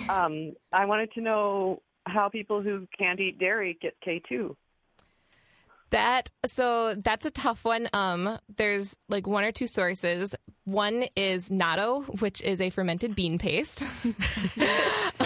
Um, 0.10 0.54
I 0.72 0.86
wanted 0.86 1.12
to 1.14 1.22
know 1.22 1.82
how 2.06 2.30
people 2.30 2.62
who 2.62 2.88
can't 2.98 3.20
eat 3.20 3.40
dairy 3.40 3.78
get 3.82 3.96
K2. 4.06 4.56
That 5.92 6.30
so 6.46 6.96
that's 6.96 7.26
a 7.26 7.32
tough 7.32 7.66
one. 7.66 7.90
Um, 7.94 8.38
there's 8.56 8.98
like 9.10 9.28
one 9.28 9.44
or 9.44 9.52
two 9.52 9.68
sources. 9.68 10.34
One 10.64 11.06
is 11.16 11.50
natto, 11.50 12.22
which 12.22 12.42
is 12.42 12.62
a 12.62 12.70
fermented 12.70 13.14
bean 13.16 13.38
paste. 13.38 13.82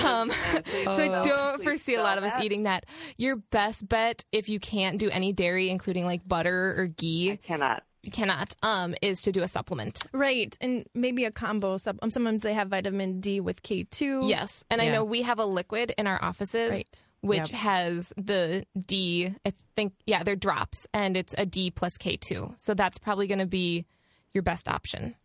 um, 0.05 0.31
so 0.31 0.61
I 0.85 1.21
don't 1.21 1.61
foresee 1.61 1.95
a 1.95 2.01
lot 2.01 2.17
of 2.17 2.23
us 2.23 2.33
that. 2.33 2.43
eating 2.43 2.63
that. 2.63 2.85
Your 3.17 3.35
best 3.35 3.87
bet, 3.87 4.23
if 4.31 4.49
you 4.49 4.59
can't 4.59 4.97
do 4.97 5.09
any 5.09 5.33
dairy, 5.33 5.69
including 5.69 6.05
like 6.05 6.27
butter 6.27 6.73
or 6.77 6.87
ghee, 6.87 7.37
Cannot. 7.43 7.83
cannot, 8.11 8.55
um, 8.63 8.95
is 9.01 9.21
to 9.23 9.31
do 9.31 9.43
a 9.43 9.47
supplement. 9.47 10.05
Right, 10.13 10.57
and 10.61 10.85
maybe 10.95 11.25
a 11.25 11.31
combo. 11.31 11.77
Sub- 11.77 11.99
um, 12.01 12.09
sometimes 12.09 12.41
they 12.41 12.53
have 12.53 12.69
vitamin 12.69 13.19
D 13.19 13.39
with 13.39 13.61
K2. 13.61 14.27
Yes, 14.27 14.63
and 14.71 14.81
I 14.81 14.87
know 14.87 15.03
we 15.03 15.21
have 15.23 15.37
a 15.39 15.45
liquid 15.45 15.93
in 15.97 16.07
our 16.07 16.21
offices. 16.23 16.71
Right. 16.71 16.87
Which 17.25 17.49
Yep. 17.49 17.59
has 17.59 18.13
the 18.17 18.65
D, 18.77 19.33
I 19.45 19.53
think, 19.75 19.93
yeah, 20.05 20.21
they're 20.23 20.35
drops, 20.35 20.85
and 20.93 21.17
it's 21.17 21.33
a 21.37 21.45
D 21.45 21.71
plus 21.71 21.97
K2. 21.97 22.53
So 22.57 22.73
that's 22.73 22.97
probably 22.97 23.25
going 23.27 23.39
to 23.39 23.45
be 23.47 23.85
your 24.33 24.43
best 24.43 24.67
option. 24.69 25.15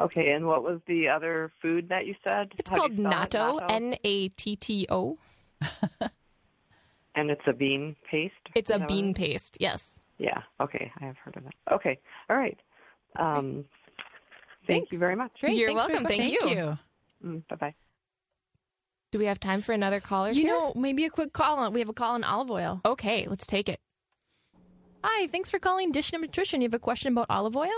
Okay, 0.00 0.30
and 0.30 0.46
what 0.46 0.62
was 0.62 0.80
the 0.86 1.08
other 1.08 1.50
food 1.60 1.88
that 1.88 2.06
you 2.06 2.14
said? 2.26 2.52
It's 2.58 2.70
How 2.70 2.76
called 2.76 2.92
you 2.92 2.98
spell 3.08 3.58
natto, 3.58 3.66
N 3.68 3.96
A 4.04 4.28
T 4.28 4.54
T 4.56 4.86
O. 4.88 5.18
And 7.14 7.30
it's 7.32 7.42
a 7.48 7.52
bean 7.52 7.96
paste? 8.08 8.34
It's 8.54 8.70
a 8.70 8.78
bean 8.78 9.06
it 9.06 9.10
is? 9.10 9.16
paste, 9.18 9.56
yes. 9.58 9.98
Yeah, 10.18 10.40
okay, 10.60 10.92
I 11.00 11.06
have 11.06 11.16
heard 11.16 11.36
of 11.36 11.46
it. 11.46 11.52
Okay, 11.72 11.98
all 12.30 12.36
right. 12.36 12.56
Um, 13.16 13.64
thank 14.68 14.92
you 14.92 14.98
very 15.00 15.16
much. 15.16 15.32
Great. 15.40 15.56
You're 15.56 15.70
thanks 15.70 15.86
for 15.86 15.92
welcome. 15.92 16.08
your 16.08 16.16
Thank 16.16 16.38
question. 16.38 16.58
you. 16.58 17.28
Mm, 17.28 17.48
bye 17.48 17.56
bye. 17.56 17.74
Do 19.10 19.18
we 19.18 19.24
have 19.24 19.40
time 19.40 19.62
for 19.62 19.72
another 19.72 20.00
caller? 20.00 20.30
You 20.30 20.42
here? 20.42 20.52
know, 20.52 20.72
maybe 20.76 21.06
a 21.06 21.10
quick 21.10 21.32
call 21.32 21.58
on. 21.58 21.72
We 21.72 21.80
have 21.80 21.88
a 21.88 21.94
call 21.94 22.14
on 22.14 22.24
olive 22.24 22.50
oil. 22.50 22.82
Okay, 22.84 23.26
let's 23.26 23.46
take 23.46 23.68
it. 23.68 23.80
Hi, 25.02 25.28
thanks 25.28 25.48
for 25.48 25.58
calling 25.58 25.92
Dish 25.92 26.12
Up 26.12 26.20
Nutrition. 26.20 26.60
You 26.60 26.66
have 26.66 26.74
a 26.74 26.78
question 26.78 27.12
about 27.12 27.26
olive 27.30 27.56
oil? 27.56 27.70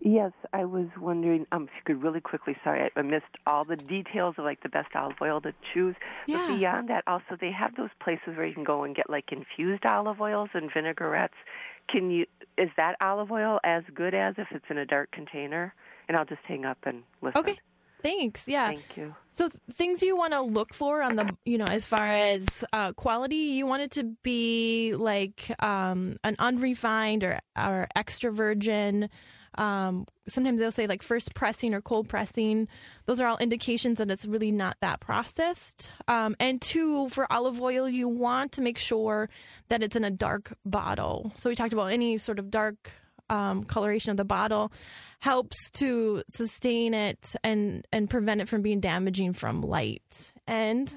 Yes, 0.00 0.32
I 0.52 0.64
was 0.64 0.88
wondering 0.98 1.46
um, 1.52 1.64
if 1.64 1.70
you 1.76 1.82
could 1.94 2.02
really 2.02 2.20
quickly. 2.20 2.56
Sorry, 2.64 2.90
I, 2.96 2.98
I 2.98 3.02
missed 3.02 3.24
all 3.46 3.64
the 3.64 3.76
details 3.76 4.34
of 4.38 4.44
like 4.44 4.60
the 4.62 4.68
best 4.68 4.88
olive 4.96 5.16
oil 5.22 5.40
to 5.42 5.52
choose. 5.72 5.94
Yeah. 6.26 6.38
But 6.38 6.56
beyond 6.56 6.88
that, 6.88 7.04
also 7.06 7.36
they 7.40 7.52
have 7.52 7.76
those 7.76 7.90
places 8.02 8.36
where 8.36 8.44
you 8.44 8.54
can 8.54 8.64
go 8.64 8.82
and 8.82 8.94
get 8.94 9.08
like 9.08 9.26
infused 9.30 9.86
olive 9.86 10.20
oils 10.20 10.50
and 10.52 10.70
vinaigrettes. 10.72 11.30
Can 11.88 12.10
you? 12.10 12.26
Is 12.58 12.70
that 12.76 12.96
olive 13.00 13.30
oil 13.30 13.60
as 13.62 13.84
good 13.94 14.14
as 14.14 14.34
if 14.36 14.48
it's 14.50 14.66
in 14.68 14.78
a 14.78 14.86
dark 14.86 15.12
container? 15.12 15.72
And 16.08 16.16
I'll 16.16 16.24
just 16.24 16.42
hang 16.46 16.64
up 16.64 16.78
and 16.84 17.02
listen. 17.22 17.38
Okay. 17.38 17.58
Thanks. 18.02 18.46
Yeah. 18.46 18.68
Thank 18.68 18.96
you. 18.96 19.14
So 19.32 19.48
th- 19.48 19.60
things 19.70 20.02
you 20.02 20.16
want 20.16 20.32
to 20.32 20.40
look 20.40 20.72
for 20.72 21.02
on 21.02 21.16
the, 21.16 21.28
you 21.44 21.58
know, 21.58 21.66
as 21.66 21.84
far 21.84 22.06
as 22.06 22.64
uh, 22.72 22.92
quality, 22.92 23.36
you 23.36 23.66
want 23.66 23.82
it 23.82 23.90
to 23.92 24.04
be 24.22 24.94
like 24.96 25.50
um, 25.62 26.16
an 26.24 26.36
unrefined 26.38 27.24
or 27.24 27.40
or 27.56 27.88
extra 27.96 28.30
virgin. 28.30 29.08
Um, 29.58 30.06
sometimes 30.28 30.60
they'll 30.60 30.70
say 30.70 30.86
like 30.86 31.02
first 31.02 31.34
pressing 31.34 31.74
or 31.74 31.80
cold 31.80 32.08
pressing. 32.08 32.68
Those 33.06 33.20
are 33.20 33.26
all 33.26 33.38
indications 33.38 33.98
that 33.98 34.10
it's 34.10 34.26
really 34.26 34.52
not 34.52 34.76
that 34.80 35.00
processed. 35.00 35.90
Um, 36.08 36.36
and 36.38 36.60
two, 36.60 37.08
for 37.08 37.30
olive 37.32 37.60
oil, 37.60 37.88
you 37.88 38.08
want 38.08 38.52
to 38.52 38.60
make 38.60 38.78
sure 38.78 39.30
that 39.68 39.82
it's 39.82 39.96
in 39.96 40.04
a 40.04 40.10
dark 40.10 40.56
bottle. 40.64 41.32
So 41.36 41.48
we 41.48 41.56
talked 41.56 41.72
about 41.72 41.92
any 41.92 42.18
sort 42.18 42.38
of 42.38 42.50
dark 42.50 42.92
um, 43.30 43.64
coloration 43.64 44.10
of 44.10 44.16
the 44.16 44.24
bottle 44.24 44.72
helps 45.20 45.70
to 45.72 46.22
sustain 46.28 46.94
it 46.94 47.34
and 47.42 47.86
and 47.92 48.08
prevent 48.10 48.40
it 48.40 48.48
from 48.48 48.62
being 48.62 48.80
damaging 48.80 49.32
from 49.32 49.60
light 49.62 50.32
and 50.46 50.92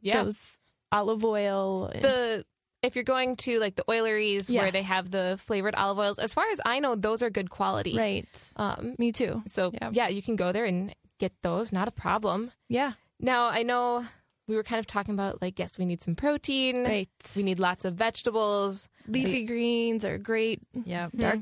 Yeah. 0.00 0.24
those 0.24 0.58
olive 0.90 1.24
oil 1.24 1.86
and- 1.94 2.02
the 2.04 2.44
if 2.82 2.96
you're 2.96 3.04
going 3.04 3.36
to 3.36 3.60
like 3.60 3.76
the 3.76 3.84
oileries 3.88 4.50
where 4.52 4.72
they 4.72 4.82
have 4.82 5.08
the 5.12 5.38
flavored 5.40 5.76
olive 5.76 5.98
oils, 6.00 6.18
as 6.18 6.34
far 6.34 6.44
as 6.50 6.60
I 6.66 6.80
know, 6.80 6.96
those 6.96 7.22
are 7.22 7.30
good 7.30 7.48
quality. 7.48 7.96
right 7.96 8.26
Um, 8.56 8.96
me 8.98 9.12
too 9.12 9.42
so 9.46 9.70
Yeah. 9.72 9.90
yeah, 9.92 10.08
you 10.08 10.20
can 10.22 10.34
go 10.34 10.50
there 10.50 10.64
and 10.64 10.92
get 11.20 11.32
those. 11.42 11.72
Not 11.72 11.86
a 11.86 11.92
problem. 11.92 12.50
yeah 12.68 12.94
Now 13.20 13.46
I 13.46 13.62
know 13.62 14.04
we 14.48 14.56
were 14.56 14.64
kind 14.64 14.80
of 14.80 14.88
talking 14.88 15.14
about 15.14 15.40
like 15.40 15.60
yes, 15.60 15.78
we 15.78 15.84
need 15.86 16.02
some 16.02 16.16
protein. 16.16 16.82
right 16.84 17.08
We 17.36 17.44
need 17.44 17.60
lots 17.60 17.84
of 17.84 17.94
vegetables 17.94 18.88
leafy 19.06 19.46
greens 19.46 20.04
are 20.04 20.18
great 20.18 20.60
Yeah. 20.84 21.08
dark 21.16 21.38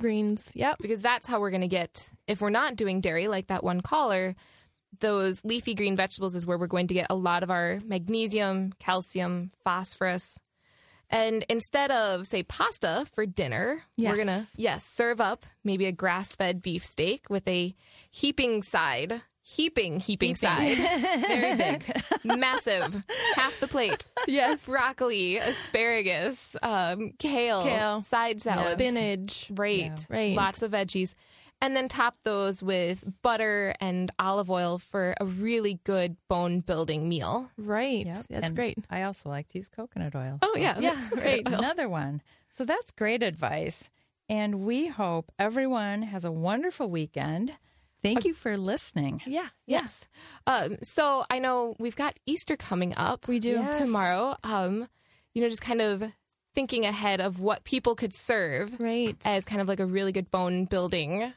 greens. 0.00 0.50
Yep. 0.54 0.78
Because 0.80 1.00
that's 1.00 1.26
how 1.26 1.38
we're 1.40 1.50
going 1.50 1.60
to 1.60 1.68
get 1.68 2.10
if 2.26 2.40
we're 2.40 2.50
not 2.50 2.74
doing 2.76 3.00
dairy 3.00 3.28
like 3.28 3.46
that 3.48 3.62
one 3.62 3.80
caller 3.80 4.34
those 4.98 5.44
leafy 5.44 5.74
green 5.74 5.94
vegetables 5.94 6.34
is 6.34 6.44
where 6.44 6.58
we're 6.58 6.66
going 6.66 6.88
to 6.88 6.94
get 6.94 7.06
a 7.10 7.14
lot 7.14 7.44
of 7.44 7.50
our 7.50 7.78
magnesium 7.84 8.72
calcium 8.80 9.48
phosphorus. 9.62 10.38
And 11.08 11.44
instead 11.48 11.90
of 11.92 12.26
say 12.26 12.42
pasta 12.42 13.06
for 13.12 13.24
dinner 13.26 13.84
Yes. 13.96 14.10
we're 14.10 14.16
gonna 14.18 14.46
yes 14.56 14.84
serve 14.84 15.20
up 15.20 15.46
maybe 15.64 15.86
a 15.86 15.92
grass-fed 15.92 16.60
beef 16.60 16.84
steak 16.84 17.30
with 17.30 17.46
a 17.48 17.74
heaping 18.10 18.62
side 18.62 19.22
heaping 19.42 20.00
heaping, 20.00 20.34
side 20.36 20.76
Very 21.26 21.56
big. 21.56 21.84
massive 22.24 23.02
half 23.34 23.58
the 23.60 23.66
plate 23.66 24.04
yes 24.26 24.66
broccoli 24.66 25.38
asparagus 25.38 26.56
um, 26.62 27.12
kale, 27.18 27.62
Kale. 27.62 28.02
side 28.02 28.40
salad 28.40 28.74
spinach 28.78 29.48
Right. 29.50 29.80
Yeah. 29.86 29.96
Right. 30.08 30.36
Lots 30.36 30.62
of 30.62 30.72
veggies. 30.72 31.14
And 31.62 31.76
then 31.76 31.88
top 31.88 32.14
those 32.24 32.62
with 32.62 33.04
butter 33.20 33.74
and 33.82 34.10
olive 34.18 34.50
oil 34.50 34.78
for 34.78 35.14
a 35.20 35.26
really 35.26 35.78
good 35.84 36.16
bone 36.28 36.60
building 36.60 37.06
meal. 37.08 37.50
right 37.58 38.06
Yep. 38.06 38.16
that's 38.30 38.46
And 38.46 38.54
great 38.56 38.78
I 38.90 39.02
also 39.02 39.28
like 39.28 39.48
to 39.50 39.58
use 39.58 39.68
coconut 39.68 40.14
oil. 40.14 40.38
Oh, 40.42 40.52
so- 40.54 40.60
yeah. 40.60 40.78
yeah 40.78 41.08
right 41.14 41.42
Another 41.46 41.88
one. 41.88 42.22
So 42.50 42.64
that's 42.64 42.92
great 42.92 43.22
advice. 43.22 43.90
And 44.28 44.60
we 44.64 44.86
hope 44.86 45.32
everyone 45.38 46.02
has 46.02 46.24
a 46.24 46.32
wonderful 46.32 46.88
weekend. 46.90 47.52
Thank 48.02 48.24
you 48.24 48.34
for 48.34 48.56
listening. 48.56 49.20
yeah 49.26 49.48
Yes. 49.66 50.08
Um, 50.46 50.76
so 50.82 51.24
I 51.30 51.38
know 51.38 51.76
we've 51.78 51.96
got 51.96 52.18
Easter 52.26 52.56
coming 52.56 52.94
up. 52.96 53.28
We 53.28 53.38
do. 53.38 53.50
Yes. 53.50 53.76
Tomorrow. 53.76 54.36
Um, 54.42 54.86
you 55.34 55.42
know, 55.42 55.48
just 55.48 55.62
kind 55.62 55.80
of 55.80 56.02
thinking 56.54 56.84
ahead 56.84 57.20
of 57.20 57.40
what 57.40 57.62
people 57.64 57.94
could 57.94 58.12
serve 58.14 58.74
right 58.80 59.16
as 59.24 59.44
kind 59.44 59.60
of 59.60 59.68
like 59.68 59.78
a 59.80 59.86
really 59.86 60.12
good 60.12 60.30
bone 60.30 60.64
building 60.64 61.32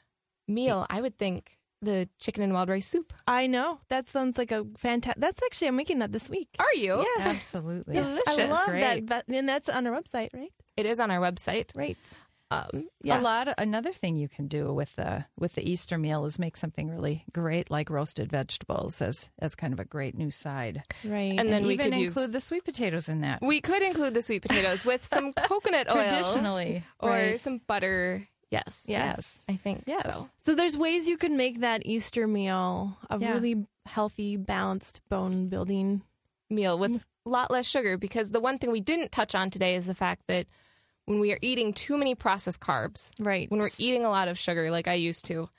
meal. 0.47 0.88
I 0.89 1.01
would 1.01 1.18
think 1.18 1.57
the 1.82 2.07
chicken 2.18 2.41
and 2.43 2.53
wild 2.53 2.70
rice 2.70 2.88
soup. 2.88 3.11
I 3.28 3.45
know 3.45 3.80
that 3.89 4.07
sounds 4.07 4.38
like 4.38 4.51
a 4.51 4.66
fantastic 4.78 5.22
that's 5.22 5.41
actually 5.43 5.68
I'm 5.68 5.76
making 5.76 5.99
that 5.99 6.11
this 6.14 6.30
week 6.30 6.47
Are 6.57 6.74
you? 6.76 7.05
Yeah. 7.18 7.26
Absolutely. 7.28 7.93
delicious. 7.95 8.24
I 8.39 8.45
love 8.45 8.68
Great. 8.70 9.07
that 9.07 9.28
and 9.28 9.47
that's 9.47 9.68
on 9.70 9.86
our 9.86 9.93
website 10.01 10.30
right 10.34 10.51
It 10.78 10.86
is 10.86 10.99
on 11.01 11.11
our 11.11 11.20
website. 11.20 11.70
right 11.76 11.97
Um, 12.74 12.88
A 13.06 13.22
lot 13.22 13.47
of, 13.47 13.56
another 13.58 13.91
thing 13.93 14.16
you 14.16 14.28
can 14.30 14.47
do 14.47 14.74
with 14.74 14.95
the 14.95 15.26
with 15.38 15.54
the 15.56 15.70
Easter 15.70 15.97
meal 15.97 16.26
is 16.26 16.38
make 16.39 16.58
something 16.58 16.89
really 16.89 17.26
great 17.34 17.70
like 17.72 17.89
roasted 17.89 18.30
vegetables 18.32 19.01
as 19.01 19.30
as 19.39 19.56
kind 19.56 19.74
of 19.74 19.80
a 19.80 19.86
great 19.86 20.16
new 20.18 20.32
side. 20.32 20.84
right 21.06 21.38
And 21.39 21.51
then 21.51 21.66
we 21.66 21.74
even 21.74 21.91
could 21.91 21.99
use- 21.99 22.16
include 22.18 22.34
the 22.34 22.41
sweet 22.41 22.66
potatoes 22.66 23.10
in 23.10 23.22
that. 23.22 23.41
We 23.41 23.62
could 23.62 23.82
include 23.82 24.14
the 24.14 24.22
sweet 24.22 24.41
potatoes 24.41 24.86
with 24.86 25.04
some 25.06 25.34
coconut 25.49 25.89
oil 25.89 26.10
Traditionally, 26.10 26.84
or 26.99 27.10
right. 27.10 27.39
some 27.39 27.60
butter. 27.68 28.28
Yes. 28.51 28.86
Yes. 28.88 29.43
I 29.49 29.56
think 29.56 29.84
Yes. 29.88 30.06
so. 30.06 30.30
So 30.39 30.54
there's 30.56 30.78
ways 30.78 31.10
you 31.10 31.18
can 31.18 31.36
make 31.38 31.62
that 31.62 31.86
Easter 31.86 32.28
meal 32.28 32.97
a 33.10 33.18
Yeah. 33.20 33.34
really 33.34 33.66
healthy, 33.88 34.38
balanced 34.38 35.01
bone 35.10 35.47
building. 35.49 36.04
Meal 36.49 36.78
with 36.78 37.04
a 37.26 37.30
lot 37.30 37.49
less 37.49 37.66
sugar 37.66 37.97
because 37.97 38.30
the 38.30 38.39
one 38.39 38.60
thing 38.60 38.70
we 38.72 38.82
didn't 38.82 39.12
touch 39.12 39.34
on 39.34 39.49
today 39.49 39.74
is 39.74 39.88
the 39.88 39.95
fact 39.95 40.24
that 40.28 40.45
when 41.06 41.20
we 41.20 41.32
are 41.34 41.39
eating 41.41 41.74
too 41.74 41.97
many 41.97 42.16
processed 42.16 42.60
carbs, 42.60 43.12
Right. 43.20 43.49
when 43.51 43.60
we're 43.60 43.70
eating 43.78 44.06
a 44.06 44.10
lot 44.10 44.28
of 44.28 44.38
sugar 44.38 44.72
like 44.72 44.88
I 44.88 44.93
used 44.93 45.26
to, 45.26 45.49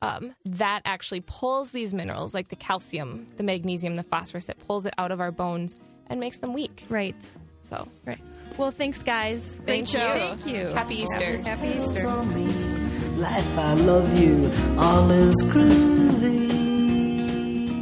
um, 0.00 0.34
that 0.44 0.80
actually 0.84 1.20
pulls 1.20 1.70
these 1.72 1.92
minerals 1.94 2.34
like 2.34 2.48
the 2.48 2.56
calcium, 2.56 3.26
the 3.36 3.42
magnesium, 3.42 3.94
the 3.94 4.02
phosphorus, 4.02 4.48
it 4.48 4.58
pulls 4.66 4.86
it 4.86 4.94
out 4.98 5.12
of 5.12 5.20
our 5.20 5.30
bones 5.32 5.74
and 6.08 6.20
makes 6.20 6.38
them 6.38 6.52
weak. 6.52 6.84
Right. 6.88 7.16
So 7.62 7.86
Right. 8.04 8.18
Well, 8.58 8.70
thanks, 8.70 8.98
guys. 8.98 9.40
thank 9.64 9.92
you. 9.92 9.98
Thank 10.00 10.46
you. 10.46 10.66
Happy 10.74 11.02
Easter. 11.02 11.38
Happy 11.42 11.68
Easter. 11.78 12.06
on 12.08 12.34
me. 12.34 12.52
Life, 13.16 13.58
I 13.58 13.74
love 13.74 14.18
you. 14.18 14.50
All 14.78 15.10
is 15.10 15.34
groovy. 15.44 16.50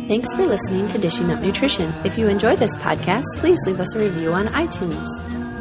Thanks 0.08 0.32
for 0.34 0.44
listening 0.46 0.88
to 0.88 0.98
Dishing 0.98 1.30
Up 1.30 1.40
Nutrition. 1.40 1.92
If 2.04 2.18
you 2.18 2.28
enjoy 2.28 2.56
this 2.56 2.74
podcast, 2.76 3.24
please 3.36 3.58
leave 3.66 3.80
us 3.80 3.94
a 3.94 3.98
review 4.00 4.32
on 4.32 4.48
iTunes. 4.48 5.06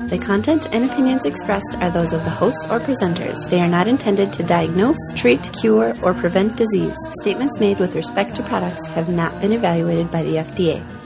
The 0.10 0.18
content 0.18 0.66
and 0.72 0.90
opinions 0.90 1.24
expressed 1.24 1.78
are 1.82 1.92
those 1.92 2.14
of 2.14 2.24
the 2.24 2.32
hosts 2.32 2.66
or 2.66 2.80
presenters. 2.80 3.48
They 3.48 3.60
are 3.60 3.68
not 3.68 3.88
intended 3.88 4.34
to 4.34 4.44
diagnose, 4.44 4.98
treat, 5.14 5.54
cure, 5.54 5.94
or 6.02 6.16
prevent 6.16 6.56
disease. 6.56 6.96
Statements 7.22 7.60
made 7.60 7.78
with 7.78 7.94
respect 7.94 8.36
to 8.38 8.44
products 8.44 8.88
have 8.88 9.08
not 9.08 9.40
been 9.40 9.54
evaluated 9.54 10.12
by 10.12 10.24
the 10.24 10.38
FDA. 10.38 10.99